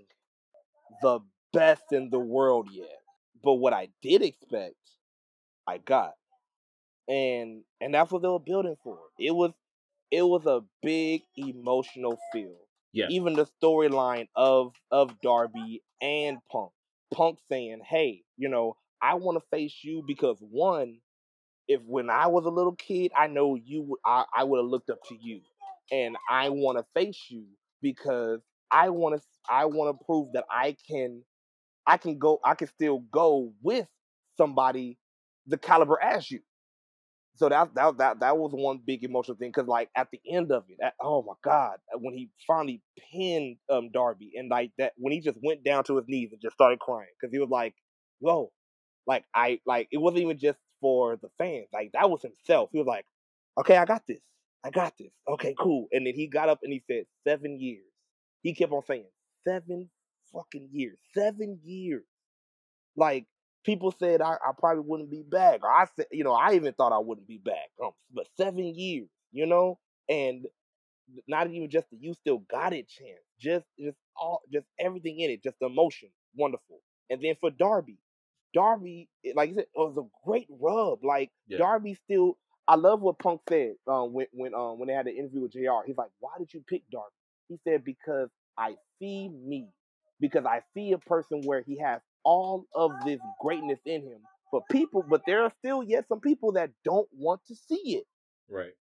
[1.02, 1.20] the
[1.54, 3.00] best in the world yet.
[3.44, 4.76] But what I did expect,
[5.68, 6.14] I got.
[7.08, 8.98] And and that's what they were building for.
[9.20, 9.52] It was
[10.12, 12.58] it was a big emotional feel.
[12.96, 13.08] Yeah.
[13.10, 16.72] Even the storyline of of Darby and Punk.
[17.14, 21.00] Punk saying, "Hey, you know, I want to face you because one,
[21.68, 24.90] if when I was a little kid, I know you, I, I would have looked
[24.90, 25.42] up to you,
[25.92, 27.46] and I want to face you
[27.82, 28.42] because
[28.72, 31.24] I want to, I want to prove that I can,
[31.88, 33.88] I can go, I can still go with
[34.38, 34.98] somebody
[35.48, 36.42] the caliber as you."
[37.36, 40.52] So that that that that was one big emotional thing because like at the end
[40.52, 42.82] of it, at, oh my god, uh, when he finally
[43.12, 46.42] pinned um Darby and like that when he just went down to his knees and
[46.42, 47.76] just started crying because he was like,
[48.20, 48.52] whoa,
[49.08, 52.70] like I like it wasn't even just for the fans, like that was himself.
[52.72, 53.06] He was like,
[53.60, 54.22] okay, I got this,
[54.64, 55.88] I got this, okay, cool.
[55.92, 57.84] And then he got up and he said seven years.
[58.44, 59.06] He kept on saying
[59.48, 59.90] seven
[60.34, 62.04] fucking years, seven years,
[62.96, 63.26] like
[63.66, 65.62] people said I, I, probably wouldn't be back.
[65.64, 67.70] Or I said, you know, I even thought I wouldn't be back.
[67.84, 70.46] Um, but seven years, you know, and
[71.28, 73.20] not even just the you still got it chance.
[73.40, 76.80] Just just all just everything in it, just the emotion, wonderful.
[77.10, 77.98] And then for Darby,
[78.54, 81.04] Darby, like I said, it was a great rub.
[81.04, 81.58] Like yeah.
[81.58, 82.38] Darby still,
[82.68, 85.52] I love what Punk said um, when when um, when they had the interview with
[85.52, 85.86] JR.
[85.86, 87.14] He's like, "Why did you pick Darby?"
[87.50, 89.68] He said, "Because I see me,
[90.20, 94.22] because I see a person where he has all of this greatness in him
[94.52, 98.06] But people, but there are still yet some people that don't want to see it.
[98.50, 98.74] Right.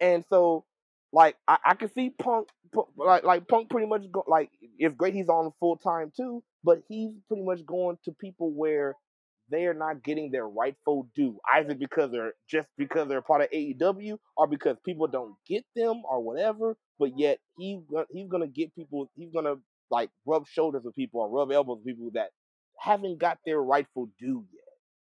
[0.00, 0.64] And so,
[1.12, 2.48] like, I, I can see Punk,
[2.96, 6.82] like, like Punk pretty much go, like, it's great he's on full time too, but
[6.88, 8.96] he's pretty much going to people where
[9.50, 13.48] they are not getting their rightful due, either because they're just because they're part of
[13.50, 16.76] AEW or because people don't get them or whatever.
[17.00, 17.80] But yet he
[18.12, 19.10] he's gonna get people.
[19.16, 19.56] He's gonna
[19.90, 22.30] like rub shoulders with people or rub elbows with people that
[22.80, 24.60] haven't got their rightful due yet.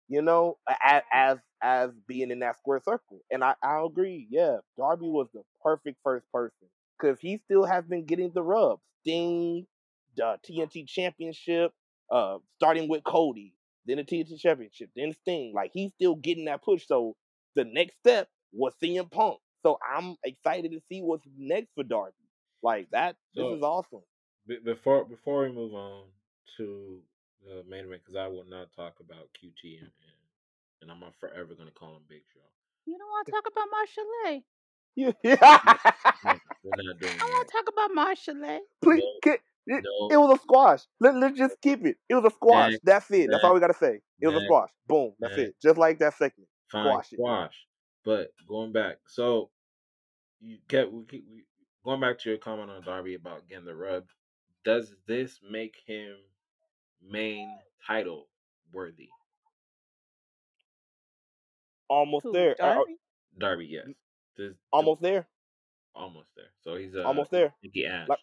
[0.07, 4.27] You know, as as, as being in that square circle, and I I agree.
[4.29, 6.67] Yeah, Darby was the perfect first person
[6.99, 8.79] because he still has been getting the rub.
[9.01, 9.65] Sting,
[10.17, 11.71] the TNT Championship,
[12.11, 13.53] uh, starting with Cody,
[13.85, 15.53] then the TNT Championship, then Sting.
[15.55, 16.85] Like he's still getting that push.
[16.87, 17.15] So
[17.55, 19.39] the next step was CM Punk.
[19.63, 22.13] So I'm excited to see what's next for Darby.
[22.63, 24.01] Like that, so, this is awesome.
[24.65, 26.03] Before before we move on
[26.57, 26.99] to
[27.43, 30.19] the main event because I will not talk about QT and, and,
[30.81, 32.39] and I'm forever going to call him Big Show.
[32.85, 34.43] You don't want to talk about Marshall
[34.95, 35.11] Yeah.
[36.63, 39.33] We're not doing I want to talk about Marshall Please, no,
[39.67, 40.09] it, no.
[40.11, 40.81] it, was a squash.
[40.99, 41.97] Let, let's just keep it.
[42.09, 42.71] It was a squash.
[42.71, 43.19] Next, That's it.
[43.19, 43.99] Next, That's all we got to say.
[44.19, 44.69] It was a squash.
[44.87, 45.13] Boom.
[45.19, 45.55] That's it.
[45.61, 46.47] Just like that segment.
[46.71, 47.09] Fine, squash.
[47.09, 47.55] Squash.
[48.03, 49.49] But going back, so
[50.39, 51.43] you get we, keep, we
[51.85, 54.05] going back to your comment on Darby about getting the rub.
[54.63, 56.15] Does this make him
[57.07, 58.27] main title
[58.71, 59.09] worthy?
[61.89, 62.55] Almost Who, there.
[62.57, 62.95] Darby?
[63.37, 63.87] Darby, yes.
[64.37, 65.27] This, almost there.
[65.93, 66.45] Almost there.
[66.63, 67.53] So he's uh, almost there.
[67.63, 68.07] Nikki Ash.
[68.07, 68.19] Like,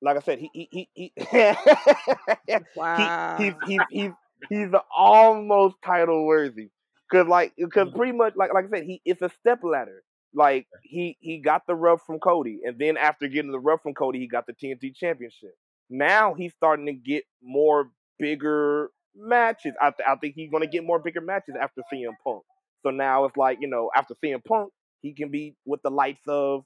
[0.00, 1.12] like I said, he he he he.
[2.76, 3.36] wow.
[3.38, 4.10] He, he's he's he's
[4.48, 6.70] he's almost title worthy.
[7.10, 7.96] Cause like, cause mm-hmm.
[7.96, 10.02] pretty much like like I said, he it's a step ladder.
[10.34, 13.94] Like he he got the rub from Cody, and then after getting the rub from
[13.94, 15.54] Cody, he got the TNT Championship.
[15.90, 19.74] Now he's starting to get more bigger matches.
[19.80, 22.42] I, th- I think he's going to get more bigger matches after CM Punk.
[22.82, 26.20] So now it's like, you know, after CM Punk, he can be with the likes
[26.26, 26.64] of,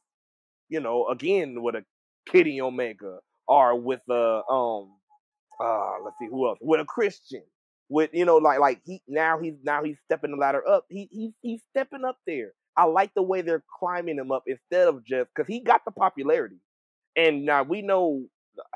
[0.68, 1.84] you know, again with a
[2.30, 4.90] Kenny Omega or with a um
[5.60, 6.58] uh let's see who else?
[6.60, 7.42] With a Christian.
[7.90, 10.84] With you know like like he now he's now he's stepping the ladder up.
[10.90, 12.52] He he's he's stepping up there.
[12.76, 15.90] I like the way they're climbing him up instead of just because he got the
[15.92, 16.58] popularity.
[17.16, 18.26] And now we know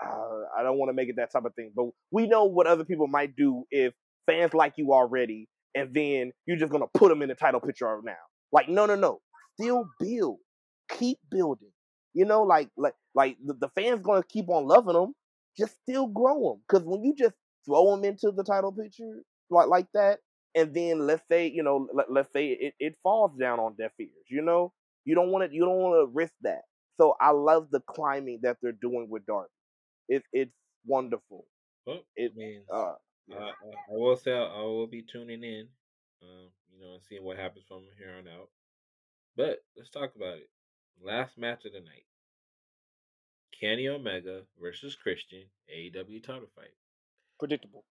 [0.04, 2.66] uh, I don't want to make it that type of thing, but we know what
[2.66, 3.94] other people might do if
[4.26, 8.00] fans like you already, and then you're just gonna put them in the title picture
[8.04, 8.14] now.
[8.52, 9.20] Like, no, no, no.
[9.58, 10.38] Still build,
[10.90, 11.70] keep building.
[12.14, 15.14] You know, like, like, like the, the fans gonna keep on loving them.
[15.56, 17.34] Just still grow them, because when you just
[17.66, 20.20] throw them into the title picture like like that,
[20.54, 23.92] and then let's say you know, let, let's say it, it falls down on deaf
[24.00, 24.10] ears.
[24.30, 24.72] You know,
[25.04, 26.62] you don't want to you don't want to risk that.
[27.00, 29.48] So I love the climbing that they're doing with Darby
[30.16, 30.52] it, it's
[30.86, 31.46] wonderful.
[31.86, 32.94] Well, it means uh,
[33.26, 33.36] yeah.
[33.36, 35.68] I, I, will say I, will be tuning in,
[36.22, 38.48] um, you know, and seeing what happens from here on out.
[39.36, 40.50] But let's talk about it.
[41.02, 42.06] Last match of the night:
[43.58, 45.44] Kenny Omega versus Christian
[45.74, 46.74] AEW title fight.
[47.38, 47.84] Predictable.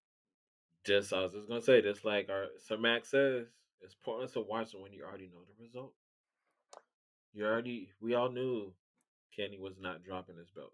[0.85, 3.48] Just I was just gonna say, just like our Sir Max says,
[3.81, 5.93] it's pointless to watch when you already know the result.
[7.34, 8.73] You already, we all knew
[9.35, 10.73] Kenny was not dropping his belt.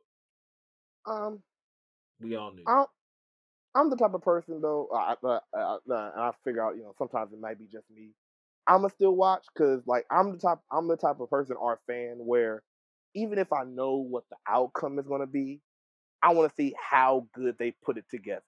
[1.08, 1.42] Um,
[2.22, 2.64] we all knew.
[2.68, 2.86] I'm,
[3.76, 4.90] I'm the type of person though.
[4.94, 8.10] I, I, I, I figure out, you know, sometimes it might be just me.
[8.68, 10.60] I'ma still watch because, like, I'm the type.
[10.72, 12.64] I'm the type of person or fan where,
[13.16, 15.62] even if I know what the outcome is gonna be,
[16.22, 18.44] I want to see how good they put it together.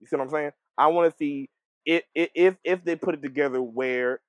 [0.00, 0.52] You see what I'm saying?
[0.78, 1.48] I want to see
[1.84, 4.20] it, if if they put it together where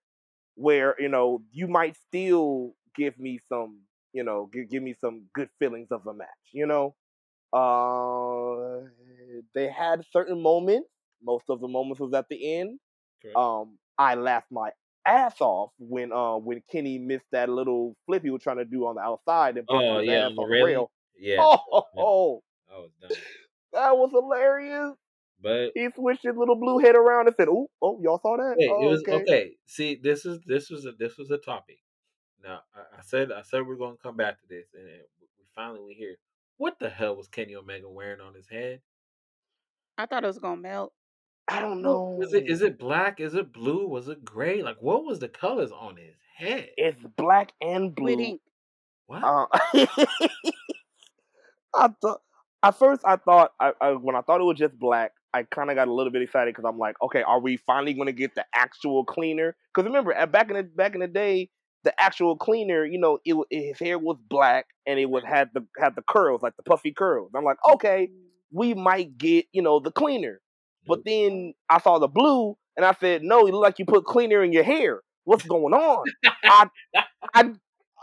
[0.56, 3.80] where you know you might still give me some
[4.18, 6.46] you know give, give me some good feelings of a match.
[6.52, 6.96] You know,
[7.54, 8.88] uh,
[9.54, 10.90] they had certain moments.
[11.24, 12.80] Most of the moments was at the end.
[13.22, 13.38] Correct.
[13.38, 14.72] Um, I laughed my
[15.06, 18.86] ass off when uh when Kenny missed that little flip he was trying to do
[18.88, 20.92] on the outside and put oh his yeah, ass on the rail.
[21.18, 22.04] Yeah, Oh, yeah.
[22.04, 23.12] oh, I was done.
[23.74, 24.96] that was hilarious.
[25.42, 28.56] But He switched his little blue head around and said, "Oh, oh, y'all saw that?
[28.58, 29.52] Wait, oh, it was okay." okay.
[29.68, 31.78] See, this is this was a this was a topic.
[32.48, 35.46] Now I, I said I said we're gonna come back to this, and, and we
[35.54, 36.16] finally we here.
[36.58, 38.80] What the hell was Kenny Omega wearing on his head?
[39.98, 40.94] I thought it was gonna melt.
[41.50, 42.20] I don't know.
[42.22, 43.20] Is it is it black?
[43.20, 43.88] Is it blue?
[43.88, 44.62] Was it gray?
[44.64, 46.70] Like what was the colors on his head?
[46.78, 48.16] It's black and blue.
[48.16, 48.42] With ink.
[49.08, 49.24] What?
[49.24, 49.48] Uh,
[51.76, 52.22] I thought
[52.64, 55.70] at first I thought I, I when I thought it was just black, I kind
[55.70, 58.14] of got a little bit excited because I'm like, okay, are we finally going to
[58.14, 59.56] get the actual cleaner?
[59.74, 61.50] Because remember, at back in the back in the day,
[61.88, 65.66] the actual cleaner, you know, it, his hair was black and it would had the
[65.80, 67.32] had the curls like the puffy curls.
[67.34, 67.76] I'm like, mm-hmm.
[67.76, 68.10] okay,
[68.52, 70.42] we might get you know the cleaner.
[70.86, 74.04] But then I saw the blue and I said, no, you look like you put
[74.04, 75.02] cleaner in your hair.
[75.24, 76.06] What's going on?
[76.44, 76.68] I,
[77.34, 77.52] I,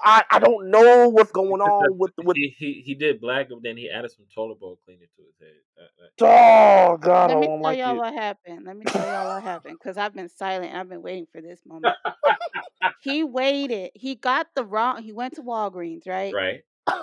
[0.05, 2.37] I, I don't know what's going on with with.
[2.37, 5.35] he, he he did black, but then he added some toilet bowl cleaner to his
[5.41, 5.57] head.
[5.77, 7.99] That- that- Oh God, Let I me don't tell like y'all it.
[7.99, 8.65] what happened.
[8.67, 10.73] Let me tell y'all what happened because I've been silent.
[10.75, 11.97] I've been waiting for this moment.
[13.01, 13.91] he waited.
[13.95, 15.03] He got the wrong.
[15.03, 16.33] He went to Walgreens, right?
[16.33, 16.61] right?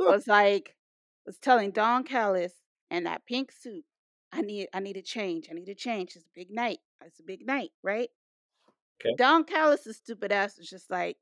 [0.00, 0.76] Was like,
[1.24, 2.52] was telling Don Callis
[2.90, 3.84] and that pink suit.
[4.32, 5.48] I need, I need a change.
[5.50, 6.14] I need a change.
[6.16, 6.80] It's a big night.
[7.04, 8.10] It's a big night, right?
[9.00, 9.14] 'Kay.
[9.16, 11.16] Don Callis's stupid ass was just like,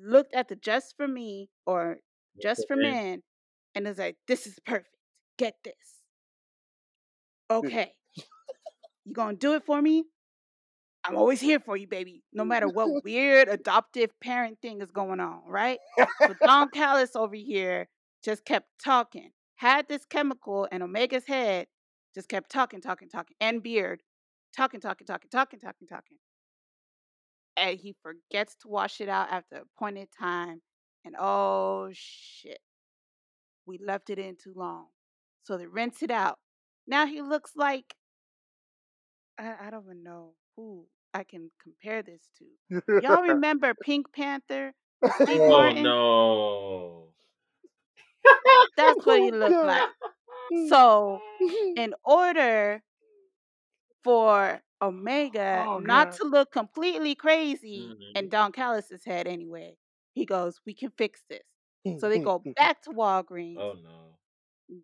[0.00, 1.98] looked at the just for me or
[2.42, 3.22] just for men.
[3.74, 4.96] and was like, "This is perfect.
[5.38, 5.74] Get this.
[7.50, 7.92] Okay,
[9.04, 10.04] you gonna do it for me?
[11.06, 12.22] I'm always here for you, baby.
[12.32, 15.78] No matter what weird adoptive parent thing is going on, right?"
[16.20, 17.88] So Don Callis over here
[18.24, 19.30] just kept talking.
[19.56, 21.66] Had this chemical in Omega's head,
[22.14, 24.02] just kept talking, talking, talking, and Beard,
[24.56, 26.18] talking, talking, talking, talking, talking, talking.
[27.56, 30.60] And he forgets to wash it out after appointed time.
[31.04, 32.58] And oh shit,
[33.66, 34.86] we left it in too long.
[35.44, 36.38] So they rinse it out.
[36.86, 37.94] Now he looks like
[39.38, 42.44] I, I don't even know who I can compare this to.
[43.02, 44.72] Y'all remember Pink Panther?
[45.22, 45.82] Steve Oh Martin?
[45.82, 47.08] no!
[48.76, 49.82] That's what he looked like.
[50.68, 51.20] So,
[51.74, 52.82] in order
[54.04, 58.14] for Omega Oh, not to look completely crazy Mhm.
[58.14, 59.76] in Don Callis's head anyway,
[60.14, 61.42] he goes, "We can fix this."
[61.96, 64.18] So they go back to Walgreens, Oh no!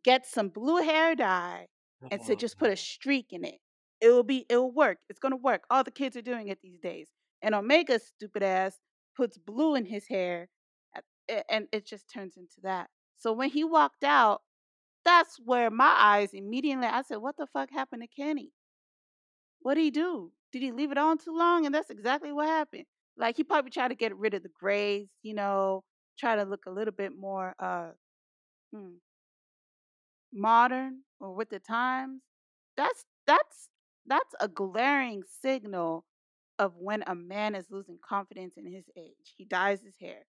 [0.04, 1.68] get some blue hair dye,
[2.10, 3.60] and Oh, "Just put a streak in it.
[4.00, 4.46] It will be.
[4.48, 4.98] It will work.
[5.08, 5.64] It's gonna work.
[5.70, 7.08] All the kids are doing it these days."
[7.42, 8.80] And Omega's stupid ass
[9.16, 10.48] puts blue in his hair,
[11.48, 12.90] and it just turns into that.
[13.18, 14.42] So when he walked out,
[15.04, 16.86] that's where my eyes immediately.
[16.86, 18.52] I said, "What the fuck happened to Kenny?
[19.60, 20.32] What did he do?
[20.52, 22.86] Did he leave it on too long?" And that's exactly what happened.
[23.16, 25.84] Like he probably tried to get rid of the grays, you know,
[26.18, 27.90] try to look a little bit more uh
[28.72, 28.94] hmm,
[30.32, 32.22] modern or with the times.
[32.76, 33.68] That's that's
[34.06, 36.04] that's a glaring signal
[36.58, 39.34] of when a man is losing confidence in his age.
[39.36, 40.24] He dyes his hair.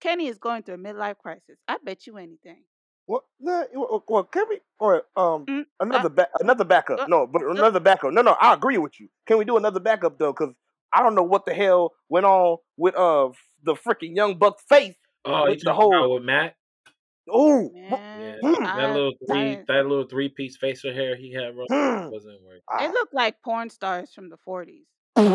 [0.00, 1.58] Kenny is going through a midlife crisis.
[1.68, 2.64] I bet you anything.
[3.08, 3.24] What?
[3.40, 7.00] Nah, well, well, can we or um Mm, another ba- another backup?
[7.00, 8.12] uh, No, but another backup.
[8.12, 9.08] No, no, I agree with you.
[9.26, 10.32] Can we do another backup though?
[10.34, 10.54] Because
[10.92, 13.30] I don't know what the hell went on with uh
[13.62, 14.94] the freaking young buck face.
[15.24, 16.54] Oh, you with the whole- with Matt?
[17.30, 18.64] Oh, Man, Hmm.
[18.76, 22.10] That little three, I- that little three piece facial hair he had bro, Hmm.
[22.10, 22.60] wasn't working.
[22.78, 24.84] they I, look like porn stars from the 40s.
[25.16, 25.32] I think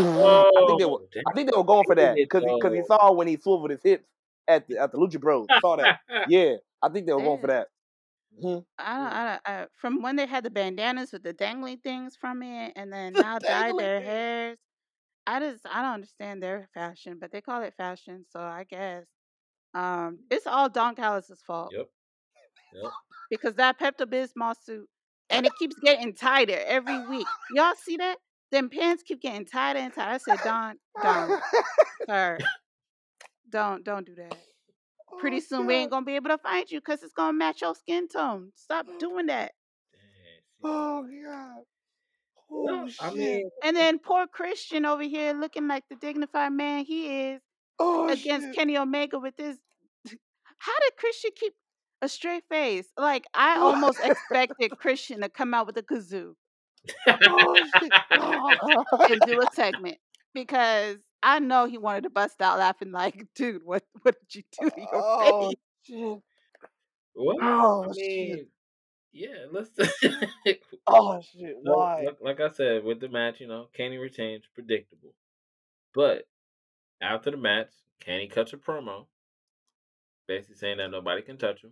[0.80, 1.08] they Oh, were.
[1.12, 1.24] damn.
[1.28, 3.82] I think they were going for that because because he, saw when he swiveled his
[3.84, 4.06] hips
[4.48, 5.48] at the at the Lucha Bros.
[5.62, 6.00] Saw that.
[6.30, 7.68] yeah, I think they were going for that.
[8.42, 11.78] hmm I don't, I don't, I, from when they had the bandanas with the dangling
[11.78, 14.58] things from it, and then now dyed dangling their hairs.
[15.26, 19.06] I just I don't understand their fashion, but they call it fashion, so I guess
[19.74, 21.88] um it's all Don Callis's fault Yep.
[22.74, 22.92] Yep.
[23.30, 24.88] because that Pepto Bismol suit,
[25.30, 27.28] and it keeps getting tighter every week.
[27.56, 28.18] Y'all see that?
[28.52, 30.12] Them pants keep getting tighter and tighter.
[30.12, 31.42] I said, Don, Don,
[32.08, 32.38] sir,
[33.50, 34.36] don't don't do that.
[35.20, 37.62] Pretty Oh, soon we ain't gonna be able to find you because it's gonna match
[37.62, 38.52] your skin tone.
[38.56, 39.52] Stop doing that.
[40.64, 41.64] Oh God.
[42.52, 43.02] Oh shit.
[43.02, 47.42] I mean, And then poor Christian over here looking like the dignified man he is
[47.80, 48.56] oh against shit.
[48.56, 49.58] Kenny Omega with this.
[50.58, 51.54] How did Christian keep
[52.02, 52.88] a straight face?
[52.98, 56.34] Like I almost expected Christian to come out with a kazoo.
[57.08, 57.92] Oh, shit.
[58.12, 59.08] Oh.
[59.10, 59.98] and do a segment
[60.34, 64.44] because I know he wanted to bust out laughing like, dude, what what did you
[64.60, 65.58] do to your Oh, face?
[65.84, 66.22] shit.
[67.16, 68.48] Well, Oh, I shit.
[69.12, 69.70] yeah, let's.
[70.88, 71.56] Oh, shit.
[71.64, 72.04] No, Why?
[72.06, 75.14] like, like I said, with the match, you know, Kenny retains, predictable.
[75.96, 76.28] But
[77.02, 77.70] after the match,
[78.02, 79.06] Kenny cuts a promo,
[80.28, 81.72] basically saying that nobody can touch him.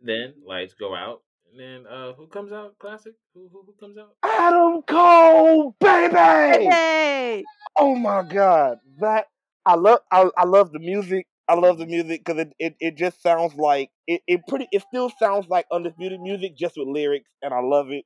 [0.00, 1.22] Then lights go out,
[1.52, 2.78] and then uh, who comes out?
[2.78, 3.14] Classic.
[3.34, 4.14] Who who, who comes out?
[4.24, 6.16] Adam Cole, baby!
[6.16, 7.44] Hey,
[7.76, 9.26] Oh my god, that
[9.66, 10.00] I love.
[10.10, 11.26] I, I love the music.
[11.48, 14.68] I love the music because it, it, it just sounds like it, it pretty.
[14.72, 18.04] It still sounds like undisputed music, just with lyrics, and I love it.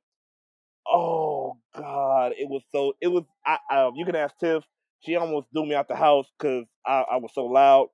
[0.87, 2.93] Oh god, it was so.
[3.01, 3.23] It was.
[3.45, 4.63] I, I you can ask Tiff.
[5.01, 7.89] She almost threw me out the house because I, I was so loud.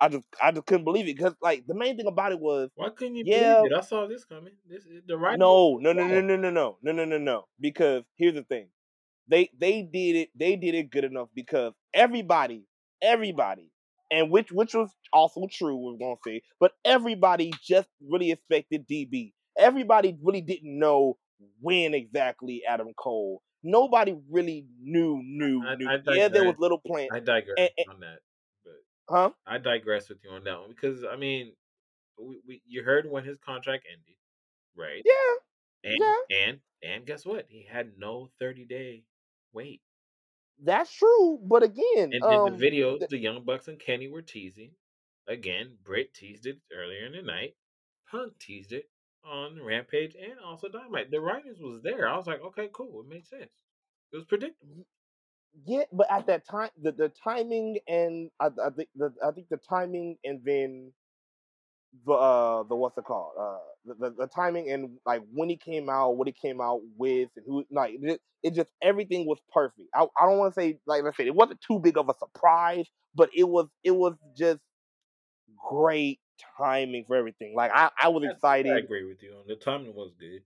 [0.00, 2.70] I just I just couldn't believe it because like the main thing about it was
[2.74, 3.56] Why couldn't you Yeah.
[3.58, 3.76] believe it?
[3.78, 4.54] I saw this coming.
[4.68, 5.38] This the right.
[5.38, 7.44] no, no, no, no, no, no, no, no, no, no, no.
[7.60, 8.68] Because here's the thing,
[9.28, 10.30] they they did it.
[10.34, 12.64] They did it good enough because everybody,
[13.02, 13.70] everybody,
[14.10, 15.76] and which which was also true.
[15.76, 19.32] We're gonna say, but everybody just really expected DB.
[19.58, 21.18] Everybody really didn't know
[21.60, 23.42] when exactly Adam Cole.
[23.62, 25.86] Nobody really knew, knew, I- knew.
[25.86, 28.20] I yeah, there was little plans, I digress And- and- on that,
[29.10, 29.32] huh?
[29.46, 31.54] I digress with you on that one because I mean,
[32.18, 34.16] we, we you heard when his contract ended,
[34.76, 35.04] right?
[35.04, 35.34] Yeah,
[35.84, 36.16] And yeah.
[36.30, 37.46] and and guess what?
[37.50, 39.04] He had no thirty day
[39.52, 39.82] wait.
[40.62, 41.38] that's true.
[41.42, 44.76] But again, And in um, the videos, th- the Young Bucks and Kenny were teasing.
[45.26, 47.56] Again, Britt teased it earlier in the night.
[48.08, 48.90] Punk teased it
[49.24, 51.10] on Rampage and also Dynamite.
[51.10, 52.08] The writers was there.
[52.08, 53.00] I was like, okay, cool.
[53.00, 53.64] It made sense.
[54.12, 54.86] It was predictable.
[55.66, 59.48] Yeah, but at that time, the, the timing and I, I think the I think
[59.48, 60.92] the timing and then
[62.06, 65.56] the uh the what's it called uh the, the, the timing and like when he
[65.56, 69.38] came out, what he came out with, and who like it, it just everything was
[69.52, 69.88] perfect.
[69.94, 72.14] I I don't want to say like I said it wasn't too big of a
[72.18, 74.60] surprise, but it was it was just
[75.70, 76.20] great
[76.56, 77.54] timing for everything.
[77.56, 78.72] Like I I was excited.
[78.72, 80.42] I agree with you on the timing was good.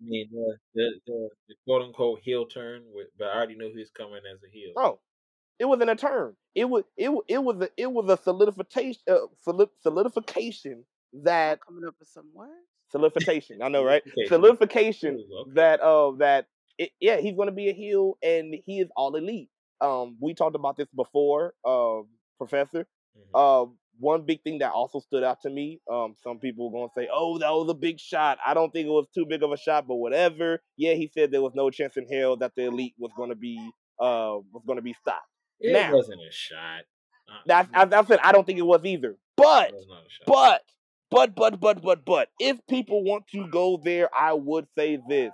[0.00, 3.70] I mean, the the, the, the quote unquote heel turn, with, but I already knew
[3.72, 4.72] he was coming as a heel.
[4.76, 5.00] Oh,
[5.58, 6.36] it wasn't a turn.
[6.54, 9.26] It was it wa- it was a it was a solidification uh,
[9.82, 10.84] solidification
[11.22, 12.50] that coming up with some words.
[12.90, 13.62] solidification.
[13.62, 14.02] I know, right?
[14.26, 14.28] Solidification.
[14.28, 15.50] Solidification okay.
[15.54, 16.46] that uh that
[16.78, 19.50] it, yeah he's gonna be a heel and he is all elite.
[19.80, 22.08] Um, we talked about this before, um,
[22.38, 22.86] Professor.
[23.16, 23.38] Mhm.
[23.62, 25.80] Um, one big thing that also stood out to me.
[25.90, 28.90] Um, some people gonna say, "Oh, that was a big shot." I don't think it
[28.90, 30.62] was too big of a shot, but whatever.
[30.76, 33.58] Yeah, he said there was no chance in hell that the elite was gonna be
[34.00, 35.28] uh was gonna be stopped.
[35.60, 36.82] it now- wasn't a shot.
[37.28, 39.16] Uh, That's I, I said I don't think it was either.
[39.36, 40.26] But was not a shot.
[40.26, 40.62] but
[41.10, 45.32] but but but but but if people want to go there, I would say this.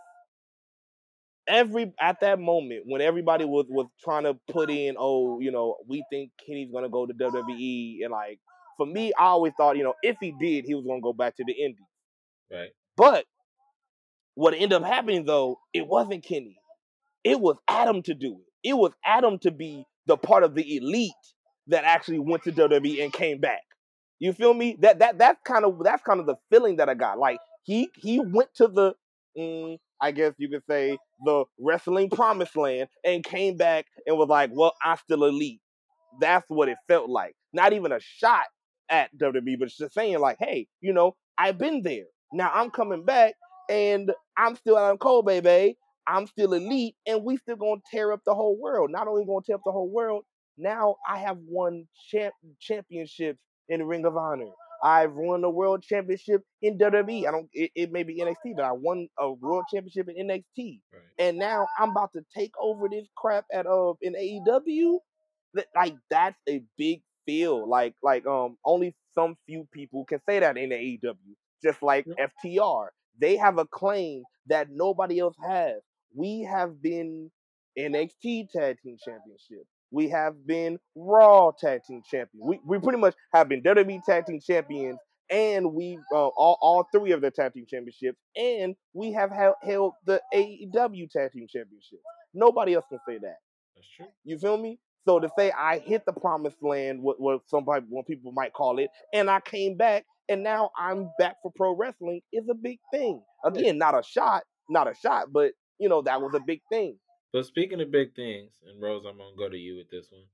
[1.51, 5.77] Every at that moment when everybody was was trying to put in, oh, you know,
[5.89, 8.39] we think Kenny's gonna go to WWE, and like
[8.77, 11.36] for me, I always thought, you know, if he did, he was gonna go back
[11.36, 11.86] to the Indies.
[12.52, 12.70] right?
[12.97, 13.27] But
[14.35, 16.56] what ended up happening though, it wasn't Kenny.
[17.24, 18.68] It was Adam to do it.
[18.68, 21.12] It was Adam to be the part of the elite
[21.66, 23.62] that actually went to WWE and came back.
[24.18, 24.77] You feel me?
[24.81, 27.18] That that that's kind of that's kind of the feeling that I got.
[27.18, 28.94] Like he he went to the
[29.36, 34.28] mm, I guess you could say the wrestling promised land and came back and was
[34.28, 35.60] like, well, I'm still elite.
[36.20, 37.35] That's what it felt like.
[37.52, 38.47] Not even a shot
[38.90, 42.05] at WWE, but just saying like, hey, you know, I've been there.
[42.32, 43.35] Now I'm coming back
[43.68, 45.77] and I'm still Adam Cole, baby.
[46.06, 48.90] I'm still elite, and we still gonna tear up the whole world.
[48.90, 50.24] Not only gonna tear up the whole world,
[50.59, 54.51] now I have won champ championships in the Ring of Honor.
[54.82, 57.27] I've won a world championship in WWE.
[57.27, 57.48] I don't.
[57.52, 61.02] It, it may be NXT, but I won a world championship in NXT, Right.
[61.19, 64.98] and now I'm about to take over this crap at uh in AEW.
[65.55, 67.69] That like that's a big feel.
[67.69, 71.15] Like like um only some few people can say that in AEW.
[71.62, 72.89] Just like FTR,
[73.19, 75.82] they have a claim that nobody else has.
[76.15, 77.31] We have been
[77.78, 79.66] NXT Tag Team Championship.
[79.90, 82.42] We have been Raw Tag Team Champion.
[82.46, 84.98] We, we pretty much have been WWE Tag Team Champions,
[85.30, 89.54] and we uh, all all three of the Tag Team Championships, and we have held,
[89.62, 92.00] held the AEW Tag Team Championship.
[92.34, 93.36] Nobody else can say that.
[93.74, 94.06] That's true.
[94.24, 94.78] You feel me?
[95.06, 98.78] So to say I hit the promised land, what, what somebody, what people might call
[98.78, 102.78] it, and I came back, and now I'm back for pro wrestling is a big
[102.92, 103.22] thing.
[103.44, 106.96] Again, not a shot, not a shot, but you know that was a big thing.
[107.32, 110.24] But speaking of big things, and Rose, I'm gonna go to you with this one.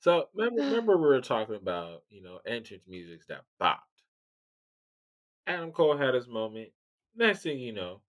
[0.00, 3.78] So remember, remember we were talking about you know entrance musics that bopped.
[5.46, 6.70] Adam Cole had his moment.
[7.16, 8.00] Next thing you know,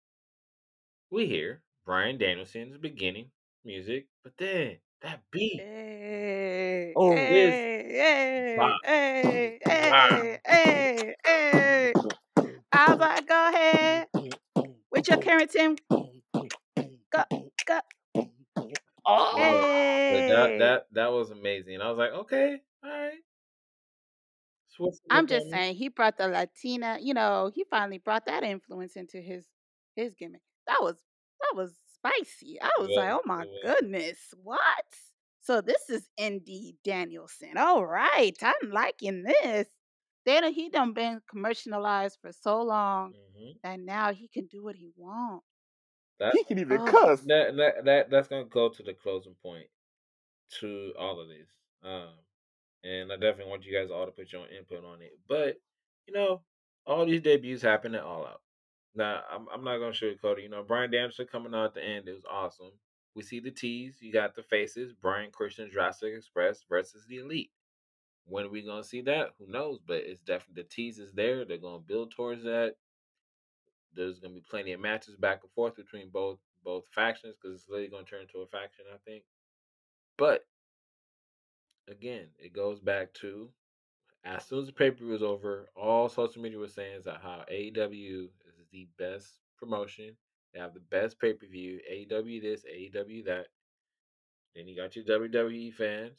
[1.10, 3.30] we hear Bryan Danielson's beginning
[3.64, 5.58] music, but then that beat.
[5.58, 8.80] Hey, Oh, hey, bop.
[8.84, 11.92] hey, hey, hey, hey, hey.
[12.72, 14.06] I was like, go ahead
[14.92, 15.76] with your Carrington.
[15.90, 17.22] Go,
[17.66, 17.80] go.
[19.06, 19.66] Oh,
[20.08, 21.80] But that that that was amazing.
[21.80, 23.22] I was like, okay, all right.
[25.10, 29.20] I'm just saying he brought the Latina, you know, he finally brought that influence into
[29.20, 29.46] his
[29.96, 30.42] his gimmick.
[30.66, 30.96] That was
[31.40, 32.60] that was spicy.
[32.60, 33.60] I was like, oh my was.
[33.60, 34.84] goodness, what?
[35.40, 37.56] So this is Indy Danielson.
[37.58, 39.68] All right, I'm liking this.
[40.24, 44.76] Then he done been commercialized for so long hmm that now he can do what
[44.76, 45.46] he wants.
[46.20, 47.20] That he can even Oh, cuss.
[47.22, 49.66] that that that that's gonna go to the closing point
[50.60, 51.48] to all of this.
[51.82, 52.10] Um,
[52.84, 55.18] and I definitely want you guys all to put your own input on it.
[55.28, 55.56] But
[56.06, 56.42] you know,
[56.86, 58.42] all these debuts happen at All Out.
[58.94, 60.42] Now, I'm I'm not gonna sugarcoat it.
[60.42, 62.72] You know, Bryan Danielson coming out at the end, it was awesome.
[63.14, 63.98] We see the tees.
[64.00, 64.92] You got the faces.
[64.92, 67.50] Bryan Christian, Jurassic Express versus the Elite.
[68.26, 69.30] When are we gonna see that?
[69.38, 69.80] Who knows?
[69.86, 71.44] But it's definitely the tease is there.
[71.44, 72.76] They're gonna build towards that.
[73.94, 77.68] There's gonna be plenty of matches back and forth between both both factions because it's
[77.68, 79.24] literally gonna turn into a faction, I think.
[80.16, 80.46] But
[81.88, 83.50] again, it goes back to
[84.24, 87.04] as soon as the pay per view was over, all social media was saying is
[87.04, 90.16] that how AEW is the best promotion.
[90.52, 91.80] They have the best pay per view.
[91.90, 93.46] AEW this, AEW that.
[94.54, 96.18] Then you got your WWE fans.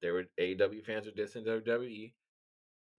[0.00, 2.12] There were AEW fans are dissing WWE.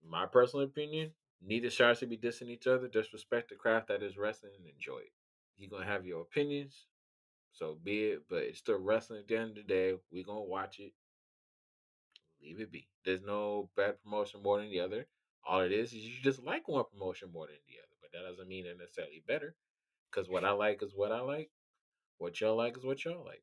[0.08, 1.12] My personal opinion,
[1.44, 2.88] neither side should be dissing each other.
[2.88, 5.12] Just respect the craft that is wrestling and enjoy it.
[5.56, 6.86] You're gonna have your opinions,
[7.52, 8.22] so be it.
[8.28, 9.94] But it's still wrestling at the end of the day.
[10.10, 10.92] We're gonna watch it.
[12.42, 12.88] Leave it be.
[13.04, 15.06] There's no bad promotion more than the other.
[15.46, 17.96] All it is is you just like one promotion more than the other.
[18.00, 19.54] But that doesn't mean they're necessarily better.
[20.10, 21.50] Because what I like is what I like.
[22.18, 23.42] What y'all like is what y'all like.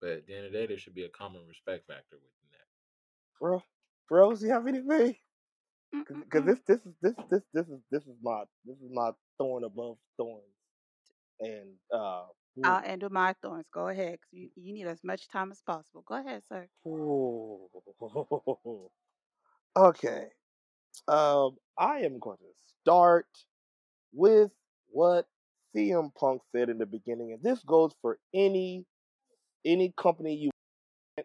[0.00, 2.48] But at the end of the day, there should be a common respect factor within
[2.50, 2.66] that.
[3.38, 3.62] Bro,
[4.10, 5.16] Rose, you have anything?
[5.92, 9.64] Because this this is this this this is this is my this is my thorn
[9.64, 10.44] above thorns,
[11.40, 12.24] and uh,
[12.64, 13.66] I'll end with my thorns.
[13.72, 16.02] Go ahead, 'cause you, you need as much time as possible.
[16.06, 16.68] Go ahead, sir.
[16.86, 17.68] ooh.
[19.76, 20.28] okay.
[21.08, 22.52] Um, I am going to
[22.82, 23.26] start
[24.12, 24.50] with
[24.88, 25.26] what
[25.74, 28.86] CM Punk said in the beginning, and this goes for any
[29.64, 30.50] any company you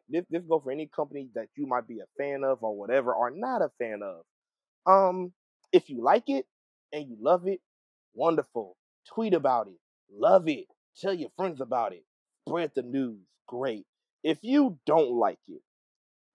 [0.10, 3.14] this this goes for any company that you might be a fan of or whatever
[3.14, 4.23] or not a fan of.
[4.88, 5.34] Um,
[5.72, 6.45] if you like it
[6.93, 7.61] and you love it,
[8.14, 8.77] wonderful.
[9.14, 9.80] Tweet about it.
[10.11, 10.68] Love it.
[10.99, 12.05] Tell your friends about it.
[12.47, 13.19] Spread the news.
[13.47, 13.85] Great.
[14.23, 15.61] If you don't like it,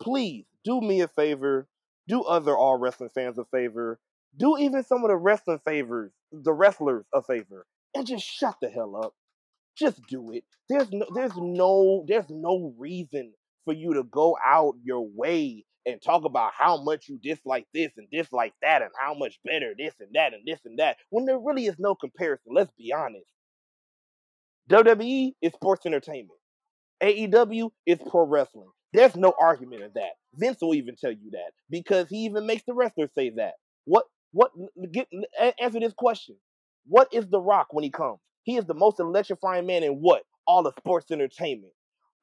[0.00, 1.68] please do me a favor.
[2.08, 3.98] Do other all wrestling fans a favor.
[4.36, 8.68] Do even some of the wrestling favors, the wrestlers a favor, and just shut the
[8.70, 9.14] hell up.
[9.76, 10.44] Just do it.
[10.68, 13.32] There's no, there's no, there's no reason
[13.64, 17.92] for you to go out your way and talk about how much you dislike this
[17.96, 21.24] and dislike that and how much better this and that and this and that when
[21.24, 22.52] there really is no comparison.
[22.54, 23.26] Let's be honest.
[24.70, 26.38] WWE is sports entertainment.
[27.02, 28.70] AEW is pro wrestling.
[28.92, 30.12] There's no argument of that.
[30.34, 33.54] Vince will even tell you that because he even makes the wrestlers say that.
[33.84, 34.04] What?
[34.32, 34.52] What?
[34.92, 35.08] Get
[35.60, 36.36] answer this question.
[36.86, 38.20] What is The Rock when he comes?
[38.44, 40.22] He is the most electrifying man in what?
[40.46, 41.72] All of sports entertainment.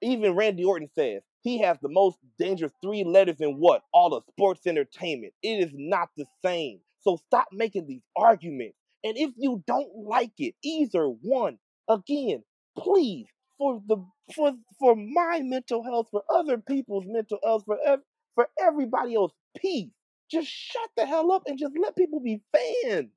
[0.01, 3.83] Even Randy Orton says he has the most dangerous three letters in what?
[3.93, 5.33] All of sports entertainment.
[5.41, 6.79] It is not the same.
[7.01, 8.77] So stop making these arguments.
[9.03, 11.57] And if you don't like it, either one,
[11.89, 12.43] again,
[12.77, 13.97] please, for the
[14.35, 18.03] for for my mental health, for other people's mental health, for ev-
[18.35, 19.91] for everybody else, peace.
[20.29, 23.09] Just shut the hell up and just let people be fans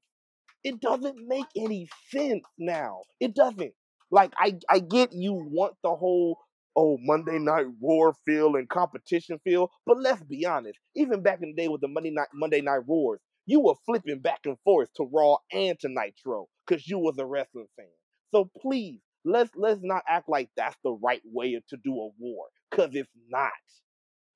[0.64, 3.02] it doesn't make any sense now.
[3.20, 3.72] It doesn't.
[4.10, 6.38] Like I I get you want the whole
[6.76, 10.78] oh Monday night roar feel and competition feel, but let's be honest.
[10.94, 14.20] Even back in the day with the Monday night Monday night roars, you were flipping
[14.20, 17.86] back and forth to Raw and to Nitro because you was a wrestling fan.
[18.32, 22.46] So please let's let's not act like that's the right way to do a war
[22.70, 23.52] because it's not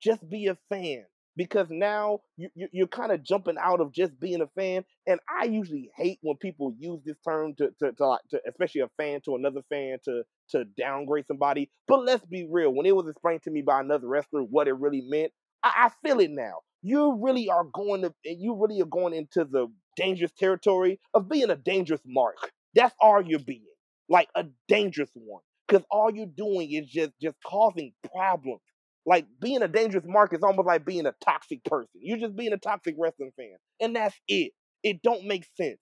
[0.01, 1.05] just be a fan
[1.37, 5.19] because now you, you, you're kind of jumping out of just being a fan and
[5.39, 8.89] i usually hate when people use this term to, to, to, like, to especially a
[8.97, 13.07] fan to another fan to to downgrade somebody but let's be real when it was
[13.07, 15.31] explained to me by another wrestler what it really meant
[15.63, 16.59] i, I feel it now.
[16.83, 21.49] You really are going to you really are going into the dangerous territory of being
[21.49, 22.51] a dangerous mark.
[22.75, 23.65] That's all you're being
[24.09, 28.61] like a dangerous one because all you're doing is just just causing problems
[29.07, 31.87] like being a dangerous mark is almost like being a toxic person.
[31.95, 33.55] You're just being a toxic wrestling fan.
[33.79, 34.51] And that's it.
[34.83, 35.79] It don't make sense.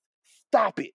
[0.47, 0.91] Stop it.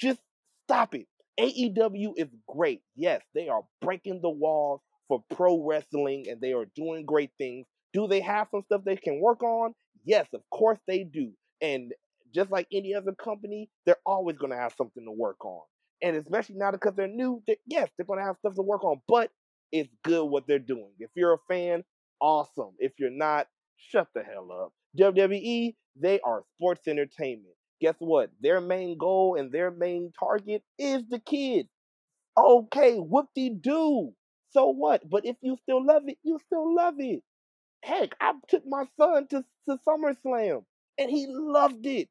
[0.00, 0.20] Just
[0.64, 1.06] stop it.
[1.38, 2.82] AEW is great.
[2.96, 7.64] Yes, they are breaking the walls for pro wrestling and they are doing great things.
[7.92, 9.72] Do they have some stuff they can work on?
[10.04, 11.30] Yes, of course they do.
[11.62, 11.92] And
[12.34, 15.62] just like any other company, they're always going to have something to work on.
[16.02, 18.84] And especially now because they're new, they're, yes, they're going to have stuff to work
[18.84, 19.30] on, but
[19.72, 20.92] it's good what they're doing.
[20.98, 21.84] If you're a fan,
[22.20, 22.74] awesome.
[22.78, 24.72] If you're not, shut the hell up.
[24.98, 27.54] WWE, they are sports entertainment.
[27.80, 28.30] Guess what?
[28.40, 31.68] Their main goal and their main target is the kids.
[32.36, 34.12] Okay, whoop de doo.
[34.50, 35.08] So what?
[35.08, 37.22] But if you still love it, you still love it.
[37.82, 40.64] Heck, I took my son to, to SummerSlam
[40.98, 42.08] and he loved it.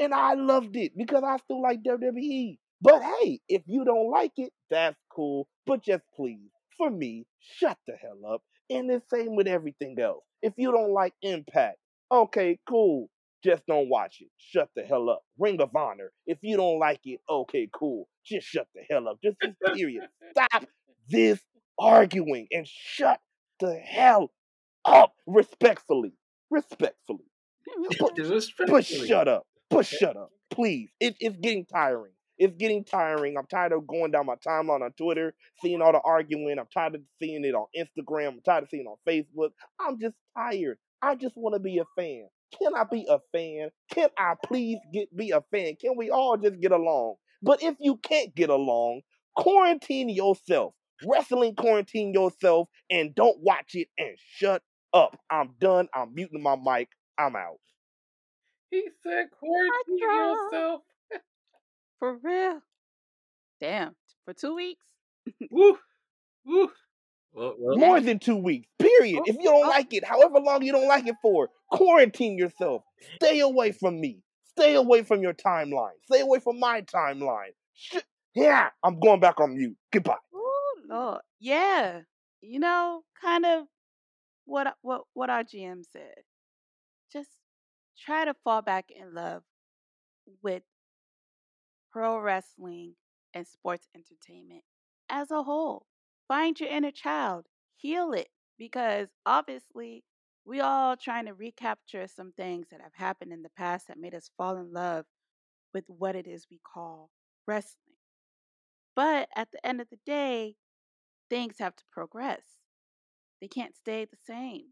[0.00, 2.58] And I loved it because I still like WWE.
[2.80, 5.46] But hey, if you don't like it, that's cool.
[5.66, 8.42] But just please, for me, shut the hell up.
[8.68, 10.24] And the same with everything else.
[10.42, 11.78] If you don't like Impact,
[12.10, 13.08] okay, cool.
[13.42, 14.28] Just don't watch it.
[14.36, 15.22] Shut the hell up.
[15.38, 16.12] Ring of Honor.
[16.26, 18.06] If you don't like it, okay, cool.
[18.24, 19.18] Just shut the hell up.
[19.22, 20.04] Just this period.
[20.30, 20.66] Stop
[21.08, 21.40] this
[21.78, 23.18] arguing and shut
[23.58, 24.30] the hell
[24.84, 26.12] up respectfully.
[26.50, 27.24] Respectfully.
[27.98, 28.12] But,
[28.66, 29.46] but shut up.
[29.70, 30.30] But shut up.
[30.50, 30.90] Please.
[31.00, 32.12] It, it's getting tiring.
[32.40, 33.36] It's getting tiring.
[33.36, 36.58] I'm tired of going down my timeline on Twitter, seeing all the arguing.
[36.58, 38.28] I'm tired of seeing it on Instagram.
[38.28, 39.50] I'm tired of seeing it on Facebook.
[39.78, 40.78] I'm just tired.
[41.02, 42.28] I just want to be a fan.
[42.58, 43.68] Can I be a fan?
[43.92, 45.76] Can I please get be a fan?
[45.78, 47.16] Can we all just get along?
[47.42, 49.02] But if you can't get along,
[49.36, 50.72] quarantine yourself.
[51.06, 54.62] Wrestling quarantine yourself and don't watch it and shut
[54.94, 55.14] up.
[55.30, 55.88] I'm done.
[55.94, 56.88] I'm muting my mic.
[57.18, 57.60] I'm out.
[58.70, 60.82] He said quarantine yourself.
[62.00, 62.60] For real.
[63.60, 63.94] Damn.
[64.24, 64.84] For two weeks?
[65.50, 65.78] Woo.
[66.44, 66.70] Woo.
[67.32, 69.20] Well, well, More than two weeks, period.
[69.20, 69.68] Oh, If you don't oh.
[69.68, 72.82] like it, however long you don't like it for, quarantine yourself.
[73.16, 74.22] Stay away from me.
[74.46, 75.92] Stay away from your timeline.
[76.10, 77.52] Stay away from my timeline.
[77.74, 77.98] Sh-
[78.34, 79.76] yeah, I'm going back on mute.
[79.92, 80.16] Goodbye.
[80.34, 81.20] Oh Lord.
[81.38, 82.00] Yeah.
[82.40, 83.64] You know, kind of
[84.44, 86.22] what what what our GM said.
[87.12, 87.30] Just
[87.98, 89.42] try to fall back in love
[90.42, 90.62] with
[91.92, 92.94] pro wrestling
[93.34, 94.62] and sports entertainment
[95.08, 95.86] as a whole.
[96.28, 97.46] Find your inner child,
[97.76, 100.04] heal it, because obviously
[100.44, 104.14] we all trying to recapture some things that have happened in the past that made
[104.14, 105.06] us fall in love
[105.74, 107.10] with what it is we call
[107.46, 107.96] wrestling.
[108.94, 110.56] But at the end of the day,
[111.30, 112.42] things have to progress.
[113.40, 114.66] They can't stay the same.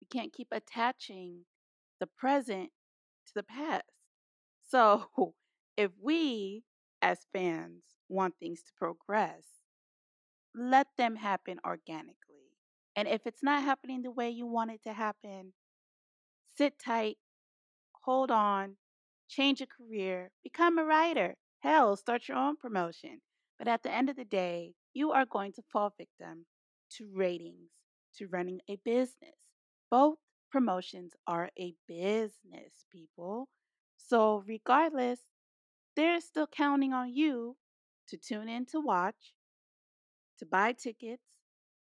[0.00, 1.46] We can't keep attaching
[2.00, 2.70] the present
[3.26, 3.84] to the past.
[4.68, 5.10] So,
[5.76, 6.62] if we
[7.02, 9.44] as fans want things to progress,
[10.54, 12.16] let them happen organically.
[12.96, 15.52] And if it's not happening the way you want it to happen,
[16.56, 17.16] sit tight,
[18.04, 18.76] hold on,
[19.28, 21.34] change a career, become a writer.
[21.60, 23.20] Hell, start your own promotion.
[23.58, 26.46] But at the end of the day, you are going to fall victim
[26.96, 27.70] to ratings,
[28.18, 29.34] to running a business.
[29.90, 30.18] Both
[30.50, 33.48] promotions are a business, people.
[33.96, 35.20] So, regardless,
[35.96, 37.56] they're still counting on you
[38.08, 39.34] to tune in to watch,
[40.38, 41.22] to buy tickets,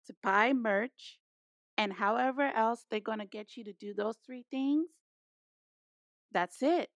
[0.08, 1.20] to buy merch,
[1.78, 4.88] and however else they're going to get you to do those three things.
[6.32, 6.90] That's it.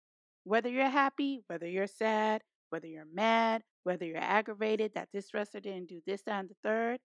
[0.44, 5.62] Whether you're happy, whether you're sad, whether you're mad, whether you're aggravated that this wrestler
[5.62, 7.00] didn't do this, that, and the third,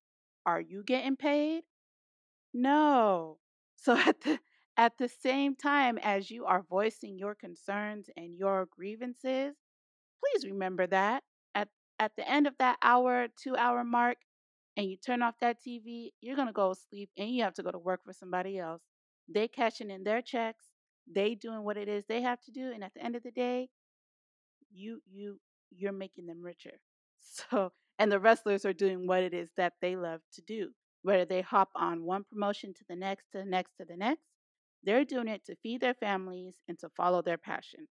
[0.47, 1.63] are you getting paid?
[2.55, 3.39] No.
[3.77, 4.39] So at the
[4.77, 9.57] at the same time as you are voicing your concerns and your grievances,
[10.23, 11.23] please remember that
[11.55, 11.69] at
[11.99, 14.19] at the end of that hour, 2 hour mark
[14.77, 17.63] and you turn off that TV, you're going to go sleep and you have to
[17.63, 18.83] go to work for somebody else.
[19.29, 20.67] They cashing in their checks,
[21.13, 23.31] they doing what it is they have to do and at the end of the
[23.31, 23.69] day,
[24.71, 25.41] you you
[25.71, 26.75] you're making them richer.
[27.25, 30.71] So and the wrestlers are doing what it is that they love to do.
[31.03, 34.25] Whether they hop on one promotion to the next, to the next, to the next,
[34.85, 37.87] they're doing it to feed their families and to follow their passion.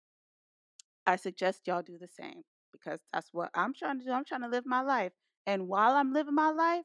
[1.10, 2.42] I suggest y'all do the same
[2.72, 4.12] because that's what I'm trying to do.
[4.12, 5.10] I'm trying to live my life.
[5.44, 6.84] And while I'm living my life,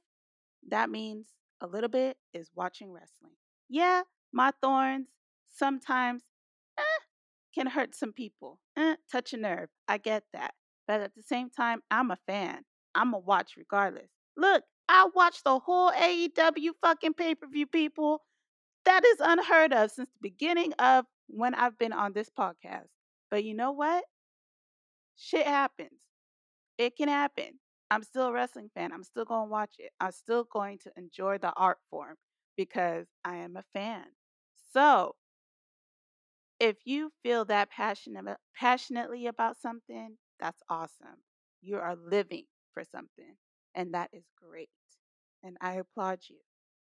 [0.69, 1.27] that means
[1.61, 3.35] a little bit is watching wrestling.
[3.69, 4.01] Yeah,
[4.33, 5.09] my thorns
[5.47, 6.23] sometimes
[6.79, 7.01] eh,
[7.53, 9.69] can hurt some people, eh, touch a nerve.
[9.87, 10.55] I get that.
[10.87, 12.63] But at the same time, I'm a fan.
[12.95, 14.09] I'm a watch regardless.
[14.35, 18.23] Look, I watched the whole AEW fucking pay per view, people.
[18.85, 22.87] That is unheard of since the beginning of when I've been on this podcast.
[23.29, 24.03] But you know what?
[25.17, 25.99] Shit happens.
[26.77, 27.59] It can happen.
[27.91, 28.91] I'm still a wrestling fan.
[28.91, 29.91] I'm still going to watch it.
[29.99, 32.15] I'm still going to enjoy the art form
[32.57, 34.05] because I am a fan.
[34.73, 35.15] So,
[36.59, 41.23] if you feel that passionate passionately about something, that's awesome.
[41.61, 43.35] You are living for something.
[43.75, 44.69] And that is great.
[45.43, 46.37] And I applaud you.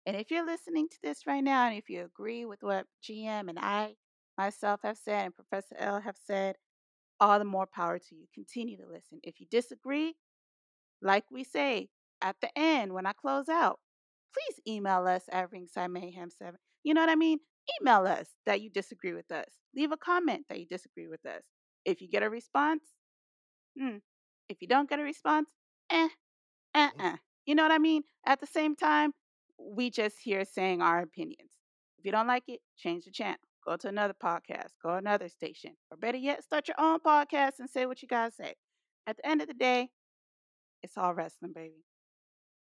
[0.06, 3.48] And if you're listening to this right now, and if you agree with what GM
[3.48, 3.96] and I
[4.36, 6.56] myself have said and Professor L have said,
[7.20, 8.27] all the more power to you.
[8.35, 9.20] Continue to listen.
[9.23, 10.15] If you disagree,
[11.03, 11.89] like we say
[12.23, 13.78] at the end when I close out,
[14.32, 16.55] please email us at Ringside Mayhem 7.
[16.82, 17.39] You know what I mean?
[17.81, 19.47] Email us that you disagree with us.
[19.74, 21.43] Leave a comment that you disagree with us.
[21.85, 22.82] If you get a response,
[23.78, 23.99] hmm.
[24.49, 25.49] If you don't get a response,
[25.91, 26.09] eh,
[26.74, 27.16] uh, uh.
[27.47, 28.03] You know what I mean?
[28.27, 29.12] At the same time,
[29.59, 31.51] we just here saying our opinions.
[31.99, 33.39] If you don't like it, change the channel.
[33.66, 34.70] Go to another podcast.
[34.82, 35.73] Go another station.
[35.91, 38.55] Or better yet, start your own podcast and say what you guys say.
[39.07, 39.89] At the end of the day,
[40.82, 41.85] it's all wrestling, baby.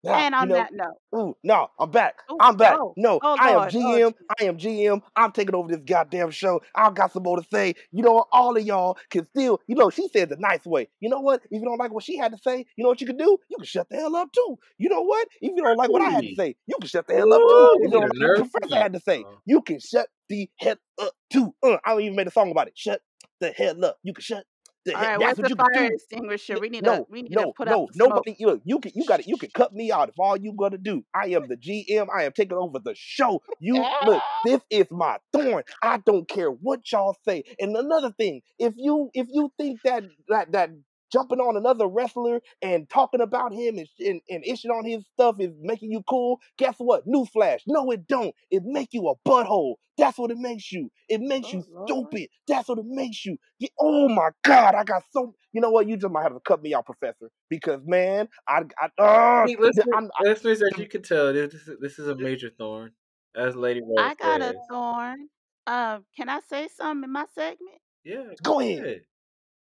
[0.03, 2.15] Yeah, and on you know, that note, Ooh, no, I'm back.
[2.31, 2.77] Ooh, I'm back.
[2.77, 4.13] oh, no, oh, I am Lord, oh, GM.
[4.39, 5.01] I am GM.
[5.15, 6.61] I'm taking over this goddamn show.
[6.75, 7.75] I got some more to say.
[7.91, 8.27] You know what?
[8.31, 10.89] All of y'all can still, you know, she said the nice way.
[10.99, 11.41] You know what?
[11.51, 13.37] If you don't like what she had to say, you know what you can do?
[13.49, 14.57] You can shut the hell up too.
[14.77, 15.27] You know what?
[15.41, 17.41] If you don't like what I had to say, you can shut the hell up
[17.41, 17.69] too.
[17.81, 19.37] If you Ooh, don't like what nerve Professor had to say, Oh.
[19.45, 21.53] you can shut the hell up too.
[21.63, 22.73] Uh, I don't even made a song about it.
[22.75, 23.01] Shut
[23.39, 23.97] the hell up.
[24.03, 24.45] You can shut the
[24.93, 25.09] All hell.
[25.09, 25.91] right, That's where's what the you can fire do.
[25.93, 26.59] extinguisher?
[26.59, 28.27] We need No, to we need to no, put no, the smoke.
[28.27, 28.35] nobody.
[28.39, 29.27] You you can you got it.
[29.27, 31.03] You can cut me out if all you gonna do.
[31.13, 32.07] I am the GM.
[32.13, 33.41] I am taking over the show.
[33.59, 34.25] You look.
[34.43, 35.63] This is my thorn.
[35.81, 37.43] I don't care what y'all say.
[37.59, 40.71] And another thing, if you if you think that that that
[41.13, 45.37] jumping on another wrestler and talking about him and and, and issuing on his stuff
[45.39, 47.07] is making you cool, guess what?
[47.07, 47.61] Newsflash.
[47.67, 48.35] No, it don't.
[48.51, 49.75] It make you a butthole.
[49.97, 50.91] That's what it makes you.
[51.09, 51.89] It makes Oh you Lord.
[51.89, 52.29] stupid.
[52.47, 53.37] That's what it makes you.
[53.59, 55.35] You- Oh my God, I got so.
[55.53, 55.87] You know what?
[55.87, 59.55] You just might have to cut me out, Professor, because man, I, I, uh, See,
[59.57, 62.91] listeners, I'm, I, listeners, as you can tell, this is, this is a major thorn,
[63.35, 65.29] as Lady Rose I got a thorn.
[65.67, 67.79] Um, can I say something in my segment?
[68.03, 68.79] Yeah, Go ahead.
[68.79, 69.01] ahead.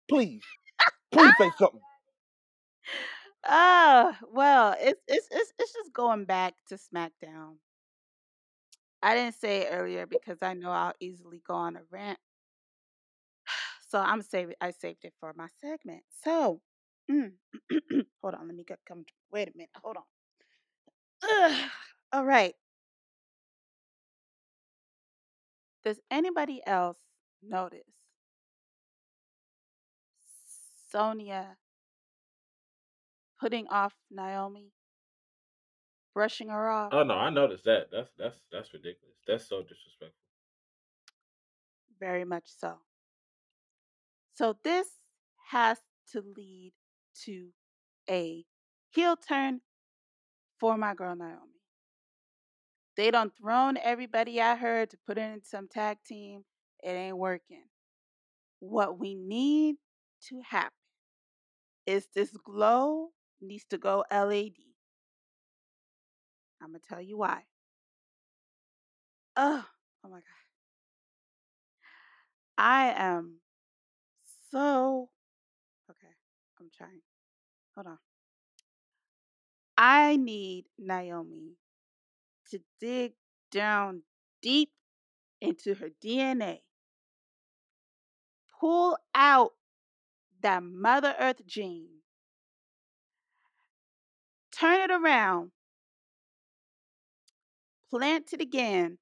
[0.09, 0.43] please,
[1.13, 1.81] please say something.
[3.47, 7.57] Oh, well, it's it's it's it's just going back to SmackDown.
[9.03, 12.19] I didn't say it earlier because I know I'll easily go on a rant.
[13.91, 16.03] So I'm saving I saved it for my segment.
[16.23, 16.61] So
[17.11, 17.33] mm,
[18.21, 19.71] hold on, let me get come wait a minute.
[19.83, 20.03] Hold on.
[21.23, 21.71] Ugh.
[22.13, 22.55] All right.
[25.85, 26.99] Does anybody else
[27.43, 27.98] notice
[30.91, 31.57] Sonya
[33.41, 34.73] putting off Naomi,
[36.15, 36.93] brushing her off?
[36.93, 37.89] Oh no, I noticed that.
[37.93, 39.17] That's that's that's ridiculous.
[39.27, 40.15] That's so disrespectful.
[42.01, 42.79] Very much so.
[44.35, 44.87] So this
[45.51, 45.79] has
[46.13, 46.73] to lead
[47.25, 47.49] to
[48.09, 48.45] a
[48.91, 49.61] heel turn
[50.61, 51.59] for my girl Naomi.
[52.97, 56.45] They done thrown everybody at her to put her in some tag team.
[56.83, 57.65] It ain't working.
[58.61, 59.77] What we need
[60.29, 60.78] to happen
[61.89, 63.09] is this glow
[63.41, 64.53] needs to go LED.
[66.61, 67.45] I'm gonna tell you why.
[69.37, 69.65] Oh,
[70.05, 70.23] oh my god.
[72.59, 73.37] I am
[74.51, 75.09] so
[75.91, 76.15] okay.
[76.61, 77.01] I'm trying.
[77.75, 77.99] Hold on.
[79.79, 81.57] I need Naomi
[82.51, 83.13] to dig
[83.51, 84.03] down
[84.43, 84.71] deep
[85.41, 86.59] into her DNA,
[88.61, 89.53] pull out
[90.43, 91.89] that Mother Earth gene,
[94.53, 95.51] turn it around,
[97.91, 98.99] plant it again,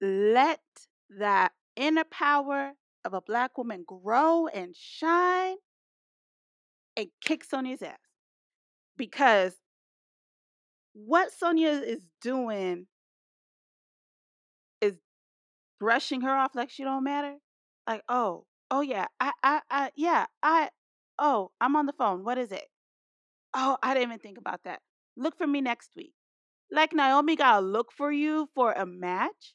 [0.00, 0.60] let
[1.18, 2.72] that inner power
[3.04, 5.56] of a black woman grow and shine
[6.96, 7.98] and kick Sonya's ass.
[8.96, 9.54] Because
[10.92, 12.86] what Sonya is doing
[14.80, 14.94] is
[15.80, 17.36] brushing her off like she don't matter.
[17.86, 20.70] Like, oh, oh yeah, I, I, I, yeah, I,
[21.18, 22.24] oh, I'm on the phone.
[22.24, 22.64] What is it?
[23.54, 24.80] Oh, I didn't even think about that.
[25.16, 26.14] Look for me next week.
[26.70, 29.54] Like Naomi gotta look for you for a match?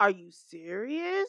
[0.00, 1.28] Are you serious?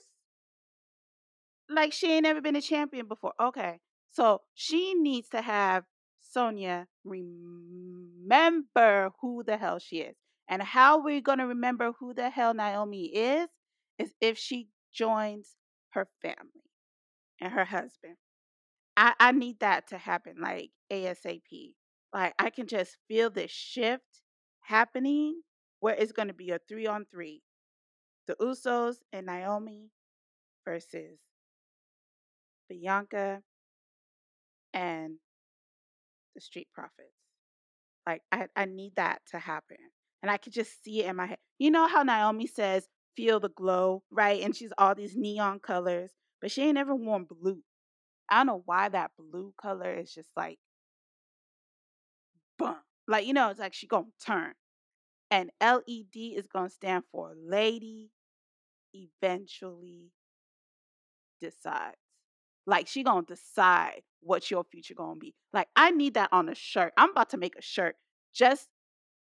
[1.69, 3.33] Like she ain't never been a champion before.
[3.39, 3.79] Okay.
[4.11, 5.83] So she needs to have
[6.19, 8.31] Sonya remember
[9.21, 10.15] who the hell she is.
[10.49, 13.47] And how we're going to remember who the hell Naomi is
[13.99, 15.55] is if she joins
[15.91, 16.66] her family
[17.39, 18.15] and her husband.
[18.95, 21.73] I, I need that to happen like ASAP.
[22.13, 24.21] Like I can just feel this shift
[24.61, 25.41] happening
[25.79, 27.41] where it's going to be a three on three.
[28.27, 29.89] The Usos and Naomi
[30.65, 31.19] versus
[32.69, 33.41] Bianca
[34.73, 35.17] and
[36.35, 37.13] the Street Profits.
[38.05, 39.77] Like I, I need that to happen.
[40.21, 41.37] And I could just see it in my head.
[41.59, 44.41] You know how Naomi says, feel the glow, right?
[44.41, 46.11] And she's all these neon colors,
[46.41, 47.63] but she ain't ever worn blue.
[48.29, 50.59] I don't know why that blue color is just like,
[52.57, 52.75] boom.
[53.07, 54.53] Like, you know, it's like she gonna turn.
[55.31, 58.11] And LED is gonna stand for lady
[58.93, 60.11] eventually
[61.41, 61.95] decides.
[62.65, 65.33] Like she gonna decide what your future gonna be.
[65.53, 66.93] Like I need that on a shirt.
[66.97, 67.95] I'm about to make a shirt.
[68.33, 68.67] Just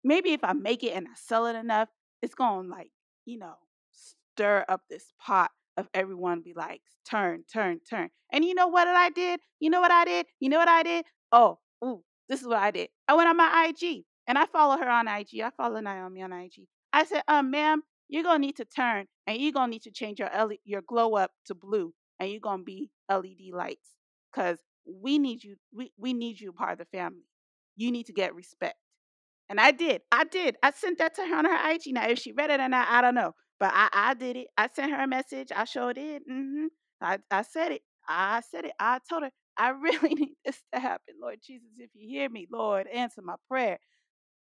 [0.05, 1.89] maybe if I make it and I sell it enough,
[2.23, 2.91] it's gonna like,
[3.25, 3.55] you know,
[3.93, 8.11] stir up this pot of everyone be like, turn, turn, turn.
[8.33, 9.41] And you know what I did?
[9.61, 10.27] You know what I did?
[10.41, 11.05] You know what I did?
[11.33, 12.89] Oh, ooh, this is what I did.
[13.09, 15.41] I went on my IG and I follow her on IG.
[15.43, 16.67] I follow Naomi on IG.
[16.93, 20.19] I said, um, ma'am, you're gonna need to turn and you're gonna need to change
[20.19, 23.91] your LED, your glow up to blue and you're gonna be LED lights.
[24.35, 27.25] Cause we need you, we, we need you part of the family.
[27.77, 28.77] You need to get respect.
[29.49, 30.03] And I did.
[30.11, 30.57] I did.
[30.63, 31.95] I sent that to her on her IG.
[31.95, 33.33] Now, if she read it or not, I don't know.
[33.59, 34.49] But I, I did it.
[34.57, 35.49] I sent her a message.
[35.55, 36.23] I showed it.
[36.31, 36.67] Mm-hmm.
[37.01, 37.83] I, I said it.
[38.09, 38.73] I said it.
[38.79, 41.15] I told her, I really need this to happen.
[41.21, 43.79] Lord Jesus, if you hear me, Lord, answer my prayer.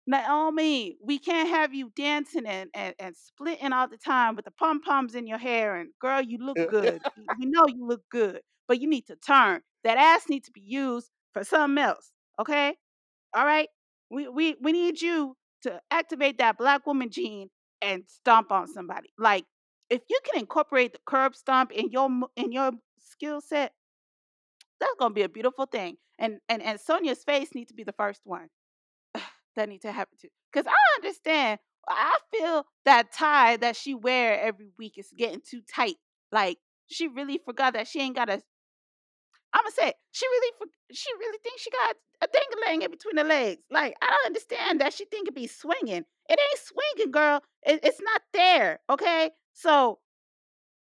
[0.07, 4.51] Naomi, we can't have you dancing and, and, and splitting all the time with the
[4.51, 5.77] pom poms in your hair.
[5.77, 7.01] And girl, you look good.
[7.39, 9.61] we know you look good, but you need to turn.
[9.83, 12.11] That ass needs to be used for something else.
[12.39, 12.75] Okay?
[13.33, 13.69] All right?
[14.11, 17.49] We, we, we need you to activate that black woman gene
[17.85, 19.09] and stomp on somebody.
[19.17, 19.45] Like,
[19.89, 23.73] if you can incorporate the curb stomp in your in your skill set,
[24.79, 25.97] that's gonna be a beautiful thing.
[26.17, 28.49] And and and Sonya's face needs to be the first one
[29.55, 30.29] that need to happen to.
[30.51, 31.59] Because I understand.
[31.87, 35.97] I feel that tie that she wear every week is getting too tight.
[36.31, 36.57] Like
[36.87, 38.41] she really forgot that she ain't got a.
[39.55, 40.51] I'm gonna say she really
[40.91, 43.61] she really thinks she got a dangling in between the legs.
[43.71, 46.03] Like I don't understand that she think it be swinging.
[46.29, 47.41] It ain't swinging, girl.
[47.65, 48.79] It, it's not there.
[48.89, 49.99] Okay, so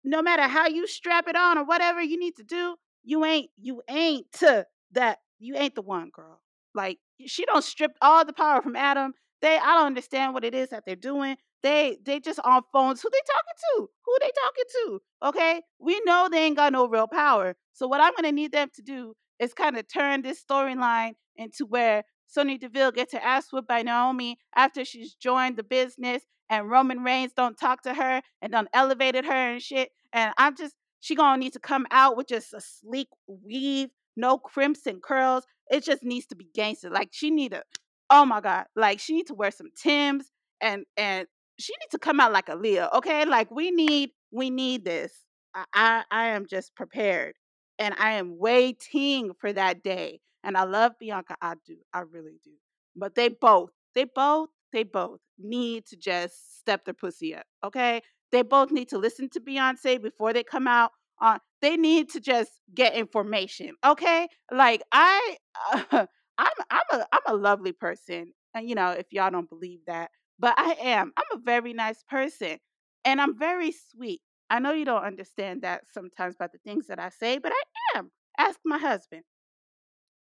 [0.05, 3.49] no matter how you strap it on or whatever you need to do, you ain't
[3.57, 6.39] you ain't to that you ain't the one, girl.
[6.73, 9.13] Like she don't strip all the power from Adam.
[9.41, 11.35] They I don't understand what it is that they're doing.
[11.63, 13.01] They they just on phones.
[13.01, 13.89] Who they talking to?
[14.05, 15.01] Who they talking to?
[15.29, 17.55] Okay, we know they ain't got no real power.
[17.73, 21.65] So what I'm gonna need them to do is kind of turn this storyline into
[21.65, 26.69] where Sonya Deville gets her ass whipped by Naomi after she's joined the business, and
[26.69, 29.89] Roman Reigns don't talk to her and done elevated her and shit.
[30.13, 34.37] And I'm just she gonna need to come out with just a sleek weave, no
[34.37, 35.45] crimps and curls.
[35.69, 36.89] It just needs to be gangster.
[36.89, 37.63] Like she need to,
[38.09, 40.31] oh my god, like she need to wear some Tims
[40.61, 41.27] and and
[41.61, 42.93] she needs to come out like a Aaliyah.
[42.95, 45.13] Okay, like we need we need this.
[45.55, 47.35] I I, I am just prepared,
[47.79, 50.21] and I am waiting for that day.
[50.43, 51.35] And I love Bianca.
[51.41, 51.75] I do.
[51.93, 52.51] I really do.
[52.95, 57.45] But they both, they both, they both need to just step their pussy up.
[57.63, 58.01] Okay,
[58.31, 62.19] they both need to listen to Beyonce before they come out uh, they need to
[62.19, 63.75] just get information.
[63.85, 65.37] Okay, like I,
[65.71, 65.83] uh,
[66.37, 70.09] I'm, I'm a, I'm a lovely person, and you know, if y'all don't believe that,
[70.41, 71.13] but I am.
[71.15, 72.57] I'm a very nice person,
[73.05, 74.21] and I'm very sweet.
[74.49, 77.97] I know you don't understand that sometimes by the things that I say, but I
[77.99, 78.11] am.
[78.37, 79.23] Ask my husband.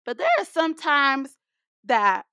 [0.04, 1.36] But there are some times
[1.84, 2.26] that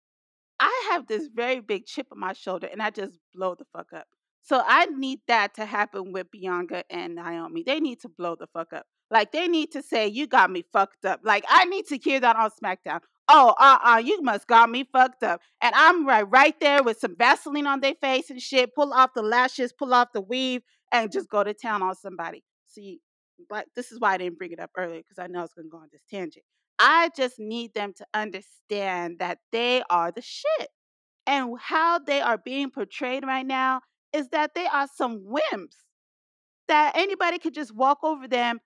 [0.59, 3.93] I have this very big chip on my shoulder and I just blow the fuck
[3.93, 4.07] up.
[4.41, 7.63] So I need that to happen with Bianca and Naomi.
[7.65, 8.85] They need to blow the fuck up.
[9.11, 12.19] Like they need to say, "You got me fucked up." Like I need to hear
[12.19, 13.01] that on SmackDown.
[13.27, 15.41] Oh, uh, uh, you must got me fucked up.
[15.61, 18.75] And I'm right, right there with some Vaseline on their face and shit.
[18.75, 20.61] Pull off the lashes, pull off the weave,
[20.91, 22.43] and just go to town on somebody.
[22.67, 22.99] See,
[23.49, 25.53] but this is why I didn't bring it up earlier because I know I was
[25.53, 26.45] going to go on this tangent.
[26.77, 30.69] I just need them to understand that they are the shit.
[31.25, 33.81] And how they are being portrayed right now
[34.13, 35.77] is that they are some wimps
[36.67, 38.59] that anybody could just walk over them,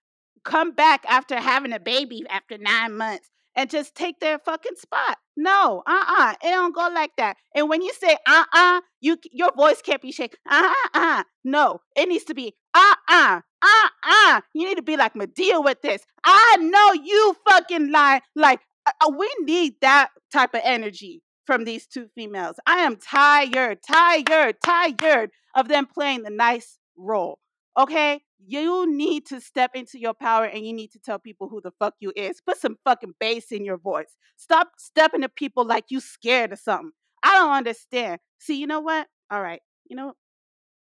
[0.44, 3.30] come back after having a baby after nine months,
[3.60, 5.18] and just take their fucking spot.
[5.36, 7.36] No, uh uh it don't go like that.
[7.54, 10.40] And when you say uh uh, you your voice can't be shaken.
[10.50, 14.42] Uh uh uh, no, it needs to be uh uh uh uh.
[14.54, 16.02] You need to be like, Madea with this.
[16.24, 18.22] I know you fucking lie.
[18.34, 22.56] Like uh, uh, we need that type of energy from these two females.
[22.66, 27.40] I am tired, tired, tired of them playing the nice role.
[27.78, 28.22] Okay?
[28.46, 31.72] You need to step into your power and you need to tell people who the
[31.72, 32.42] fuck you is.
[32.42, 34.16] Put some fucking bass in your voice.
[34.38, 36.92] Stop stepping to people like you scared of something.
[37.22, 38.20] I don't understand.
[38.40, 39.08] See, you know what?
[39.30, 39.62] All right.
[39.90, 40.14] You know,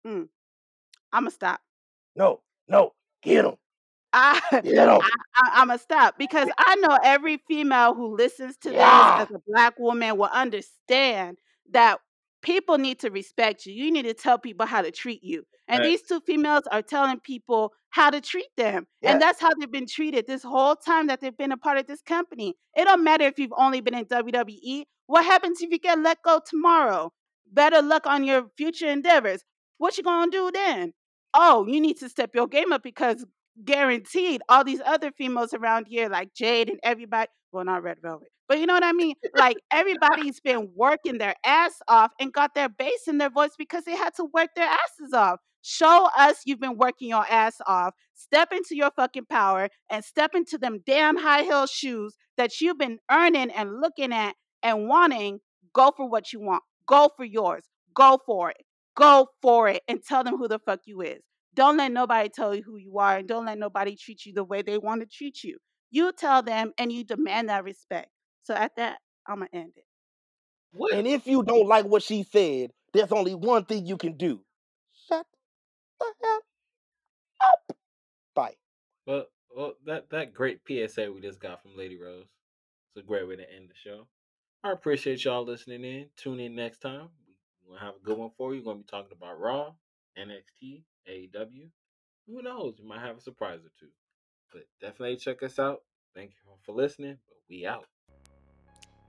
[0.06, 0.28] mm,
[1.12, 1.60] I'm going to stop.
[2.14, 3.56] No, no, get him.
[4.12, 9.18] I, I, am gonna stop because I know every female who listens to yeah.
[9.20, 11.38] this as a black woman will understand
[11.70, 12.00] that
[12.42, 13.74] people need to respect you.
[13.74, 15.44] You need to tell people how to treat you.
[15.68, 15.88] And Right.
[15.88, 18.86] these two females are telling people how to treat them.
[19.02, 19.12] Yeah.
[19.12, 21.86] And that's how they've been treated this whole time that they've been a part of
[21.86, 22.54] this company.
[22.76, 24.86] It don't matter if you've only been in WWE.
[25.06, 27.12] What happens if you get let go tomorrow?
[27.52, 29.44] Better luck on your future endeavors.
[29.78, 30.92] What you gonna do then?
[31.34, 33.24] Oh, you need to step your game up because
[33.64, 38.28] guaranteed all these other females around here, like Jade and everybody, well, not Red Velvet,
[38.48, 39.14] but you know what I mean?
[39.36, 43.84] Like everybody's been working their ass off and got their bass in their voice because
[43.84, 45.40] they had to work their asses off.
[45.62, 47.94] Show us you've been working your ass off.
[48.14, 52.78] Step into your fucking power and step into them damn high heel shoes that you've
[52.78, 55.40] been earning and looking at and wanting.
[55.74, 56.62] Go for what you want.
[56.86, 57.64] Go for yours.
[57.94, 58.56] Go for it.
[58.96, 61.20] Go for it and tell them who the fuck you is.
[61.54, 64.44] Don't let nobody tell you who you are and don't let nobody treat you the
[64.44, 65.58] way they want to treat you.
[65.90, 68.08] You tell them and you demand that respect.
[68.44, 69.84] So at that, I'm going to end it.
[70.72, 70.92] What?
[70.94, 74.40] And if you don't like what she said, there's only one thing you can do.
[75.08, 75.26] Shut
[75.98, 76.40] the hell
[77.42, 77.76] up.
[78.34, 78.54] Bye.
[79.06, 82.26] Well, well, that that great PSA we just got from Lady Rose.
[82.94, 84.06] It's a great way to end the show.
[84.62, 86.06] I appreciate y'all listening in.
[86.16, 87.08] Tune in next time.
[87.64, 88.60] We're gonna have a good one for you.
[88.60, 89.72] We're gonna be talking about Raw,
[90.18, 91.68] NXT, AEW.
[92.26, 92.74] Who knows?
[92.78, 93.90] You might have a surprise or two.
[94.52, 95.82] But definitely check us out.
[96.14, 97.18] Thank you for listening.
[97.28, 97.86] But we out.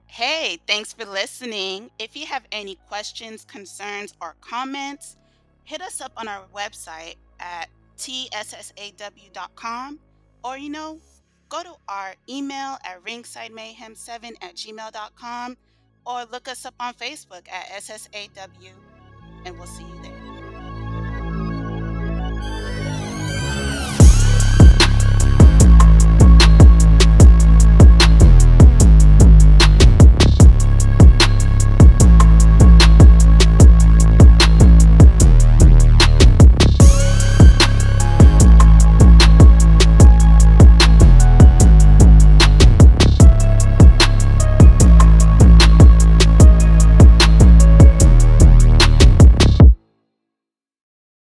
[0.06, 1.90] Hey, thanks for listening.
[1.98, 5.16] If you have any questions, concerns, or comments,
[5.64, 9.98] hit us up on our website at tssaw.com
[10.44, 11.00] or, you know,
[11.48, 15.56] go to our email at ringsidemayhem7 at gmail.com
[16.06, 18.72] or look us up on Facebook at SSAW
[19.44, 20.01] and we'll see you.